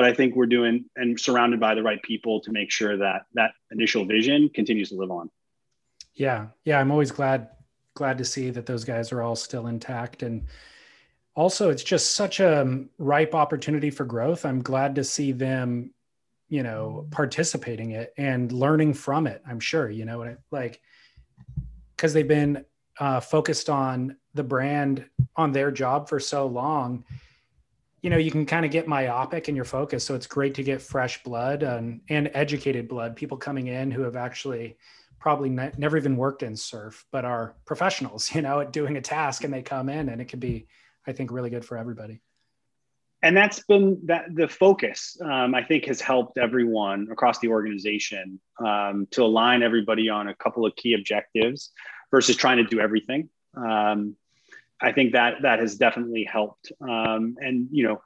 but 0.00 0.08
i 0.08 0.14
think 0.14 0.34
we're 0.34 0.46
doing 0.46 0.82
and 0.96 1.20
surrounded 1.20 1.60
by 1.60 1.74
the 1.74 1.82
right 1.82 2.02
people 2.02 2.40
to 2.40 2.50
make 2.50 2.70
sure 2.70 2.96
that 2.96 3.26
that 3.34 3.50
initial 3.70 4.06
vision 4.06 4.48
continues 4.54 4.88
to 4.88 4.94
live 4.94 5.10
on. 5.10 5.28
Yeah. 6.14 6.46
Yeah. 6.64 6.80
I'm 6.80 6.90
always 6.90 7.10
glad 7.10 7.50
glad 7.92 8.16
to 8.16 8.24
see 8.24 8.48
that 8.48 8.64
those 8.64 8.82
guys 8.82 9.12
are 9.12 9.20
all 9.20 9.36
still 9.36 9.66
intact. 9.66 10.22
And 10.22 10.46
also 11.34 11.68
it's 11.68 11.82
just 11.84 12.14
such 12.14 12.40
a 12.40 12.82
ripe 12.96 13.34
opportunity 13.34 13.90
for 13.90 14.06
growth. 14.06 14.46
I'm 14.46 14.62
glad 14.62 14.94
to 14.94 15.04
see 15.04 15.32
them 15.32 15.92
you 16.48 16.62
know 16.62 17.06
participating 17.10 17.90
it 17.90 18.14
and 18.16 18.50
learning 18.50 18.92
from 18.92 19.28
it 19.28 19.40
i'm 19.46 19.60
sure 19.60 19.88
you 19.88 20.04
know 20.04 20.36
like 20.50 20.80
because 21.94 22.12
they've 22.12 22.26
been 22.26 22.64
uh, 22.98 23.20
focused 23.20 23.70
on 23.70 24.16
the 24.34 24.42
brand 24.42 25.04
on 25.36 25.52
their 25.52 25.70
job 25.70 26.08
for 26.08 26.18
so 26.18 26.48
long 26.48 27.04
you 28.02 28.10
know 28.10 28.16
you 28.16 28.30
can 28.30 28.46
kind 28.46 28.64
of 28.64 28.70
get 28.70 28.86
myopic 28.86 29.48
in 29.48 29.56
your 29.56 29.64
focus 29.64 30.04
so 30.04 30.14
it's 30.14 30.26
great 30.26 30.54
to 30.54 30.62
get 30.62 30.80
fresh 30.80 31.22
blood 31.22 31.62
and, 31.62 32.00
and 32.08 32.30
educated 32.34 32.88
blood 32.88 33.16
people 33.16 33.36
coming 33.36 33.66
in 33.66 33.90
who 33.90 34.02
have 34.02 34.16
actually 34.16 34.76
probably 35.18 35.50
ne- 35.50 35.72
never 35.76 35.96
even 35.96 36.16
worked 36.16 36.42
in 36.42 36.56
surf 36.56 37.04
but 37.12 37.24
are 37.24 37.54
professionals 37.64 38.30
you 38.34 38.42
know 38.42 38.60
at 38.60 38.72
doing 38.72 38.96
a 38.96 39.00
task 39.00 39.44
and 39.44 39.52
they 39.52 39.62
come 39.62 39.88
in 39.88 40.08
and 40.08 40.20
it 40.20 40.28
can 40.28 40.40
be 40.40 40.66
i 41.06 41.12
think 41.12 41.30
really 41.30 41.50
good 41.50 41.64
for 41.64 41.76
everybody 41.76 42.20
and 43.22 43.36
that's 43.36 43.62
been 43.64 44.00
that 44.04 44.24
the 44.34 44.48
focus 44.48 45.16
um, 45.22 45.54
i 45.54 45.62
think 45.62 45.84
has 45.84 46.00
helped 46.00 46.38
everyone 46.38 47.08
across 47.12 47.38
the 47.40 47.48
organization 47.48 48.40
um, 48.64 49.06
to 49.10 49.22
align 49.22 49.62
everybody 49.62 50.08
on 50.08 50.28
a 50.28 50.34
couple 50.34 50.64
of 50.64 50.74
key 50.76 50.94
objectives 50.94 51.72
versus 52.10 52.36
trying 52.36 52.58
to 52.58 52.64
do 52.64 52.80
everything. 52.80 53.28
Um, 53.56 54.16
I 54.80 54.92
think 54.92 55.12
that 55.12 55.42
that 55.42 55.58
has 55.58 55.76
definitely 55.76 56.24
helped. 56.24 56.72
Um, 56.80 57.36
and 57.40 57.68
you 57.70 57.84
know, 57.84 58.02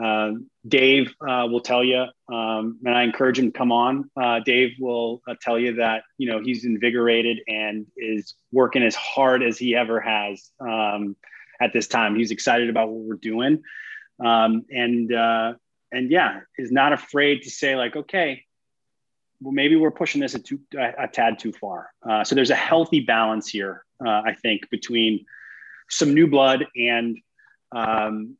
uh, 0.00 0.32
Dave 0.66 1.14
uh, 1.20 1.46
will 1.50 1.60
tell 1.60 1.82
you, 1.82 2.04
um, 2.32 2.78
and 2.84 2.94
I 2.94 3.02
encourage 3.02 3.38
him 3.38 3.50
to 3.50 3.58
come 3.58 3.72
on. 3.72 4.10
Uh, 4.20 4.40
Dave 4.40 4.72
will 4.78 5.22
uh, 5.26 5.34
tell 5.40 5.58
you 5.58 5.74
that 5.76 6.04
you 6.18 6.30
know 6.30 6.40
he's 6.42 6.64
invigorated 6.64 7.40
and 7.48 7.86
is 7.96 8.34
working 8.52 8.82
as 8.82 8.94
hard 8.94 9.42
as 9.42 9.58
he 9.58 9.74
ever 9.74 10.00
has 10.00 10.50
um, 10.60 11.16
at 11.60 11.72
this 11.72 11.86
time. 11.86 12.16
He's 12.16 12.30
excited 12.30 12.68
about 12.68 12.90
what 12.90 13.04
we're 13.04 13.16
doing, 13.16 13.62
um, 14.24 14.64
and 14.70 15.12
uh, 15.12 15.54
and 15.90 16.10
yeah, 16.10 16.40
is 16.58 16.70
not 16.70 16.92
afraid 16.92 17.42
to 17.42 17.50
say 17.50 17.74
like, 17.74 17.96
okay, 17.96 18.44
well, 19.40 19.52
maybe 19.52 19.76
we're 19.76 19.90
pushing 19.90 20.20
this 20.20 20.34
a, 20.34 20.38
too, 20.38 20.60
a, 20.76 21.04
a 21.04 21.08
tad 21.08 21.38
too 21.38 21.52
far. 21.52 21.90
Uh, 22.08 22.24
so 22.24 22.34
there's 22.34 22.50
a 22.50 22.56
healthy 22.56 23.00
balance 23.00 23.48
here, 23.48 23.84
I 24.04 24.34
think, 24.34 24.68
between 24.68 25.24
some 25.88 26.14
new 26.14 26.26
blood 26.26 26.66
and 26.76 27.18
um, 27.72 28.36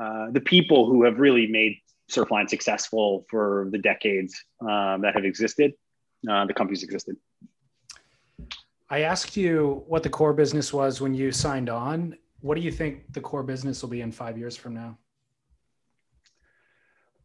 uh, 0.00 0.30
the 0.30 0.40
people 0.40 0.86
who 0.86 1.04
have 1.04 1.18
really 1.18 1.46
made 1.46 1.76
Surfline 2.10 2.48
successful 2.48 3.24
for 3.30 3.68
the 3.70 3.78
decades 3.78 4.34
um, 4.60 5.00
that 5.02 5.14
have 5.14 5.24
existed, 5.24 5.72
uh, 6.28 6.44
the 6.44 6.54
companies 6.54 6.82
existed. 6.82 7.16
I 8.88 9.02
asked 9.02 9.36
you 9.36 9.84
what 9.86 10.02
the 10.02 10.08
core 10.08 10.32
business 10.32 10.72
was 10.72 11.00
when 11.00 11.14
you 11.14 11.30
signed 11.30 11.68
on. 11.68 12.16
What 12.40 12.56
do 12.56 12.62
you 12.62 12.72
think 12.72 13.12
the 13.12 13.20
core 13.20 13.44
business 13.44 13.80
will 13.82 13.90
be 13.90 14.00
in 14.00 14.10
five 14.10 14.36
years 14.36 14.56
from 14.56 14.74
now? 14.74 14.98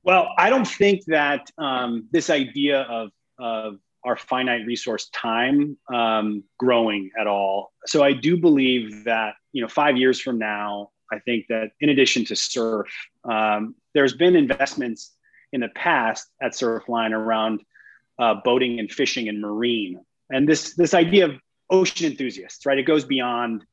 Well, 0.03 0.29
I 0.37 0.51
don't 0.51 0.67
think 0.67 1.03
that 1.05 1.49
um, 1.57 2.07
this 2.11 2.29
idea 2.29 2.81
of, 2.81 3.09
of 3.39 3.77
our 4.05 4.15
finite 4.15 4.65
resource 4.65 5.09
time 5.09 5.77
um, 5.93 6.43
growing 6.57 7.09
at 7.19 7.27
all. 7.27 7.73
So 7.85 8.03
I 8.03 8.13
do 8.13 8.37
believe 8.37 9.05
that 9.05 9.33
you 9.51 9.61
know 9.61 9.67
five 9.67 9.97
years 9.97 10.21
from 10.21 10.37
now, 10.37 10.91
I 11.11 11.19
think 11.19 11.47
that 11.49 11.71
in 11.79 11.89
addition 11.89 12.25
to 12.25 12.35
surf, 12.35 12.87
um, 13.23 13.75
there's 13.93 14.13
been 14.13 14.35
investments 14.35 15.11
in 15.51 15.61
the 15.61 15.69
past 15.69 16.27
at 16.41 16.51
Surfline 16.51 17.11
around 17.11 17.61
uh, 18.19 18.35
boating 18.43 18.79
and 18.79 18.91
fishing 18.91 19.27
and 19.27 19.41
marine, 19.41 19.99
and 20.29 20.47
this 20.47 20.75
this 20.75 20.93
idea 20.93 21.25
of 21.25 21.39
ocean 21.69 22.05
enthusiasts, 22.05 22.65
right? 22.65 22.77
It 22.77 22.83
goes 22.83 23.05
beyond 23.05 23.65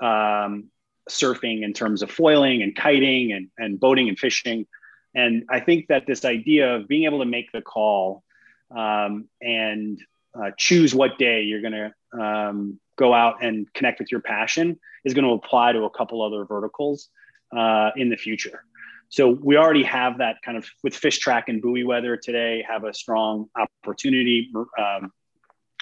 um, 0.00 0.70
surfing 1.10 1.62
in 1.62 1.72
terms 1.72 2.02
of 2.02 2.10
foiling 2.10 2.62
and 2.62 2.74
kiting 2.74 3.32
and, 3.32 3.48
and 3.58 3.78
boating 3.78 4.08
and 4.08 4.18
fishing. 4.18 4.66
And 5.14 5.44
I 5.50 5.60
think 5.60 5.88
that 5.88 6.06
this 6.06 6.24
idea 6.24 6.76
of 6.76 6.88
being 6.88 7.04
able 7.04 7.20
to 7.20 7.24
make 7.24 7.52
the 7.52 7.62
call 7.62 8.24
um, 8.70 9.28
and 9.40 10.00
uh, 10.34 10.50
choose 10.56 10.94
what 10.94 11.18
day 11.18 11.42
you're 11.42 11.60
going 11.60 11.72
to 11.72 12.20
um, 12.20 12.78
go 12.96 13.14
out 13.14 13.42
and 13.42 13.72
connect 13.74 13.98
with 13.98 14.10
your 14.10 14.20
passion 14.20 14.78
is 15.04 15.14
going 15.14 15.24
to 15.24 15.32
apply 15.32 15.72
to 15.72 15.84
a 15.84 15.90
couple 15.90 16.22
other 16.22 16.44
verticals 16.44 17.08
uh, 17.56 17.90
in 17.96 18.08
the 18.08 18.16
future. 18.16 18.64
So 19.08 19.28
we 19.28 19.56
already 19.56 19.84
have 19.84 20.18
that 20.18 20.36
kind 20.44 20.56
of 20.56 20.66
with 20.82 20.96
Fish 20.96 21.18
Track 21.18 21.48
and 21.48 21.62
buoy 21.62 21.84
weather 21.84 22.16
today 22.16 22.64
have 22.68 22.84
a 22.84 22.92
strong 22.92 23.48
opportunity. 23.56 24.50
Um, 24.78 25.12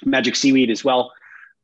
Magic 0.04 0.36
Seaweed 0.36 0.70
as 0.70 0.84
well. 0.84 1.12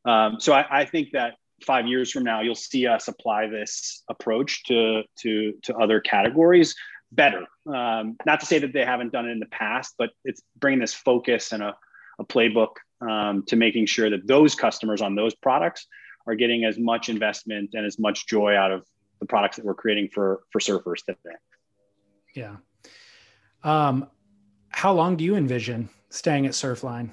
Um, 0.04 0.40
so 0.40 0.52
I, 0.52 0.64
I, 0.70 0.84
think 0.84 1.10
that 1.12 1.34
five 1.66 1.86
years 1.86 2.10
from 2.10 2.22
now, 2.22 2.40
you'll 2.40 2.54
see 2.54 2.86
us 2.86 3.08
apply 3.08 3.48
this 3.48 4.04
approach 4.08 4.62
to 4.64 5.02
to 5.20 5.52
to 5.64 5.76
other 5.76 6.00
categories 6.00 6.74
better. 7.12 7.46
Um, 7.66 8.16
not 8.26 8.40
to 8.40 8.46
say 8.46 8.58
that 8.58 8.72
they 8.72 8.84
haven't 8.84 9.12
done 9.12 9.28
it 9.28 9.32
in 9.32 9.40
the 9.40 9.46
past, 9.46 9.94
but 9.98 10.10
it's 10.24 10.42
bringing 10.58 10.80
this 10.80 10.94
focus 10.94 11.52
and 11.52 11.62
a, 11.62 11.76
a 12.18 12.24
playbook 12.24 12.76
um, 13.00 13.44
to 13.46 13.56
making 13.56 13.86
sure 13.86 14.10
that 14.10 14.26
those 14.26 14.54
customers 14.54 15.00
on 15.00 15.14
those 15.14 15.34
products 15.34 15.86
are 16.26 16.34
getting 16.34 16.64
as 16.64 16.78
much 16.78 17.08
investment 17.08 17.70
and 17.74 17.86
as 17.86 17.98
much 17.98 18.26
joy 18.26 18.54
out 18.54 18.70
of 18.70 18.84
the 19.20 19.26
products 19.26 19.56
that 19.56 19.64
we're 19.64 19.74
creating 19.74 20.08
for 20.12 20.40
for 20.52 20.60
surfers 20.60 21.04
today. 21.04 21.36
Yeah. 22.34 22.56
Um, 23.64 24.08
how 24.68 24.92
long 24.92 25.16
do 25.16 25.24
you 25.24 25.34
envision 25.34 25.88
staying 26.10 26.46
at 26.46 26.52
Surfline? 26.52 27.10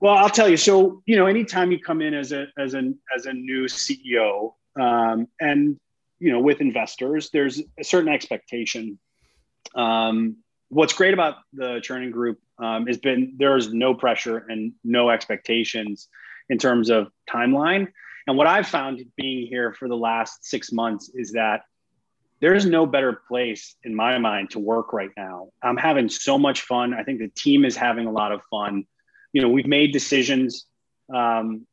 Well, 0.00 0.14
I'll 0.14 0.30
tell 0.30 0.48
you. 0.48 0.56
So, 0.56 1.02
you 1.04 1.16
know, 1.16 1.26
anytime 1.26 1.70
you 1.70 1.78
come 1.78 2.00
in 2.00 2.14
as 2.14 2.32
a 2.32 2.46
as 2.58 2.74
an 2.74 2.98
as 3.14 3.26
a 3.26 3.32
new 3.32 3.64
CEO, 3.64 4.54
um, 4.80 5.26
and 5.40 5.78
you 6.20 6.30
know, 6.30 6.40
with 6.40 6.60
investors, 6.60 7.30
there's 7.32 7.60
a 7.78 7.84
certain 7.84 8.12
expectation. 8.12 8.98
Um, 9.74 10.36
what's 10.68 10.92
great 10.92 11.14
about 11.14 11.36
the 11.52 11.80
Chernin 11.82 12.12
Group 12.12 12.38
um, 12.58 12.86
has 12.86 12.98
been 12.98 13.34
there's 13.38 13.72
no 13.72 13.94
pressure 13.94 14.38
and 14.48 14.72
no 14.84 15.10
expectations 15.10 16.08
in 16.48 16.58
terms 16.58 16.90
of 16.90 17.08
timeline. 17.28 17.88
And 18.26 18.36
what 18.36 18.46
I've 18.46 18.68
found 18.68 19.02
being 19.16 19.46
here 19.46 19.72
for 19.72 19.88
the 19.88 19.96
last 19.96 20.44
six 20.44 20.70
months 20.70 21.10
is 21.14 21.32
that 21.32 21.62
there's 22.40 22.64
no 22.64 22.86
better 22.86 23.20
place 23.28 23.76
in 23.82 23.94
my 23.94 24.18
mind 24.18 24.50
to 24.50 24.58
work 24.58 24.92
right 24.92 25.10
now. 25.16 25.48
I'm 25.62 25.76
having 25.76 26.08
so 26.08 26.38
much 26.38 26.62
fun. 26.62 26.94
I 26.94 27.02
think 27.02 27.18
the 27.18 27.28
team 27.28 27.64
is 27.64 27.76
having 27.76 28.06
a 28.06 28.12
lot 28.12 28.32
of 28.32 28.40
fun. 28.50 28.84
You 29.32 29.42
know, 29.42 29.48
we've 29.48 29.66
made 29.66 29.92
decisions, 29.92 30.66
um, 31.14 31.66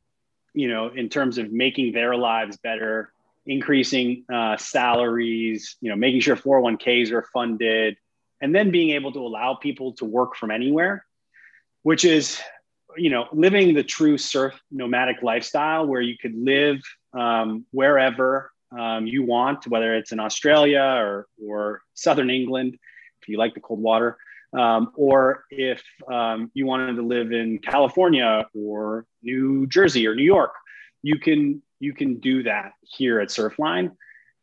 you 0.54 0.68
know, 0.68 0.90
in 0.90 1.10
terms 1.10 1.38
of 1.38 1.52
making 1.52 1.94
their 1.94 2.16
lives 2.16 2.58
better, 2.58 3.12
increasing 3.48 4.26
uh, 4.32 4.58
salaries, 4.58 5.78
you 5.82 5.90
know, 5.90 5.96
making 5.96 6.20
sure 6.22 6.36
401ks 6.36 7.12
are 7.12 7.26
funded, 7.34 7.98
and 8.42 8.54
then 8.54 8.70
being 8.72 8.92
able 8.92 9.12
to 9.14 9.20
allow 9.20 9.56
people 9.56 9.94
to 9.94 10.06
work 10.06 10.36
from 10.36 10.52
anywhere, 10.52 11.06
which 11.84 12.06
is, 12.06 12.40
you 12.98 13.10
know, 13.10 13.28
living 13.32 13.74
the 13.74 13.84
true 13.84 14.18
surf 14.18 14.60
nomadic 14.70 15.24
lifestyle 15.24 15.88
where 15.88 16.02
you 16.02 16.16
could 16.22 16.36
live 16.36 16.82
um, 17.14 17.66
wherever 17.72 18.52
um, 18.78 19.08
you 19.08 19.24
want, 19.24 19.66
whether 19.68 19.96
it's 19.96 20.12
in 20.12 20.20
Australia 20.20 20.82
or, 20.82 21.28
or 21.42 21.82
Southern 21.94 22.30
England, 22.30 22.78
if 23.22 23.30
you 23.30 23.38
like 23.38 23.54
the 23.54 23.62
cold 23.62 23.80
water, 23.80 24.18
um, 24.54 24.92
or 24.96 25.46
if 25.50 25.82
um, 26.12 26.52
you 26.54 26.66
wanted 26.66 26.96
to 26.96 27.02
live 27.02 27.32
in 27.32 27.60
California 27.60 28.46
or 28.54 29.06
New 29.22 29.68
Jersey 29.68 30.06
or 30.06 30.16
New 30.16 30.24
York, 30.24 30.54
you 31.02 31.20
can 31.20 31.62
you 31.80 31.94
can 31.94 32.20
do 32.20 32.44
that 32.44 32.74
here 32.82 33.20
at 33.20 33.30
Surfline. 33.30 33.92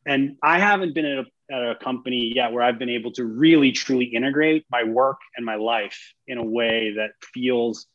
And 0.06 0.36
I 0.42 0.58
haven't 0.58 0.94
been 0.94 1.06
at 1.06 1.18
a, 1.18 1.54
at 1.54 1.70
a 1.70 1.74
company 1.76 2.32
yet 2.34 2.52
where 2.52 2.62
I've 2.62 2.78
been 2.78 2.90
able 2.90 3.12
to 3.12 3.24
really 3.24 3.72
truly 3.72 4.06
integrate 4.06 4.66
my 4.70 4.84
work 4.84 5.18
and 5.36 5.44
my 5.44 5.56
life 5.56 6.14
in 6.26 6.38
a 6.38 6.44
way 6.44 6.94
that 6.96 7.12
feels 7.32 7.86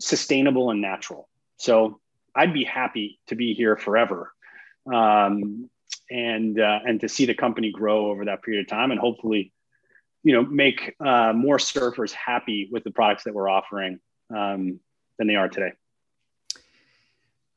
sustainable 0.00 0.70
and 0.70 0.80
natural. 0.80 1.28
So 1.56 2.00
I'd 2.34 2.52
be 2.52 2.64
happy 2.64 3.20
to 3.28 3.36
be 3.36 3.54
here 3.54 3.76
forever 3.76 4.32
um, 4.92 5.70
and 6.10 6.60
uh, 6.60 6.80
and 6.86 7.00
to 7.00 7.08
see 7.08 7.26
the 7.26 7.34
company 7.34 7.70
grow 7.70 8.10
over 8.10 8.24
that 8.26 8.42
period 8.42 8.62
of 8.62 8.68
time, 8.68 8.90
and 8.90 9.00
hopefully, 9.00 9.52
you 10.22 10.34
know, 10.34 10.42
make 10.42 10.94
uh, 11.00 11.32
more 11.32 11.58
surfers 11.58 12.12
happy 12.12 12.68
with 12.70 12.84
the 12.84 12.90
products 12.90 13.24
that 13.24 13.34
we're 13.34 13.48
offering 13.48 14.00
um, 14.34 14.80
than 15.18 15.26
they 15.26 15.36
are 15.36 15.48
today. 15.48 15.72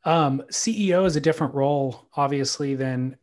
Um, 0.07 0.41
CEO 0.49 1.05
is 1.05 1.17
a 1.17 1.21
different 1.21 1.53
role, 1.53 2.07
obviously, 2.15 2.75
than 2.75 3.17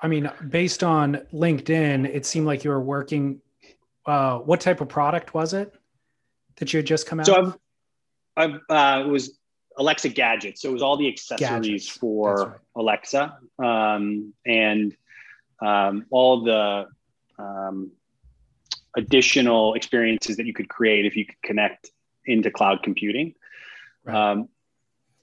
I 0.00 0.08
mean, 0.08 0.30
based 0.48 0.82
on 0.82 1.20
LinkedIn, 1.34 2.06
it 2.06 2.24
seemed 2.24 2.46
like 2.46 2.64
you 2.64 2.70
were 2.70 2.80
working. 2.80 3.42
Uh, 4.06 4.38
what 4.38 4.58
type 4.60 4.80
of 4.80 4.88
product 4.88 5.34
was 5.34 5.52
it 5.52 5.74
that 6.56 6.72
you 6.72 6.78
had 6.78 6.86
just 6.86 7.06
come 7.06 7.20
out? 7.20 7.26
So 7.26 7.54
I've, 8.38 8.54
I've 8.70 9.04
uh, 9.04 9.06
it 9.06 9.10
was 9.10 9.38
Alexa 9.76 10.08
gadgets. 10.08 10.62
So 10.62 10.70
it 10.70 10.72
was 10.72 10.80
all 10.80 10.96
the 10.96 11.08
accessories 11.08 11.84
gadgets. 11.84 11.88
for 11.88 12.34
right. 12.36 12.58
Alexa 12.74 13.38
um, 13.62 14.32
and 14.46 14.96
um, 15.60 16.06
all 16.10 16.42
the 16.42 16.86
um, 17.38 17.90
additional 18.96 19.74
experiences 19.74 20.38
that 20.38 20.46
you 20.46 20.54
could 20.54 20.70
create 20.70 21.04
if 21.04 21.16
you 21.16 21.26
could 21.26 21.42
connect 21.42 21.90
into 22.24 22.50
cloud 22.50 22.82
computing. 22.82 23.34
Right. 24.04 24.46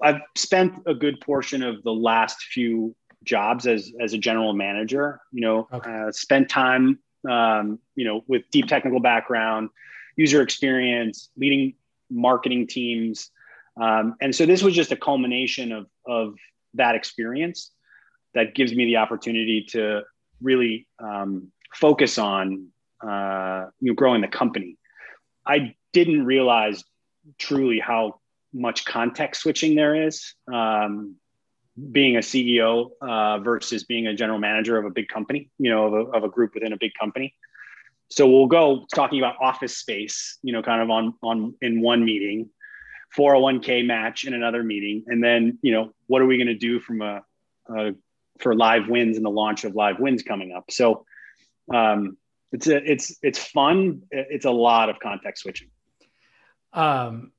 I've 0.01 0.21
spent 0.35 0.83
a 0.85 0.93
good 0.93 1.19
portion 1.21 1.63
of 1.63 1.83
the 1.83 1.93
last 1.93 2.43
few 2.43 2.95
jobs 3.23 3.65
as 3.65 3.91
as 4.01 4.13
a 4.13 4.17
general 4.17 4.53
manager. 4.53 5.21
You 5.31 5.41
know, 5.41 5.67
okay. 5.71 6.07
uh, 6.07 6.11
spent 6.11 6.49
time, 6.49 6.99
um, 7.29 7.79
you 7.95 8.05
know, 8.05 8.23
with 8.27 8.43
deep 8.51 8.67
technical 8.67 8.99
background, 8.99 9.69
user 10.15 10.41
experience, 10.41 11.29
leading 11.37 11.73
marketing 12.09 12.67
teams, 12.67 13.31
um, 13.77 14.15
and 14.21 14.33
so 14.33 14.45
this 14.45 14.63
was 14.63 14.73
just 14.73 14.91
a 14.91 14.95
culmination 14.95 15.71
of, 15.71 15.87
of 16.05 16.35
that 16.75 16.95
experience 16.95 17.71
that 18.33 18.55
gives 18.55 18.73
me 18.73 18.85
the 18.85 18.97
opportunity 18.97 19.65
to 19.69 20.01
really 20.41 20.87
um, 20.99 21.51
focus 21.73 22.17
on 22.17 22.67
uh, 23.01 23.65
you 23.79 23.91
know, 23.91 23.95
growing 23.95 24.21
the 24.21 24.27
company. 24.27 24.77
I 25.45 25.75
didn't 25.93 26.25
realize 26.25 26.83
truly 27.37 27.79
how 27.79 28.19
much 28.56 28.86
context 28.86 29.41
switching 29.41 29.76
there 29.76 30.08
is. 30.08 30.34
Um, 30.51 31.16
being 31.91 32.16
a 32.16 32.20
CEO 32.20 32.91
uh, 33.01 33.39
versus 33.39 33.84
being 33.84 34.08
a 34.08 34.14
general 34.14 34.39
manager 34.39 34.78
of 34.78 34.86
a 34.86 34.89
big 34.89 35.10
company, 35.10 35.49
you 35.60 35.70
know, 35.70 35.88
of 35.88 35.93
a, 35.93 36.12
of 36.12 36.24
a 36.24 36.30
group 36.30 36.53
within 36.53 36.72
a 36.72 36.78
big 36.78 36.93
company. 36.97 37.36
So 38.10 38.28
we'll 38.30 38.47
go 38.47 38.86
talking 38.93 39.20
about 39.20 39.36
office 39.41 39.78
space, 39.78 40.38
you 40.41 40.53
know, 40.53 40.62
kind 40.62 40.82
of 40.82 40.89
on 40.89 41.16
on 41.22 41.53
in 41.62 41.82
one 41.82 42.06
meeting, 42.06 42.49
401k 43.18 43.86
match 43.86 44.26
in 44.26 44.34
another 44.34 44.64
meeting 44.64 45.03
and 45.08 45.24
then 45.24 45.58
you 45.62 45.72
know 45.72 45.91
what 46.08 46.22
are 46.22 46.26
we 46.26 46.38
going 46.38 46.47
to 46.47 46.56
do 46.56 46.80
from 46.80 47.01
a, 47.01 47.24
a, 47.70 47.93
for 48.39 48.56
live 48.56 48.88
wins 48.88 49.18
and 49.18 49.26
the 49.26 49.30
launch 49.30 49.64
of 49.64 49.76
live 49.76 49.99
wins 49.99 50.24
coming 50.24 50.53
up. 50.53 50.66
So 50.70 51.06
um, 51.74 52.18
it's 52.51 52.68
a, 52.68 52.91
it's 52.91 53.18
it's 53.22 53.39
fun. 53.39 54.03
It's 54.12 54.45
a 54.45 54.51
lot 54.51 54.89
of 54.89 54.99
context 54.99 55.43
switching. 55.43 55.70
Um 56.74 57.32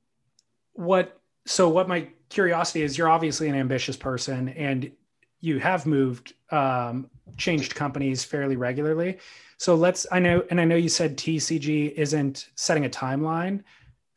what 0.77 1.19
so 1.45 1.69
what 1.69 1.87
my 1.87 2.07
curiosity 2.29 2.81
is 2.81 2.97
you're 2.97 3.09
obviously 3.09 3.47
an 3.49 3.55
ambitious 3.55 3.97
person 3.97 4.49
and 4.49 4.91
you 5.39 5.59
have 5.59 5.85
moved 5.85 6.33
um, 6.51 7.09
changed 7.37 7.75
companies 7.75 8.23
fairly 8.23 8.55
regularly 8.55 9.17
so 9.57 9.75
let's 9.75 10.05
i 10.11 10.19
know 10.19 10.43
and 10.49 10.59
i 10.59 10.65
know 10.65 10.75
you 10.75 10.89
said 10.89 11.17
tcg 11.17 11.91
isn't 11.93 12.49
setting 12.55 12.85
a 12.85 12.89
timeline 12.89 13.63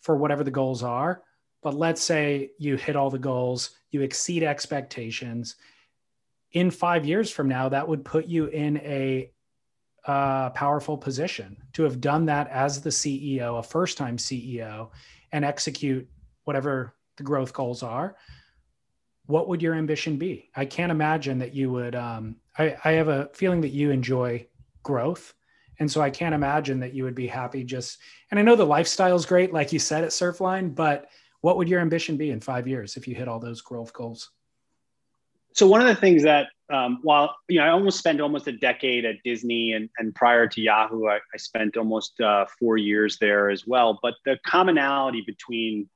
for 0.00 0.16
whatever 0.16 0.44
the 0.44 0.50
goals 0.50 0.82
are 0.82 1.22
but 1.62 1.74
let's 1.74 2.02
say 2.02 2.52
you 2.58 2.76
hit 2.76 2.96
all 2.96 3.10
the 3.10 3.18
goals, 3.18 3.70
you 3.90 4.02
exceed 4.02 4.42
expectations. 4.42 5.56
In 6.52 6.70
five 6.70 7.04
years 7.04 7.30
from 7.30 7.48
now, 7.48 7.68
that 7.68 7.86
would 7.86 8.04
put 8.04 8.26
you 8.26 8.46
in 8.46 8.78
a 8.78 9.30
uh, 10.06 10.50
powerful 10.50 10.96
position 10.96 11.56
to 11.74 11.82
have 11.82 12.00
done 12.00 12.24
that 12.26 12.48
as 12.48 12.80
the 12.80 12.90
CEO, 12.90 13.58
a 13.58 13.62
first 13.62 13.98
time 13.98 14.16
CEO, 14.16 14.90
and 15.32 15.44
execute 15.44 16.08
whatever 16.50 16.96
the 17.16 17.22
growth 17.22 17.52
goals 17.52 17.84
are. 17.84 18.16
What 19.26 19.46
would 19.46 19.62
your 19.62 19.74
ambition 19.74 20.16
be? 20.16 20.50
I 20.56 20.64
can't 20.64 20.90
imagine 20.90 21.38
that 21.38 21.54
you 21.54 21.70
would. 21.70 21.94
Um, 21.94 22.38
I, 22.58 22.76
I 22.84 22.90
have 22.92 23.06
a 23.06 23.30
feeling 23.34 23.60
that 23.60 23.68
you 23.68 23.92
enjoy 23.92 24.48
growth. 24.82 25.32
And 25.78 25.88
so 25.88 26.00
I 26.00 26.10
can't 26.10 26.34
imagine 26.34 26.80
that 26.80 26.92
you 26.92 27.04
would 27.04 27.14
be 27.14 27.28
happy 27.28 27.62
just, 27.62 27.98
and 28.32 28.40
I 28.40 28.42
know 28.42 28.56
the 28.56 28.66
lifestyle 28.66 29.14
is 29.14 29.26
great, 29.26 29.52
like 29.52 29.72
you 29.72 29.78
said 29.78 30.02
at 30.02 30.10
Surfline, 30.10 30.74
but 30.74 31.08
what 31.40 31.56
would 31.56 31.68
your 31.68 31.78
ambition 31.78 32.16
be 32.16 32.32
in 32.32 32.40
five 32.40 32.66
years 32.66 32.96
if 32.96 33.06
you 33.06 33.14
hit 33.14 33.28
all 33.28 33.38
those 33.38 33.60
growth 33.60 33.92
goals? 33.92 34.32
So 35.52 35.68
one 35.68 35.80
of 35.80 35.86
the 35.86 35.94
things 35.94 36.24
that 36.24 36.48
um, 36.68 36.98
while 37.02 37.36
you 37.48 37.58
know 37.58 37.64
I 37.64 37.70
almost 37.70 37.98
spent 37.98 38.20
almost 38.20 38.48
a 38.48 38.52
decade 38.52 39.04
at 39.04 39.16
Disney 39.24 39.72
and, 39.72 39.88
and 39.98 40.14
prior 40.14 40.48
to 40.48 40.60
Yahoo, 40.60 41.06
I, 41.06 41.16
I 41.16 41.36
spent 41.36 41.76
almost 41.76 42.20
uh, 42.20 42.46
four 42.58 42.76
years 42.76 43.18
there 43.18 43.50
as 43.50 43.66
well. 43.68 44.00
But 44.02 44.14
the 44.24 44.38
commonality 44.44 45.22
between 45.24 45.88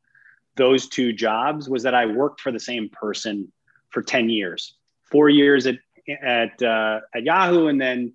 those 0.56 0.88
two 0.88 1.12
jobs 1.12 1.68
was 1.68 1.82
that 1.82 1.94
I 1.94 2.06
worked 2.06 2.40
for 2.40 2.52
the 2.52 2.60
same 2.60 2.88
person 2.88 3.52
for 3.90 4.02
10 4.02 4.28
years, 4.28 4.74
four 5.10 5.28
years 5.28 5.66
at, 5.66 5.76
at, 6.22 6.62
uh, 6.62 7.00
at 7.14 7.22
Yahoo, 7.22 7.66
and 7.66 7.80
then 7.80 8.12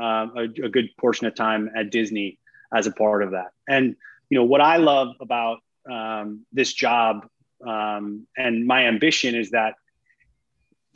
uh, 0.00 0.26
a, 0.36 0.42
a, 0.42 0.68
good 0.68 0.88
portion 0.98 1.26
of 1.26 1.34
time 1.34 1.70
at 1.76 1.90
Disney 1.90 2.38
as 2.74 2.86
a 2.86 2.90
part 2.90 3.22
of 3.22 3.30
that. 3.30 3.52
And, 3.68 3.96
you 4.28 4.38
know, 4.38 4.44
what 4.44 4.60
I 4.60 4.78
love 4.78 5.14
about 5.20 5.58
um, 5.90 6.44
this 6.52 6.72
job 6.72 7.26
um, 7.66 8.26
and 8.36 8.66
my 8.66 8.86
ambition 8.86 9.34
is 9.34 9.50
that 9.50 9.74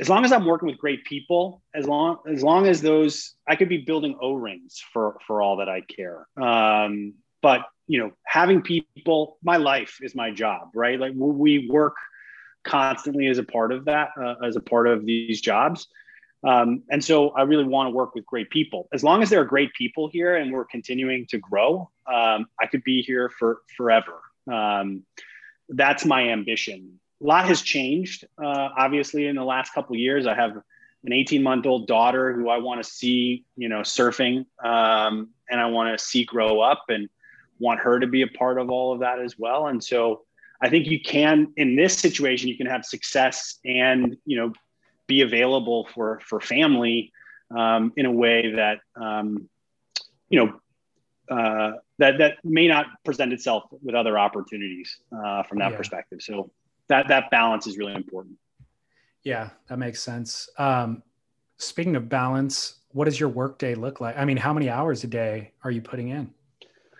as 0.01 0.09
long 0.09 0.25
as 0.25 0.33
I'm 0.33 0.45
working 0.45 0.69
with 0.69 0.79
great 0.79 1.05
people, 1.05 1.63
as 1.75 1.87
long 1.87 2.19
as 2.31 2.43
long 2.43 2.67
as 2.67 2.81
those 2.81 3.35
I 3.49 3.57
could 3.57 3.69
be 3.69 3.79
building 3.79 4.17
O 4.21 4.35
rings 4.35 4.83
for 4.93 5.19
for 5.27 5.43
all 5.43 5.57
that 5.57 5.69
I 5.69 5.81
care. 5.81 6.27
Um, 6.37 7.15
but 7.43 7.63
you 7.89 7.99
know, 7.99 8.13
having 8.25 8.61
people, 8.61 9.39
my 9.43 9.57
life 9.57 9.99
is 10.03 10.15
my 10.15 10.31
job, 10.31 10.69
right? 10.75 11.01
Like 11.01 11.13
we 11.17 11.69
work 11.71 11.97
constantly 12.65 13.27
as 13.29 13.39
a 13.39 13.43
part 13.43 13.73
of 13.73 13.87
that, 13.87 14.11
uh, 14.21 14.35
as 14.47 14.57
a 14.57 14.61
part 14.61 14.87
of 14.87 15.07
these 15.07 15.41
jobs. 15.41 15.89
Um, 16.47 16.83
and 16.91 17.03
so 17.03 17.31
I 17.31 17.43
really 17.43 17.65
want 17.65 17.89
to 17.89 17.91
work 17.91 18.15
with 18.15 18.27
great 18.27 18.51
people. 18.51 18.89
As 18.93 19.03
long 19.03 19.23
as 19.23 19.31
there 19.31 19.41
are 19.41 19.45
great 19.45 19.73
people 19.73 20.09
here 20.13 20.37
and 20.37 20.53
we're 20.53 20.67
continuing 20.67 21.27
to 21.31 21.39
grow, 21.39 21.91
um, 22.07 22.47
I 22.61 22.67
could 22.71 22.85
be 22.85 23.03
here 23.03 23.31
for 23.39 23.63
forever. 23.77 24.21
Um, 24.51 25.05
that's 25.69 26.05
my 26.05 26.29
ambition. 26.29 27.01
A 27.23 27.27
lot 27.27 27.47
has 27.47 27.63
changed, 27.63 28.25
uh, 28.41 28.69
obviously, 28.77 29.27
in 29.27 29.35
the 29.35 29.45
last 29.45 29.73
couple 29.73 29.97
years. 29.97 30.27
I 30.27 30.35
have 30.35 30.53
an 31.05 31.13
18 31.13 31.43
month 31.43 31.67
old 31.67 31.89
daughter 31.89 32.33
who 32.33 32.49
I 32.49 32.59
want 32.59 32.83
to 32.83 32.89
see, 32.89 33.45
you 33.57 33.69
know, 33.69 33.81
surfing, 33.81 34.47
um, 34.63 35.31
and 35.51 35.61
I 35.61 35.67
want 35.67 35.99
to 35.99 36.05
see 36.05 36.25
grow 36.25 36.61
up 36.61 36.85
and 36.89 37.09
want 37.59 37.81
her 37.81 37.99
to 38.01 38.07
be 38.07 38.23
a 38.23 38.27
part 38.27 38.59
of 38.59 38.71
all 38.71 38.93
of 38.93 39.01
that 39.01 39.21
as 39.21 39.39
well. 39.39 39.67
And 39.67 39.83
so 39.83 40.23
I 40.61 40.69
think 40.69 40.87
you 40.87 41.01
can, 41.01 41.53
in 41.57 41.77
this 41.77 41.97
situation, 41.97 42.49
you 42.49 42.57
can 42.57 42.67
have 42.67 42.85
success 42.85 43.59
and, 43.65 44.17
you 44.25 44.37
know, 44.37 44.53
be 45.07 45.23
available 45.23 45.89
for, 45.95 46.21
for 46.25 46.41
family 46.41 47.13
um, 47.57 47.93
in 47.97 48.07
a 48.07 48.13
way 48.13 48.53
that, 48.57 48.81
um, 49.01 49.49
you 50.29 50.45
know, 50.45 51.35
uh, 51.35 51.73
that, 51.99 52.19
that 52.19 52.37
may 52.45 52.69
not 52.69 52.87
present 53.05 53.33
itself 53.33 53.65
with 53.83 53.95
other 53.95 54.19
opportunities 54.19 54.99
uh, 55.13 55.43
from 55.45 55.59
that 55.59 55.71
yeah. 55.71 55.77
perspective. 55.77 56.21
So 56.23 56.51
that, 56.89 57.09
that 57.09 57.31
balance 57.31 57.67
is 57.67 57.79
really 57.79 57.95
important. 57.95 58.37
Yeah, 59.23 59.51
that 59.69 59.79
makes 59.79 60.03
sense. 60.03 60.49
Um, 60.59 61.03
speaking 61.57 61.97
of 61.97 62.09
balance, 62.09 62.75
what 62.93 63.05
does 63.05 63.19
your 63.21 63.29
workday 63.29 63.75
look 63.75 64.01
like? 64.01 64.17
I 64.17 64.25
mean, 64.25 64.37
how 64.37 64.53
many 64.53 64.69
hours 64.69 65.05
a 65.05 65.07
day 65.07 65.53
are 65.63 65.71
you 65.71 65.83
putting 65.83 66.09
in? 66.09 66.33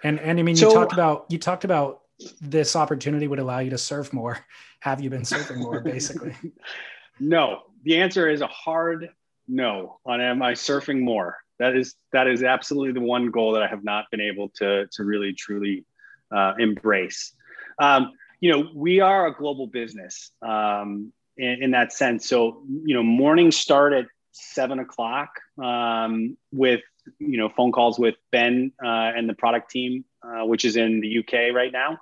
And 0.03 0.21
and 0.21 0.39
I 0.39 0.43
mean, 0.43 0.57
you 0.57 0.71
talked 0.71 0.93
about 0.93 1.27
you 1.29 1.39
talked 1.39 1.65
about 1.65 2.03
this 2.41 2.77
opportunity 2.77 3.29
would 3.29 3.39
allow 3.39 3.61
you 3.61 3.71
to 3.71 3.79
surf 3.79 4.13
more. 4.13 4.39
Have 4.81 5.01
you 5.01 5.11
been 5.11 5.23
surfing 5.23 5.59
more, 5.59 5.81
basically? 5.81 6.37
no. 7.21 7.63
The 7.85 7.97
answer 7.99 8.29
is 8.29 8.41
a 8.41 8.47
hard 8.47 9.11
no 9.49 9.99
on 10.05 10.21
am 10.21 10.43
I 10.43 10.53
surfing 10.53 11.01
more. 11.01 11.37
That 11.59 11.77
is 11.77 11.95
that 12.13 12.27
is 12.29 12.43
absolutely 12.43 12.93
the 12.93 13.07
one 13.07 13.31
goal 13.31 13.53
that 13.53 13.63
I 13.63 13.67
have 13.67 13.83
not 13.83 14.05
been 14.11 14.21
able 14.21 14.51
to 14.57 14.87
to 14.93 15.05
really 15.05 15.33
truly 15.33 15.85
uh, 16.31 16.55
embrace. 16.59 17.33
Um, 17.81 18.13
you 18.41 18.53
know, 18.53 18.71
we 18.75 19.01
are 19.01 19.27
a 19.27 19.35
global 19.35 19.67
business 19.67 20.31
um, 20.43 21.13
in, 21.37 21.63
in, 21.65 21.71
that 21.73 21.93
sense. 21.93 22.29
So, 22.29 22.63
you 22.85 22.95
know, 22.95 23.03
mornings 23.03 23.57
start 23.57 23.93
at 23.93 24.07
seven 24.33 24.79
o'clock 24.79 25.31
um, 25.63 26.37
with 26.53 26.81
you 27.19 27.39
know 27.39 27.49
phone 27.49 27.73
calls 27.73 27.99
with 27.99 28.17
Ben 28.33 28.73
uh, 28.83 29.13
and 29.17 29.29
the 29.29 29.35
product 29.35 29.71
team, 29.71 30.05
uh, 30.23 30.45
which 30.47 30.65
is 30.65 30.77
in 30.77 31.01
the 31.01 31.19
UK 31.19 31.55
right 31.55 31.73
now, 31.73 31.99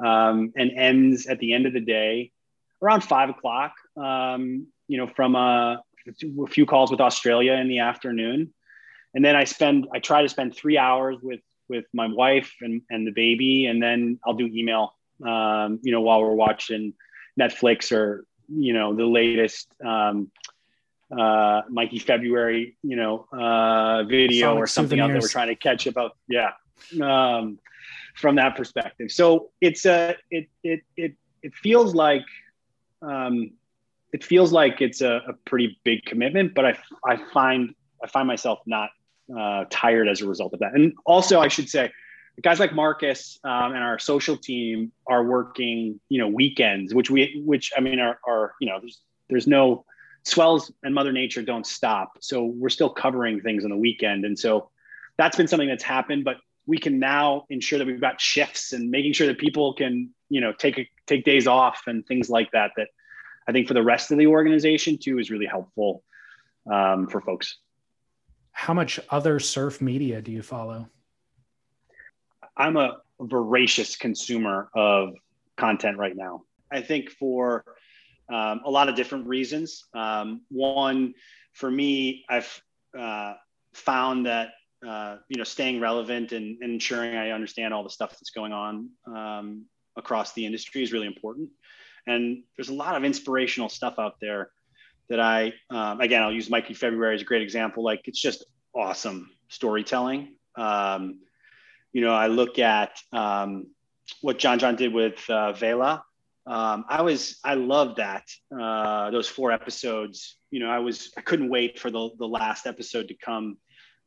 um, 0.00 0.52
and 0.56 0.70
ends 0.76 1.26
at 1.26 1.38
the 1.38 1.52
end 1.52 1.66
of 1.66 1.72
the 1.72 1.80
day 1.80 2.32
around 2.82 3.02
five 3.02 3.30
o'clock. 3.30 3.74
Um, 3.96 4.68
you 4.88 4.98
know, 4.98 5.08
from 5.08 5.34
a, 5.34 5.82
a, 6.08 6.46
few 6.46 6.66
calls 6.66 6.90
with 6.90 7.00
Australia 7.00 7.52
in 7.54 7.68
the 7.68 7.80
afternoon, 7.80 8.52
and 9.14 9.24
then 9.24 9.36
I 9.36 9.44
spend 9.44 9.88
I 9.92 9.98
try 9.98 10.22
to 10.22 10.28
spend 10.28 10.54
three 10.54 10.78
hours 10.78 11.16
with 11.22 11.40
with 11.68 11.84
my 11.92 12.06
wife 12.06 12.52
and 12.60 12.82
and 12.90 13.06
the 13.06 13.12
baby, 13.12 13.66
and 13.66 13.82
then 13.82 14.18
I'll 14.24 14.34
do 14.34 14.46
email. 14.46 14.94
Um, 15.26 15.80
you 15.82 15.92
know, 15.92 16.02
while 16.02 16.20
we're 16.20 16.34
watching 16.34 16.92
Netflix 17.40 17.90
or 17.90 18.26
you 18.48 18.72
know 18.72 18.94
the 18.94 19.06
latest 19.06 19.68
um, 19.84 20.30
uh, 21.10 21.62
Mikey 21.68 21.98
February, 21.98 22.76
you 22.82 22.96
know, 22.96 23.26
uh, 23.32 24.04
video 24.04 24.48
Sonic 24.48 24.62
or 24.62 24.66
something 24.66 24.98
souvenirs. 24.98 25.10
out 25.10 25.12
that 25.12 25.22
we're 25.22 25.28
trying 25.28 25.48
to 25.48 25.56
catch 25.56 25.86
about. 25.86 26.16
Yeah. 26.28 26.52
Um, 27.00 27.58
from 28.14 28.36
that 28.36 28.56
perspective. 28.56 29.10
So 29.10 29.50
it's 29.60 29.84
a, 29.84 30.16
it, 30.30 30.48
it, 30.62 30.80
it, 30.96 31.12
it 31.42 31.54
feels 31.54 31.94
like, 31.94 32.24
um, 33.02 33.50
it 34.10 34.24
feels 34.24 34.52
like 34.52 34.80
it's 34.80 35.02
a, 35.02 35.20
a 35.28 35.32
pretty 35.44 35.78
big 35.84 36.06
commitment, 36.06 36.54
but 36.54 36.64
I, 36.64 36.78
I 37.06 37.18
find, 37.34 37.74
I 38.02 38.06
find 38.06 38.26
myself 38.26 38.60
not 38.64 38.88
uh, 39.38 39.66
tired 39.68 40.08
as 40.08 40.22
a 40.22 40.26
result 40.26 40.54
of 40.54 40.60
that. 40.60 40.74
And 40.74 40.94
also 41.04 41.40
I 41.40 41.48
should 41.48 41.68
say, 41.68 41.92
guys 42.40 42.58
like 42.58 42.72
Marcus 42.72 43.38
um, 43.44 43.74
and 43.74 43.84
our 43.84 43.98
social 43.98 44.38
team 44.38 44.92
are 45.06 45.22
working, 45.22 46.00
you 46.08 46.18
know, 46.18 46.28
weekends, 46.28 46.94
which 46.94 47.10
we, 47.10 47.42
which 47.44 47.70
I 47.76 47.80
mean, 47.80 48.00
are, 48.00 48.18
are 48.26 48.54
you 48.62 48.68
know, 48.68 48.80
there's, 48.80 48.98
there's 49.28 49.46
no, 49.46 49.84
swells 50.26 50.72
and 50.82 50.94
mother 50.94 51.12
nature 51.12 51.42
don't 51.42 51.66
stop. 51.66 52.18
So 52.20 52.44
we're 52.44 52.68
still 52.68 52.90
covering 52.90 53.40
things 53.40 53.64
on 53.64 53.70
the 53.70 53.76
weekend. 53.76 54.24
And 54.24 54.38
so 54.38 54.70
that's 55.16 55.36
been 55.36 55.48
something 55.48 55.68
that's 55.68 55.84
happened 55.84 56.24
but 56.24 56.36
we 56.68 56.78
can 56.78 56.98
now 56.98 57.44
ensure 57.48 57.78
that 57.78 57.86
we've 57.86 58.00
got 58.00 58.20
shifts 58.20 58.72
and 58.72 58.90
making 58.90 59.12
sure 59.12 59.28
that 59.28 59.38
people 59.38 59.72
can 59.72 60.10
you 60.28 60.40
know 60.40 60.52
take 60.52 60.78
a, 60.78 60.90
take 61.06 61.24
days 61.24 61.46
off 61.46 61.82
and 61.86 62.04
things 62.06 62.28
like 62.28 62.50
that 62.50 62.72
that 62.76 62.88
i 63.48 63.52
think 63.52 63.68
for 63.68 63.74
the 63.74 63.82
rest 63.82 64.10
of 64.10 64.18
the 64.18 64.26
organization 64.26 64.98
too 64.98 65.18
is 65.18 65.30
really 65.30 65.46
helpful 65.46 66.02
um, 66.70 67.06
for 67.06 67.20
folks. 67.20 67.58
How 68.52 68.74
much 68.74 68.98
other 69.10 69.38
surf 69.38 69.80
media 69.80 70.20
do 70.22 70.32
you 70.32 70.42
follow? 70.42 70.88
I'm 72.56 72.76
a 72.76 72.98
voracious 73.20 73.96
consumer 73.96 74.70
of 74.74 75.14
content 75.56 75.98
right 75.98 76.16
now. 76.16 76.42
I 76.72 76.80
think 76.80 77.10
for 77.10 77.64
um, 78.32 78.60
a 78.64 78.70
lot 78.70 78.88
of 78.88 78.94
different 78.94 79.26
reasons. 79.26 79.84
Um, 79.94 80.42
one, 80.48 81.14
for 81.52 81.70
me, 81.70 82.24
I've 82.28 82.60
uh, 82.98 83.34
found 83.72 84.26
that 84.26 84.50
uh, 84.86 85.16
you 85.28 85.38
know 85.38 85.44
staying 85.44 85.80
relevant 85.80 86.32
and, 86.32 86.58
and, 86.62 86.72
ensuring 86.72 87.16
I 87.16 87.30
understand 87.30 87.72
all 87.72 87.82
the 87.82 87.90
stuff 87.90 88.10
that's 88.10 88.30
going 88.30 88.52
on 88.52 88.90
um, 89.06 89.64
across 89.96 90.32
the 90.34 90.44
industry 90.44 90.82
is 90.82 90.92
really 90.92 91.06
important. 91.06 91.50
And 92.06 92.42
there's 92.56 92.68
a 92.68 92.74
lot 92.74 92.94
of 92.96 93.04
inspirational 93.04 93.68
stuff 93.68 93.98
out 93.98 94.20
there 94.20 94.50
that 95.08 95.18
I, 95.18 95.54
um, 95.70 96.00
again, 96.00 96.22
I'll 96.22 96.32
use 96.32 96.50
Mikey 96.50 96.74
February 96.74 97.14
as 97.14 97.22
a 97.22 97.24
great 97.24 97.42
example. 97.42 97.82
Like 97.82 98.02
it's 98.04 98.20
just 98.20 98.44
awesome 98.74 99.30
storytelling. 99.48 100.34
Um, 100.56 101.20
you 101.92 102.02
know, 102.02 102.14
I 102.14 102.26
look 102.26 102.58
at 102.58 102.98
um, 103.12 103.68
what 104.20 104.38
John 104.38 104.58
John 104.58 104.76
did 104.76 104.92
with 104.92 105.18
uh, 105.30 105.52
Vela 105.52 106.04
um, 106.46 106.84
I 106.88 107.02
was 107.02 107.38
I 107.44 107.54
loved 107.54 107.96
that 107.96 108.24
uh, 108.56 109.10
those 109.10 109.28
four 109.28 109.50
episodes. 109.50 110.36
You 110.50 110.60
know, 110.60 110.68
I 110.68 110.78
was 110.78 111.12
I 111.16 111.20
couldn't 111.20 111.48
wait 111.48 111.78
for 111.78 111.90
the 111.90 112.10
the 112.18 112.28
last 112.28 112.66
episode 112.66 113.08
to 113.08 113.14
come 113.14 113.56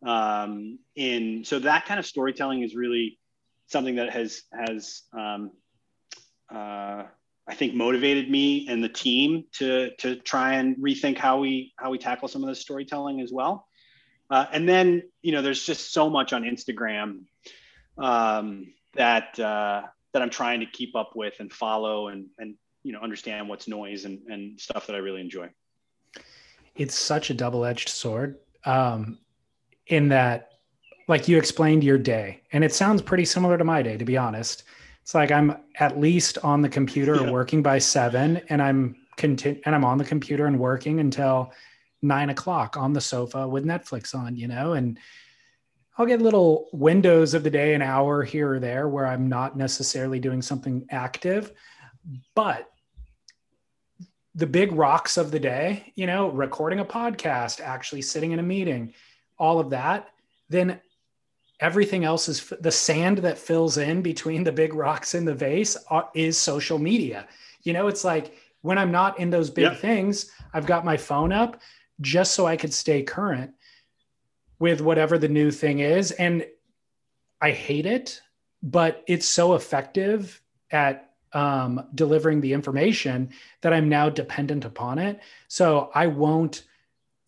um, 0.06 0.80
in. 0.96 1.44
So 1.44 1.60
that 1.60 1.86
kind 1.86 2.00
of 2.00 2.06
storytelling 2.06 2.64
is 2.64 2.76
really 2.76 3.20
something 3.68 3.96
that 3.96 4.12
has 4.12 4.44
has 4.54 5.04
um, 5.14 5.52
uh, 6.54 7.04
I 7.48 7.56
think 7.56 7.74
motivated 7.74 8.30
me 8.30 8.68
and 8.70 8.82
the 8.82 8.90
team 8.90 9.44
to 9.54 9.90
to 9.98 10.16
try 10.16 10.56
and 10.56 10.78
rethink 10.78 11.18
how 11.18 11.40
we 11.40 11.74
how 11.78 11.90
we 11.90 11.98
tackle 11.98 12.30
some 12.30 12.44
of 12.44 12.48
the 12.48 12.56
storytelling 12.56 13.20
as 13.20 13.32
well. 13.34 13.68
Uh, 14.30 14.46
and 14.54 14.70
then 14.70 15.04
you 15.22 15.34
know, 15.34 15.42
there's 15.42 15.66
just 15.66 15.92
so 15.92 16.10
much 16.10 16.32
on 16.32 16.44
Instagram 16.44 17.26
um, 17.98 18.74
that 18.94 19.38
uh, 19.40 19.84
that 20.14 20.22
I'm 20.22 20.30
trying 20.30 20.60
to 20.60 20.66
keep 20.66 20.95
up 20.95 21.12
with 21.16 21.34
and 21.39 21.51
follow 21.51 22.07
and 22.07 22.28
and 22.38 22.55
you 22.84 22.93
know 22.93 22.99
understand 22.99 23.47
what's 23.47 23.68
noise 23.68 24.05
and 24.05 24.20
and 24.28 24.60
stuff 24.60 24.88
that 24.88 24.95
I 24.95 24.99
really 24.99 25.22
enjoy. 25.22 25.49
It's 26.76 26.97
such 26.97 27.30
a 27.30 27.34
double-edged 27.34 27.89
sword. 27.89 28.38
Um, 28.66 29.20
in 29.88 30.10
that, 30.10 30.51
like 31.07 31.28
you 31.28 31.38
explained 31.38 31.84
your 31.84 31.97
day, 31.97 32.41
and 32.53 32.64
it 32.64 32.74
sounds 32.74 33.01
pretty 33.01 33.26
similar 33.26 33.57
to 33.57 33.64
my 33.64 33.82
day, 33.82 33.97
to 33.97 34.05
be 34.05 34.18
honest. 34.18 34.64
It's 35.01 35.16
like 35.16 35.32
I'm 35.32 35.57
at 35.80 35.99
least 35.99 36.38
on 36.43 36.62
the 36.62 36.70
computer 36.70 37.16
yeah. 37.16 37.32
working 37.32 37.64
by 37.64 37.80
seven, 37.80 38.41
and 38.49 38.62
I'm 38.62 38.95
continu- 39.18 39.62
and 39.66 39.74
I'm 39.74 39.84
on 39.84 39.97
the 39.97 40.05
computer 40.05 40.45
and 40.45 40.60
working 40.60 40.99
until 40.99 41.51
nine 42.01 42.30
o'clock 42.30 42.78
on 42.78 42.93
the 42.93 43.01
sofa 43.01 43.47
with 43.47 43.66
Netflix 43.66 44.16
on, 44.16 44.36
you 44.36 44.47
know, 44.47 44.74
and 44.74 44.99
I'll 46.00 46.06
get 46.06 46.22
little 46.22 46.70
windows 46.72 47.34
of 47.34 47.43
the 47.43 47.50
day, 47.50 47.74
an 47.74 47.82
hour 47.82 48.24
here 48.24 48.54
or 48.54 48.60
there, 48.62 48.88
where 48.88 49.06
I'm 49.06 49.28
not 49.28 49.58
necessarily 49.58 50.18
doing 50.18 50.41
something 50.41 50.88
active. 50.89 51.52
But 52.36 52.72
the 54.34 54.47
big 54.47 54.72
rocks 54.72 55.18
of 55.18 55.30
the 55.30 55.41
day, 55.41 55.91
you 55.95 56.08
know, 56.08 56.30
recording 56.30 56.80
a 56.80 56.86
podcast, 56.86 57.60
actually 57.60 58.02
sitting 58.02 58.32
in 58.32 58.39
a 58.39 58.43
meeting, 58.43 58.93
all 59.38 59.60
of 59.60 59.72
that, 59.72 60.08
then 60.47 60.80
everything 61.60 62.06
else 62.06 62.30
is 62.30 62.54
the 62.62 62.72
sand 62.72 63.18
that 63.18 63.38
fills 63.38 63.78
in 63.78 64.02
between 64.02 64.45
the 64.45 64.54
big 64.54 64.74
rocks 64.74 65.16
in 65.16 65.26
the 65.26 65.36
vase 65.36 65.76
uh, 65.91 66.04
is 66.16 66.38
social 66.38 66.80
media. 66.80 67.28
You 67.64 67.74
know, 67.74 67.89
it's 67.89 68.06
like 68.06 68.38
when 68.62 68.78
I'm 68.78 68.93
not 68.93 69.20
in 69.20 69.30
those 69.30 69.50
big 69.50 69.66
yep. 69.66 69.80
things, 69.80 70.32
I've 70.54 70.66
got 70.66 70.86
my 70.86 70.95
phone 70.95 71.34
up 71.34 71.60
just 72.00 72.36
so 72.36 72.45
I 72.45 72.56
could 72.56 72.74
stay 72.74 73.04
current 73.04 73.52
with 74.60 74.82
whatever 74.82 75.18
the 75.18 75.28
new 75.28 75.51
thing 75.51 75.80
is. 75.80 76.12
And 76.12 76.45
I 77.41 77.51
hate 77.51 77.86
it, 77.86 78.22
but 78.62 79.03
it's 79.07 79.26
so 79.26 79.55
effective 79.55 80.41
at 80.72 81.12
um, 81.32 81.86
delivering 81.95 82.41
the 82.41 82.53
information 82.53 83.30
that 83.62 83.74
I'm 83.74 83.88
now 83.89 84.10
dependent 84.10 84.66
upon 84.66 84.99
it. 84.99 85.20
So 85.47 85.89
I 85.93 86.07
won't 86.07 86.64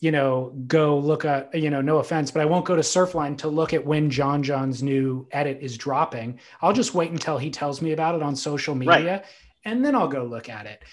you 0.01 0.11
know, 0.11 0.51
go 0.67 0.97
look 0.97 1.25
at, 1.25 1.53
you 1.53 1.69
know, 1.69 1.79
no 1.79 1.99
offense, 1.99 2.31
but 2.31 2.41
I 2.41 2.45
won't 2.45 2.65
go 2.65 2.75
to 2.75 2.81
Surfline 2.81 3.37
to 3.37 3.47
look 3.47 3.71
at 3.71 3.85
when 3.85 4.09
John 4.09 4.41
John's 4.41 4.81
new 4.81 5.27
edit 5.31 5.59
is 5.61 5.77
dropping. 5.77 6.39
I'll 6.59 6.73
just 6.73 6.95
wait 6.95 7.11
until 7.11 7.37
he 7.37 7.51
tells 7.51 7.83
me 7.83 7.91
about 7.91 8.15
it 8.15 8.23
on 8.23 8.35
social 8.35 8.73
media 8.73 9.17
right. 9.17 9.25
and 9.63 9.85
then 9.85 9.95
I'll 9.95 10.07
go 10.07 10.23
look 10.23 10.49
at 10.49 10.65
it. 10.65 10.83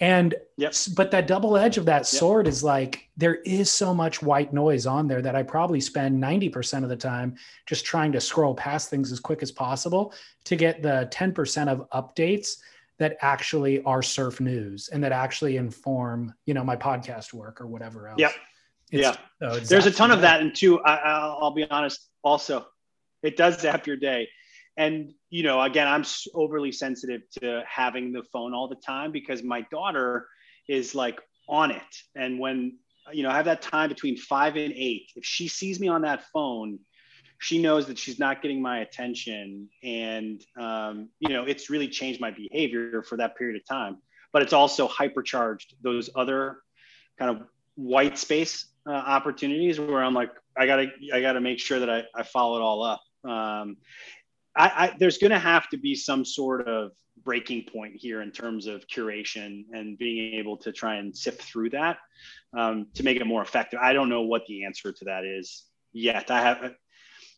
And 0.00 0.34
yep. 0.56 0.74
but 0.94 1.10
that 1.10 1.26
double 1.26 1.56
edge 1.56 1.76
of 1.76 1.84
that 1.86 2.06
sword 2.06 2.46
is 2.46 2.62
like 2.62 3.08
there 3.16 3.36
is 3.36 3.68
so 3.70 3.92
much 3.92 4.22
white 4.22 4.52
noise 4.52 4.86
on 4.86 5.08
there 5.08 5.20
that 5.22 5.34
I 5.34 5.42
probably 5.42 5.80
spend 5.80 6.22
90% 6.22 6.84
of 6.84 6.88
the 6.88 6.96
time 6.96 7.34
just 7.66 7.84
trying 7.84 8.12
to 8.12 8.20
scroll 8.20 8.54
past 8.54 8.90
things 8.90 9.10
as 9.10 9.18
quick 9.18 9.42
as 9.42 9.50
possible 9.50 10.14
to 10.44 10.54
get 10.54 10.82
the 10.82 11.08
10% 11.12 11.68
of 11.68 11.90
updates 11.90 12.58
that 12.98 13.16
actually 13.22 13.82
are 13.82 14.02
surf 14.02 14.40
news 14.40 14.88
and 14.88 15.02
that 15.02 15.12
actually 15.12 15.56
inform, 15.56 16.32
you 16.46 16.54
know, 16.54 16.62
my 16.62 16.76
podcast 16.76 17.32
work 17.32 17.60
or 17.60 17.66
whatever 17.66 18.08
else. 18.08 18.20
Yep. 18.20 18.32
It's, 18.90 19.18
yeah, 19.40 19.58
there's 19.64 19.86
a 19.86 19.90
ton 19.90 20.10
of 20.10 20.22
that, 20.22 20.40
and 20.40 20.54
two, 20.54 20.80
I, 20.80 21.36
will 21.40 21.50
be 21.50 21.68
honest. 21.70 22.08
Also, 22.22 22.66
it 23.22 23.36
does 23.36 23.60
zap 23.60 23.86
your 23.86 23.96
day, 23.96 24.28
and 24.78 25.12
you 25.28 25.42
know, 25.42 25.60
again, 25.60 25.86
I'm 25.86 26.04
overly 26.34 26.72
sensitive 26.72 27.22
to 27.40 27.62
having 27.68 28.12
the 28.12 28.22
phone 28.32 28.54
all 28.54 28.68
the 28.68 28.76
time 28.76 29.12
because 29.12 29.42
my 29.42 29.62
daughter 29.70 30.26
is 30.68 30.94
like 30.94 31.20
on 31.48 31.70
it, 31.70 31.96
and 32.14 32.38
when 32.38 32.78
you 33.12 33.22
know, 33.22 33.30
I 33.30 33.36
have 33.36 33.46
that 33.46 33.62
time 33.62 33.88
between 33.88 34.16
five 34.16 34.56
and 34.56 34.72
eight. 34.72 35.10
If 35.16 35.24
she 35.24 35.48
sees 35.48 35.80
me 35.80 35.88
on 35.88 36.02
that 36.02 36.24
phone, 36.32 36.78
she 37.38 37.60
knows 37.60 37.86
that 37.86 37.98
she's 37.98 38.18
not 38.18 38.40
getting 38.42 38.62
my 38.62 38.80
attention, 38.80 39.68
and 39.82 40.40
um, 40.58 41.08
you 41.18 41.30
know, 41.30 41.44
it's 41.44 41.70
really 41.70 41.88
changed 41.88 42.20
my 42.20 42.30
behavior 42.30 43.02
for 43.02 43.16
that 43.16 43.36
period 43.36 43.60
of 43.60 43.66
time. 43.66 43.98
But 44.32 44.42
it's 44.42 44.52
also 44.52 44.86
hypercharged 44.86 45.74
those 45.82 46.10
other 46.14 46.58
kind 47.18 47.30
of 47.30 47.46
white 47.74 48.18
space 48.18 48.66
uh, 48.86 48.92
opportunities 48.92 49.80
where 49.80 50.02
I'm 50.02 50.14
like, 50.14 50.30
I 50.56 50.66
gotta, 50.66 50.86
I 51.12 51.20
gotta 51.20 51.40
make 51.40 51.58
sure 51.58 51.80
that 51.80 51.90
I, 51.90 52.04
I 52.14 52.22
follow 52.22 52.56
it 52.56 52.62
all 52.62 52.82
up. 52.82 53.00
Um, 53.24 53.76
I, 54.58 54.66
I, 54.66 54.94
there's 54.98 55.18
going 55.18 55.30
to 55.30 55.38
have 55.38 55.68
to 55.70 55.76
be 55.76 55.94
some 55.94 56.24
sort 56.24 56.68
of 56.68 56.92
breaking 57.24 57.64
point 57.72 57.94
here 57.96 58.22
in 58.22 58.30
terms 58.30 58.66
of 58.66 58.86
curation 58.88 59.64
and 59.72 59.96
being 59.96 60.34
able 60.34 60.56
to 60.58 60.72
try 60.72 60.96
and 60.96 61.16
sift 61.16 61.42
through 61.42 61.70
that 61.70 61.98
um, 62.56 62.86
to 62.94 63.04
make 63.04 63.18
it 63.18 63.26
more 63.26 63.42
effective. 63.42 63.78
I 63.80 63.92
don't 63.92 64.08
know 64.08 64.22
what 64.22 64.46
the 64.46 64.64
answer 64.64 64.92
to 64.92 65.04
that 65.04 65.24
is 65.24 65.64
yet. 65.92 66.30
I 66.30 66.40
have 66.40 66.72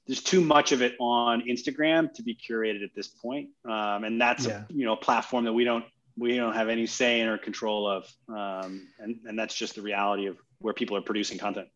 there's 0.07 0.23
too 0.23 0.41
much 0.41 0.73
of 0.73 0.83
it 0.83 0.97
on 0.99 1.43
Instagram 1.43 2.13
to 2.15 2.23
be 2.23 2.35
curated 2.35 2.83
at 2.83 2.91
this 2.97 3.09
point, 3.09 3.51
um, 3.65 4.05
and 4.05 4.21
that's 4.21 4.47
yeah. 4.47 4.65
a, 4.69 4.73
you 4.73 4.85
know 4.85 4.95
a 4.95 4.97
platform 4.97 5.45
that 5.45 5.53
we 5.53 5.65
don't 5.65 5.85
we 6.17 6.37
don't 6.37 6.55
have 6.55 6.69
any 6.69 6.87
say 6.87 7.21
in 7.21 7.29
or 7.29 7.39
control 7.39 7.89
of, 7.89 8.13
um, 8.29 8.89
and 8.99 9.21
and 9.27 9.39
that's 9.39 9.55
just 9.55 9.75
the 9.75 9.83
reality 9.83 10.27
of 10.27 10.37
where 10.59 10.75
people 10.75 10.97
are 10.97 11.03
producing 11.03 11.39
content. 11.39 11.69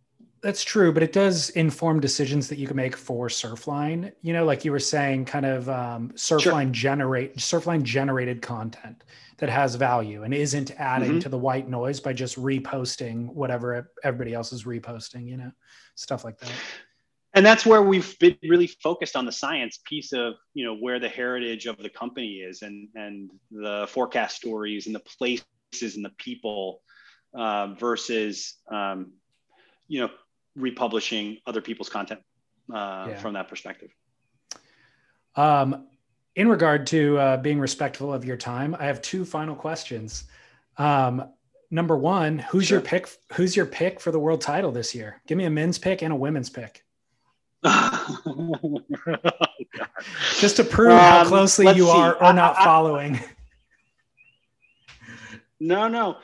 That's 0.44 0.62
true, 0.62 0.92
but 0.92 1.02
it 1.02 1.14
does 1.14 1.48
inform 1.50 2.00
decisions 2.00 2.48
that 2.50 2.58
you 2.58 2.66
can 2.66 2.76
make 2.76 2.98
for 2.98 3.28
Surfline. 3.28 4.12
You 4.20 4.34
know, 4.34 4.44
like 4.44 4.62
you 4.62 4.72
were 4.72 4.78
saying, 4.78 5.24
kind 5.24 5.46
of 5.46 5.70
um, 5.70 6.10
Surfline 6.16 6.64
sure. 6.64 6.72
generate 6.72 7.36
Surfline 7.38 7.82
generated 7.82 8.42
content 8.42 9.04
that 9.38 9.48
has 9.48 9.74
value 9.74 10.22
and 10.22 10.34
isn't 10.34 10.70
adding 10.72 11.12
mm-hmm. 11.12 11.18
to 11.20 11.30
the 11.30 11.38
white 11.38 11.70
noise 11.70 11.98
by 11.98 12.12
just 12.12 12.36
reposting 12.36 13.32
whatever 13.32 13.90
everybody 14.02 14.34
else 14.34 14.52
is 14.52 14.64
reposting. 14.64 15.26
You 15.26 15.38
know, 15.38 15.52
stuff 15.94 16.24
like 16.24 16.36
that. 16.40 16.52
And 17.32 17.44
that's 17.44 17.64
where 17.64 17.80
we've 17.80 18.18
been 18.18 18.36
really 18.46 18.66
focused 18.66 19.16
on 19.16 19.24
the 19.24 19.32
science 19.32 19.80
piece 19.86 20.12
of 20.12 20.34
you 20.52 20.66
know 20.66 20.76
where 20.76 20.98
the 21.00 21.08
heritage 21.08 21.64
of 21.64 21.78
the 21.78 21.88
company 21.88 22.40
is 22.40 22.60
and 22.60 22.88
and 22.94 23.30
the 23.50 23.86
forecast 23.88 24.36
stories 24.36 24.84
and 24.84 24.94
the 24.94 25.00
places 25.00 25.96
and 25.96 26.04
the 26.04 26.12
people 26.18 26.82
uh, 27.32 27.68
versus 27.78 28.56
um, 28.70 29.14
you 29.88 30.02
know 30.02 30.10
republishing 30.56 31.38
other 31.46 31.60
people's 31.60 31.88
content 31.88 32.20
uh, 32.72 33.06
yeah. 33.08 33.18
from 33.18 33.34
that 33.34 33.48
perspective. 33.48 33.90
Um, 35.36 35.88
in 36.36 36.48
regard 36.48 36.86
to 36.88 37.18
uh, 37.18 37.36
being 37.38 37.60
respectful 37.60 38.12
of 38.12 38.24
your 38.24 38.36
time, 38.36 38.76
I 38.78 38.86
have 38.86 39.00
two 39.02 39.24
final 39.24 39.54
questions. 39.54 40.24
Um, 40.76 41.28
number 41.70 41.96
one, 41.96 42.38
who's 42.38 42.66
sure. 42.66 42.78
your 42.78 42.82
pick? 42.84 43.08
Who's 43.34 43.56
your 43.56 43.66
pick 43.66 44.00
for 44.00 44.10
the 44.10 44.18
world 44.18 44.40
title 44.40 44.72
this 44.72 44.94
year? 44.94 45.20
Give 45.26 45.38
me 45.38 45.44
a 45.44 45.50
men's 45.50 45.78
pick 45.78 46.02
and 46.02 46.12
a 46.12 46.16
women's 46.16 46.50
pick. 46.50 46.82
Just 50.38 50.56
to 50.56 50.64
prove 50.64 50.92
um, 50.92 50.98
how 50.98 51.24
closely 51.24 51.66
you 51.74 51.84
see. 51.84 51.90
are 51.90 52.14
or 52.16 52.32
not 52.32 52.56
I, 52.58 52.64
following. 52.64 53.20
No, 55.60 55.88
no 55.88 56.18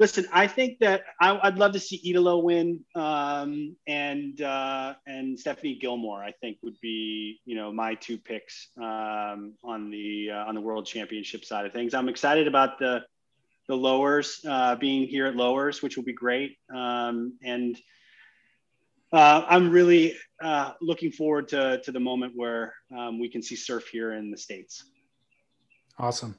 listen, 0.00 0.26
I 0.32 0.46
think 0.46 0.78
that 0.80 1.02
I, 1.20 1.38
would 1.44 1.58
love 1.58 1.72
to 1.72 1.80
see 1.80 2.00
Italo 2.02 2.38
win, 2.38 2.80
um, 2.96 3.76
and 3.86 4.40
uh, 4.40 4.94
and 5.06 5.38
Stephanie 5.38 5.78
Gilmore. 5.80 6.24
I 6.24 6.32
think 6.40 6.56
would 6.62 6.80
be 6.80 7.38
you 7.44 7.54
know 7.54 7.70
my 7.70 7.94
two 7.94 8.18
picks 8.18 8.68
um, 8.78 9.54
on 9.62 9.90
the 9.90 10.30
uh, 10.32 10.46
on 10.46 10.56
the 10.56 10.60
World 10.60 10.86
Championship 10.86 11.44
side 11.44 11.66
of 11.66 11.72
things. 11.72 11.94
I'm 11.94 12.08
excited 12.08 12.48
about 12.48 12.78
the 12.80 13.02
the 13.68 13.76
lowers 13.76 14.40
uh, 14.48 14.74
being 14.74 15.06
here 15.06 15.26
at 15.26 15.36
lowers, 15.36 15.82
which 15.82 15.96
will 15.96 16.04
be 16.04 16.14
great, 16.14 16.56
um, 16.74 17.38
and. 17.44 17.78
Uh, 19.12 19.44
I'm 19.48 19.72
really 19.72 20.16
uh, 20.40 20.74
looking 20.80 21.10
forward 21.10 21.48
to, 21.48 21.80
to 21.82 21.90
the 21.90 21.98
moment 21.98 22.32
where 22.36 22.74
um, 22.96 23.18
we 23.18 23.28
can 23.28 23.42
see 23.42 23.56
surf 23.56 23.88
here 23.88 24.12
in 24.12 24.30
the 24.30 24.36
States. 24.36 24.84
Awesome. 25.98 26.38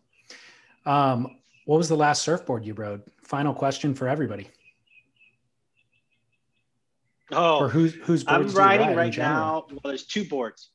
Um, 0.85 1.35
what 1.65 1.77
was 1.77 1.89
the 1.89 1.97
last 1.97 2.21
surfboard 2.21 2.65
you 2.65 2.73
rode? 2.73 3.01
Final 3.31 3.53
question 3.53 3.95
for 3.95 4.09
everybody. 4.09 4.49
Oh, 7.31 7.59
or 7.59 7.69
who's 7.69 7.93
who's 7.93 8.25
I'm 8.27 8.49
riding 8.49 8.93
right 8.93 9.17
now. 9.17 9.67
Well, 9.69 9.79
there's 9.85 10.05
two 10.05 10.25
boards. 10.25 10.69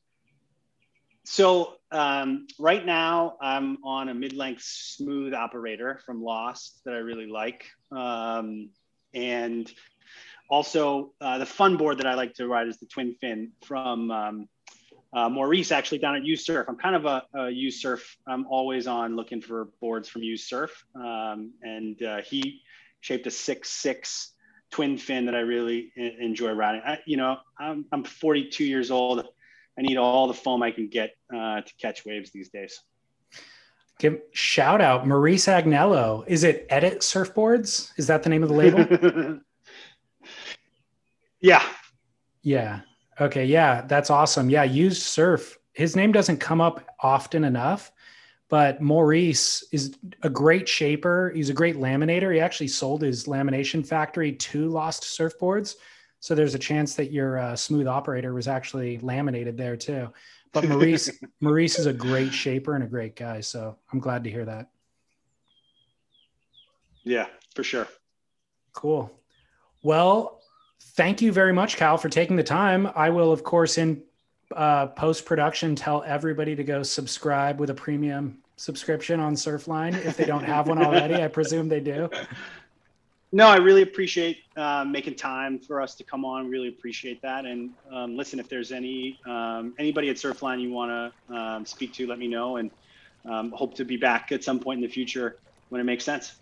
So 1.23 1.75
um, 1.91 2.47
right 2.57 2.83
now 2.83 3.37
I'm 3.39 3.77
on 3.83 4.09
a 4.09 4.15
mid-length 4.15 4.63
smooth 4.63 5.35
operator 5.35 5.99
from 6.03 6.23
Lost 6.23 6.81
that 6.85 6.95
I 6.95 6.97
really 6.97 7.27
like, 7.27 7.63
um, 7.91 8.71
and 9.13 9.71
also 10.49 11.13
uh, 11.21 11.37
the 11.37 11.45
fun 11.45 11.77
board 11.77 11.99
that 11.99 12.07
I 12.07 12.15
like 12.15 12.33
to 12.35 12.47
ride 12.47 12.67
is 12.67 12.79
the 12.79 12.87
twin 12.87 13.13
fin 13.21 13.51
from 13.65 14.09
um, 14.09 14.49
uh, 15.13 15.29
Maurice 15.29 15.71
actually 15.71 15.99
down 15.99 16.15
at 16.15 16.23
USurf. 16.23 16.65
I'm 16.67 16.77
kind 16.77 16.95
of 16.95 17.05
a, 17.05 17.23
a 17.33 17.39
USurf. 17.51 18.01
I'm 18.27 18.45
always 18.47 18.87
on 18.87 19.15
looking 19.15 19.41
for 19.41 19.69
boards 19.79 20.09
from 20.09 20.21
USurf, 20.21 20.69
um, 20.95 21.51
and 21.61 22.01
uh, 22.03 22.21
he 22.21 22.61
shaped 23.01 23.27
a 23.27 23.31
six 23.31 23.69
six 23.69 24.33
twin 24.71 24.97
fin 24.97 25.25
that 25.25 25.35
I 25.35 25.39
really 25.39 25.91
enjoy 25.95 26.51
riding. 26.51 26.81
I, 26.85 26.99
you 27.05 27.17
know, 27.17 27.37
I'm, 27.57 27.85
I'm 27.91 28.03
42 28.03 28.65
years 28.65 28.91
old. 28.91 29.25
I 29.77 29.81
need 29.81 29.97
all 29.97 30.27
the 30.27 30.33
foam 30.33 30.63
I 30.63 30.71
can 30.71 30.87
get 30.87 31.15
uh, 31.33 31.61
to 31.61 31.73
catch 31.79 32.05
waves 32.05 32.31
these 32.31 32.49
days. 32.49 32.81
Give 33.99 34.19
shout 34.31 34.81
out 34.81 35.07
Maurice 35.07 35.47
Agnello. 35.47 36.23
Is 36.27 36.43
it 36.43 36.67
Edit 36.69 36.99
Surfboards? 36.99 37.91
Is 37.97 38.07
that 38.07 38.23
the 38.23 38.29
name 38.29 38.43
of 38.43 38.49
the 38.49 38.55
label? 38.55 39.39
yeah. 41.39 41.63
Yeah. 42.43 42.81
Okay, 43.19 43.45
yeah, 43.45 43.81
that's 43.81 44.09
awesome. 44.09 44.49
Yeah, 44.49 44.67
USurf. 44.67 45.55
His 45.73 45.95
name 45.95 46.11
doesn't 46.11 46.37
come 46.37 46.61
up 46.61 46.85
often 46.99 47.43
enough, 47.43 47.91
but 48.49 48.81
Maurice 48.81 49.63
is 49.71 49.97
a 50.23 50.29
great 50.29 50.67
shaper. 50.69 51.31
He's 51.35 51.49
a 51.49 51.53
great 51.53 51.77
laminator. 51.77 52.33
He 52.33 52.39
actually 52.39 52.67
sold 52.67 53.01
his 53.01 53.25
lamination 53.25 53.85
factory 53.85 54.33
to 54.33 54.69
Lost 54.69 55.03
Surfboards. 55.03 55.75
So 56.19 56.35
there's 56.35 56.55
a 56.55 56.59
chance 56.59 56.95
that 56.95 57.11
your 57.11 57.37
uh, 57.37 57.55
smooth 57.55 57.87
operator 57.87 58.33
was 58.33 58.47
actually 58.47 58.97
laminated 58.99 59.57
there 59.57 59.77
too. 59.77 60.09
But 60.51 60.67
Maurice 60.67 61.11
Maurice 61.41 61.77
is 61.79 61.85
a 61.85 61.93
great 61.93 62.33
shaper 62.33 62.75
and 62.75 62.83
a 62.83 62.87
great 62.87 63.15
guy. 63.15 63.41
So 63.41 63.77
I'm 63.91 63.99
glad 63.99 64.23
to 64.23 64.31
hear 64.31 64.45
that. 64.45 64.69
Yeah, 67.03 67.27
for 67.55 67.63
sure. 67.63 67.87
Cool. 68.73 69.11
Well, 69.83 70.36
thank 70.81 71.21
you 71.21 71.31
very 71.31 71.53
much, 71.53 71.77
Cal, 71.77 71.97
for 71.97 72.09
taking 72.09 72.35
the 72.35 72.43
time. 72.43 72.89
I 72.95 73.09
will, 73.09 73.31
of 73.31 73.43
course, 73.43 73.77
in 73.77 74.01
uh, 74.55 74.87
post 74.87 75.25
production, 75.25 75.75
tell 75.75 76.03
everybody 76.03 76.55
to 76.55 76.63
go 76.63 76.83
subscribe 76.83 77.59
with 77.59 77.69
a 77.69 77.73
premium 77.73 78.39
subscription 78.55 79.19
on 79.19 79.35
Surfline 79.35 79.93
if 80.05 80.17
they 80.17 80.25
don't 80.25 80.43
have 80.43 80.67
one 80.67 80.79
already. 80.79 81.15
I 81.15 81.27
presume 81.27 81.69
they 81.69 81.79
do. 81.79 82.09
No, 83.33 83.47
I 83.47 83.57
really 83.57 83.81
appreciate 83.81 84.43
uh, 84.55 84.85
making 84.85 85.15
time 85.15 85.59
for 85.59 85.81
us 85.81 85.95
to 85.95 86.03
come 86.03 86.23
on. 86.23 86.49
Really 86.49 86.69
appreciate 86.69 87.21
that. 87.21 87.45
And 87.45 87.71
um, 87.91 88.15
listen, 88.15 88.39
if 88.39 88.47
there's 88.47 88.71
any 88.71 89.19
um, 89.25 89.73
anybody 89.77 90.09
at 90.09 90.15
Surfline 90.15 90.61
you 90.61 90.71
want 90.71 91.13
to 91.29 91.35
um, 91.35 91.65
speak 91.65 91.91
to, 91.93 92.07
let 92.07 92.19
me 92.19 92.27
know. 92.29 92.57
And 92.57 92.71
um, 93.25 93.51
hope 93.51 93.75
to 93.75 93.83
be 93.83 93.97
back 93.97 94.31
at 94.31 94.43
some 94.43 94.59
point 94.59 94.77
in 94.77 94.81
the 94.81 94.91
future 94.91 95.37
when 95.69 95.81
it 95.81 95.83
makes 95.83 96.05
sense. 96.05 96.35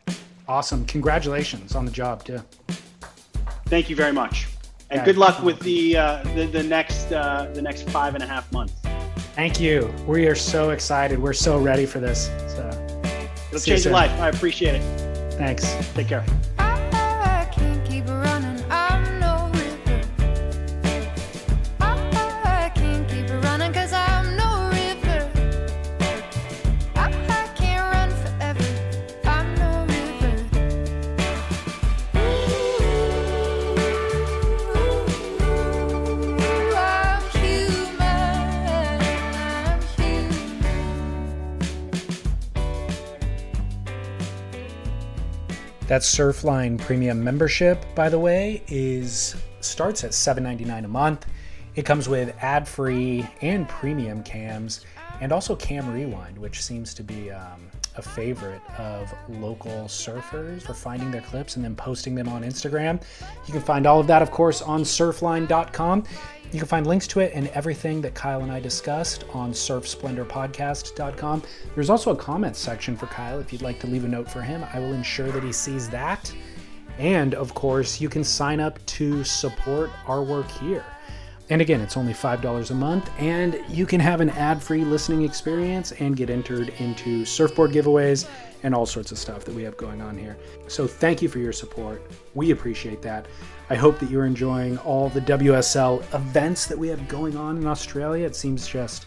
Awesome! 0.47 0.85
Congratulations 0.85 1.75
on 1.75 1.85
the 1.85 1.91
job 1.91 2.23
too. 2.23 2.39
Thank 3.65 3.89
you 3.89 3.95
very 3.95 4.13
much, 4.13 4.47
and 4.89 4.99
yeah, 4.99 5.05
good 5.05 5.17
luck 5.17 5.41
with 5.41 5.59
the, 5.59 5.97
uh, 5.97 6.23
the 6.35 6.45
the 6.45 6.63
next 6.63 7.11
uh, 7.11 7.49
the 7.53 7.61
next 7.61 7.89
five 7.89 8.13
and 8.13 8.23
a 8.23 8.27
half 8.27 8.51
months. 8.51 8.73
Thank 9.35 9.59
you. 9.59 9.93
We 10.07 10.27
are 10.27 10.35
so 10.35 10.69
excited. 10.69 11.19
We're 11.19 11.33
so 11.33 11.59
ready 11.59 11.85
for 11.85 11.99
this. 11.99 12.27
So 12.47 12.69
it'll 13.49 13.59
change 13.59 13.83
your 13.83 13.93
life. 13.93 14.11
I 14.19 14.29
appreciate 14.29 14.75
it. 14.75 15.33
Thanks. 15.33 15.75
Take 15.93 16.07
care. 16.07 16.25
That 45.95 46.01
Surfline 46.01 46.77
premium 46.77 47.23
membership, 47.23 47.85
by 47.95 48.09
the 48.09 48.19
way, 48.19 48.61
is 48.67 49.33
starts 49.61 50.03
at 50.03 50.11
$7.99 50.11 50.83
a 50.83 50.87
month. 50.89 51.25
It 51.75 51.85
comes 51.85 52.09
with 52.09 52.35
ad-free 52.41 53.25
and 53.39 53.65
premium 53.69 54.21
cams, 54.21 54.85
and 55.21 55.31
also 55.31 55.55
Cam 55.55 55.89
Rewind, 55.89 56.37
which 56.37 56.61
seems 56.61 56.93
to 56.95 57.01
be 57.01 57.31
um, 57.31 57.71
a 57.97 58.01
favorite 58.01 58.61
of 58.77 59.13
local 59.29 59.85
surfers 59.85 60.61
for 60.63 60.73
finding 60.73 61.11
their 61.11 61.21
clips 61.21 61.55
and 61.55 61.63
then 61.63 61.75
posting 61.75 62.15
them 62.15 62.27
on 62.27 62.43
Instagram. 62.43 63.01
You 63.45 63.53
can 63.53 63.61
find 63.61 63.85
all 63.85 63.99
of 63.99 64.07
that, 64.07 64.21
of 64.21 64.31
course, 64.31 64.61
on 64.61 64.81
surfline.com. 64.81 66.03
You 66.51 66.59
can 66.59 66.67
find 66.67 66.87
links 66.87 67.07
to 67.07 67.19
it 67.19 67.31
and 67.33 67.47
everything 67.49 68.01
that 68.01 68.13
Kyle 68.13 68.41
and 68.41 68.51
I 68.51 68.59
discussed 68.59 69.25
on 69.33 69.51
surfsplendorpodcast.com. 69.51 71.43
There's 71.73 71.89
also 71.89 72.11
a 72.11 72.15
comments 72.15 72.59
section 72.59 72.95
for 72.95 73.07
Kyle 73.07 73.39
if 73.39 73.51
you'd 73.51 73.61
like 73.61 73.79
to 73.81 73.87
leave 73.87 74.05
a 74.05 74.07
note 74.07 74.29
for 74.29 74.41
him. 74.41 74.65
I 74.73 74.79
will 74.79 74.93
ensure 74.93 75.31
that 75.31 75.43
he 75.43 75.51
sees 75.51 75.89
that. 75.89 76.33
And 76.97 77.33
of 77.33 77.53
course, 77.53 77.99
you 77.99 78.07
can 78.07 78.23
sign 78.23 78.59
up 78.59 78.83
to 78.85 79.23
support 79.23 79.89
our 80.07 80.23
work 80.23 80.49
here. 80.51 80.85
And 81.49 81.61
again, 81.61 81.79
it's 81.79 81.95
only 81.95 82.13
$5 82.13 82.71
a 82.71 82.73
month, 82.73 83.11
and 83.19 83.61
you 83.69 83.85
can 83.85 83.99
have 83.99 84.19
an 84.19 84.31
ad 84.31 84.63
free 84.63 84.83
listening 84.83 85.21
experience 85.21 85.91
and 85.91 86.17
get 86.17 86.31
entered 86.31 86.69
into 86.79 87.23
surfboard 87.23 87.71
giveaways 87.71 88.27
and 88.63 88.73
all 88.73 88.87
sorts 88.87 89.11
of 89.11 89.19
stuff 89.19 89.45
that 89.45 89.53
we 89.53 89.61
have 89.61 89.77
going 89.77 90.01
on 90.01 90.17
here. 90.17 90.37
So, 90.67 90.87
thank 90.87 91.21
you 91.21 91.29
for 91.29 91.37
your 91.37 91.53
support. 91.53 92.01
We 92.33 92.49
appreciate 92.49 93.03
that. 93.03 93.27
I 93.69 93.75
hope 93.75 93.99
that 93.99 94.09
you're 94.09 94.25
enjoying 94.25 94.79
all 94.79 95.09
the 95.09 95.21
WSL 95.21 96.01
events 96.15 96.65
that 96.65 96.77
we 96.77 96.87
have 96.87 97.07
going 97.07 97.37
on 97.37 97.57
in 97.57 97.67
Australia. 97.67 98.25
It 98.25 98.35
seems 98.35 98.67
just 98.67 99.05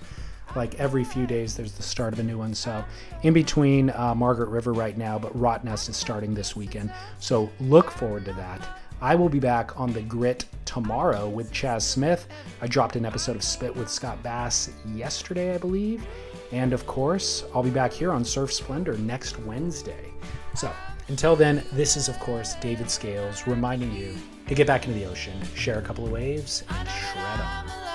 like 0.54 0.78
every 0.78 1.02
few 1.04 1.26
days 1.26 1.56
there's 1.56 1.72
the 1.72 1.82
start 1.82 2.12
of 2.12 2.20
a 2.20 2.22
new 2.22 2.38
one. 2.38 2.54
So, 2.54 2.84
in 3.24 3.32
between 3.32 3.90
uh, 3.90 4.14
Margaret 4.14 4.48
River 4.48 4.72
right 4.72 4.96
now, 4.96 5.18
but 5.18 5.36
Rottnest 5.36 5.88
is 5.88 5.96
starting 5.96 6.34
this 6.34 6.54
weekend. 6.54 6.92
So, 7.18 7.50
look 7.58 7.90
forward 7.90 8.26
to 8.26 8.32
that. 8.34 8.78
I 9.00 9.14
will 9.14 9.28
be 9.28 9.38
back 9.38 9.78
on 9.78 9.92
the 9.92 10.02
grit 10.02 10.46
tomorrow 10.64 11.28
with 11.28 11.52
Chas 11.52 11.86
Smith. 11.86 12.26
I 12.60 12.66
dropped 12.66 12.96
an 12.96 13.06
episode 13.06 13.36
of 13.36 13.44
Spit 13.44 13.74
with 13.74 13.88
Scott 13.88 14.22
Bass 14.22 14.70
yesterday, 14.94 15.54
I 15.54 15.58
believe. 15.58 16.04
And 16.50 16.72
of 16.72 16.86
course, 16.86 17.44
I'll 17.54 17.62
be 17.62 17.70
back 17.70 17.92
here 17.92 18.10
on 18.10 18.24
Surf 18.24 18.52
Splendor 18.52 18.98
next 18.98 19.38
Wednesday. 19.40 20.12
So 20.56 20.72
until 21.06 21.36
then, 21.36 21.64
this 21.72 21.96
is, 21.96 22.08
of 22.08 22.18
course, 22.18 22.54
David 22.56 22.90
Scales 22.90 23.46
reminding 23.46 23.94
you 23.94 24.16
to 24.48 24.54
get 24.54 24.66
back 24.66 24.86
into 24.86 24.98
the 24.98 25.06
ocean, 25.06 25.40
share 25.54 25.78
a 25.78 25.82
couple 25.82 26.04
of 26.04 26.10
waves, 26.10 26.64
and 26.68 26.88
shred 26.88 27.40
on. 27.40 27.87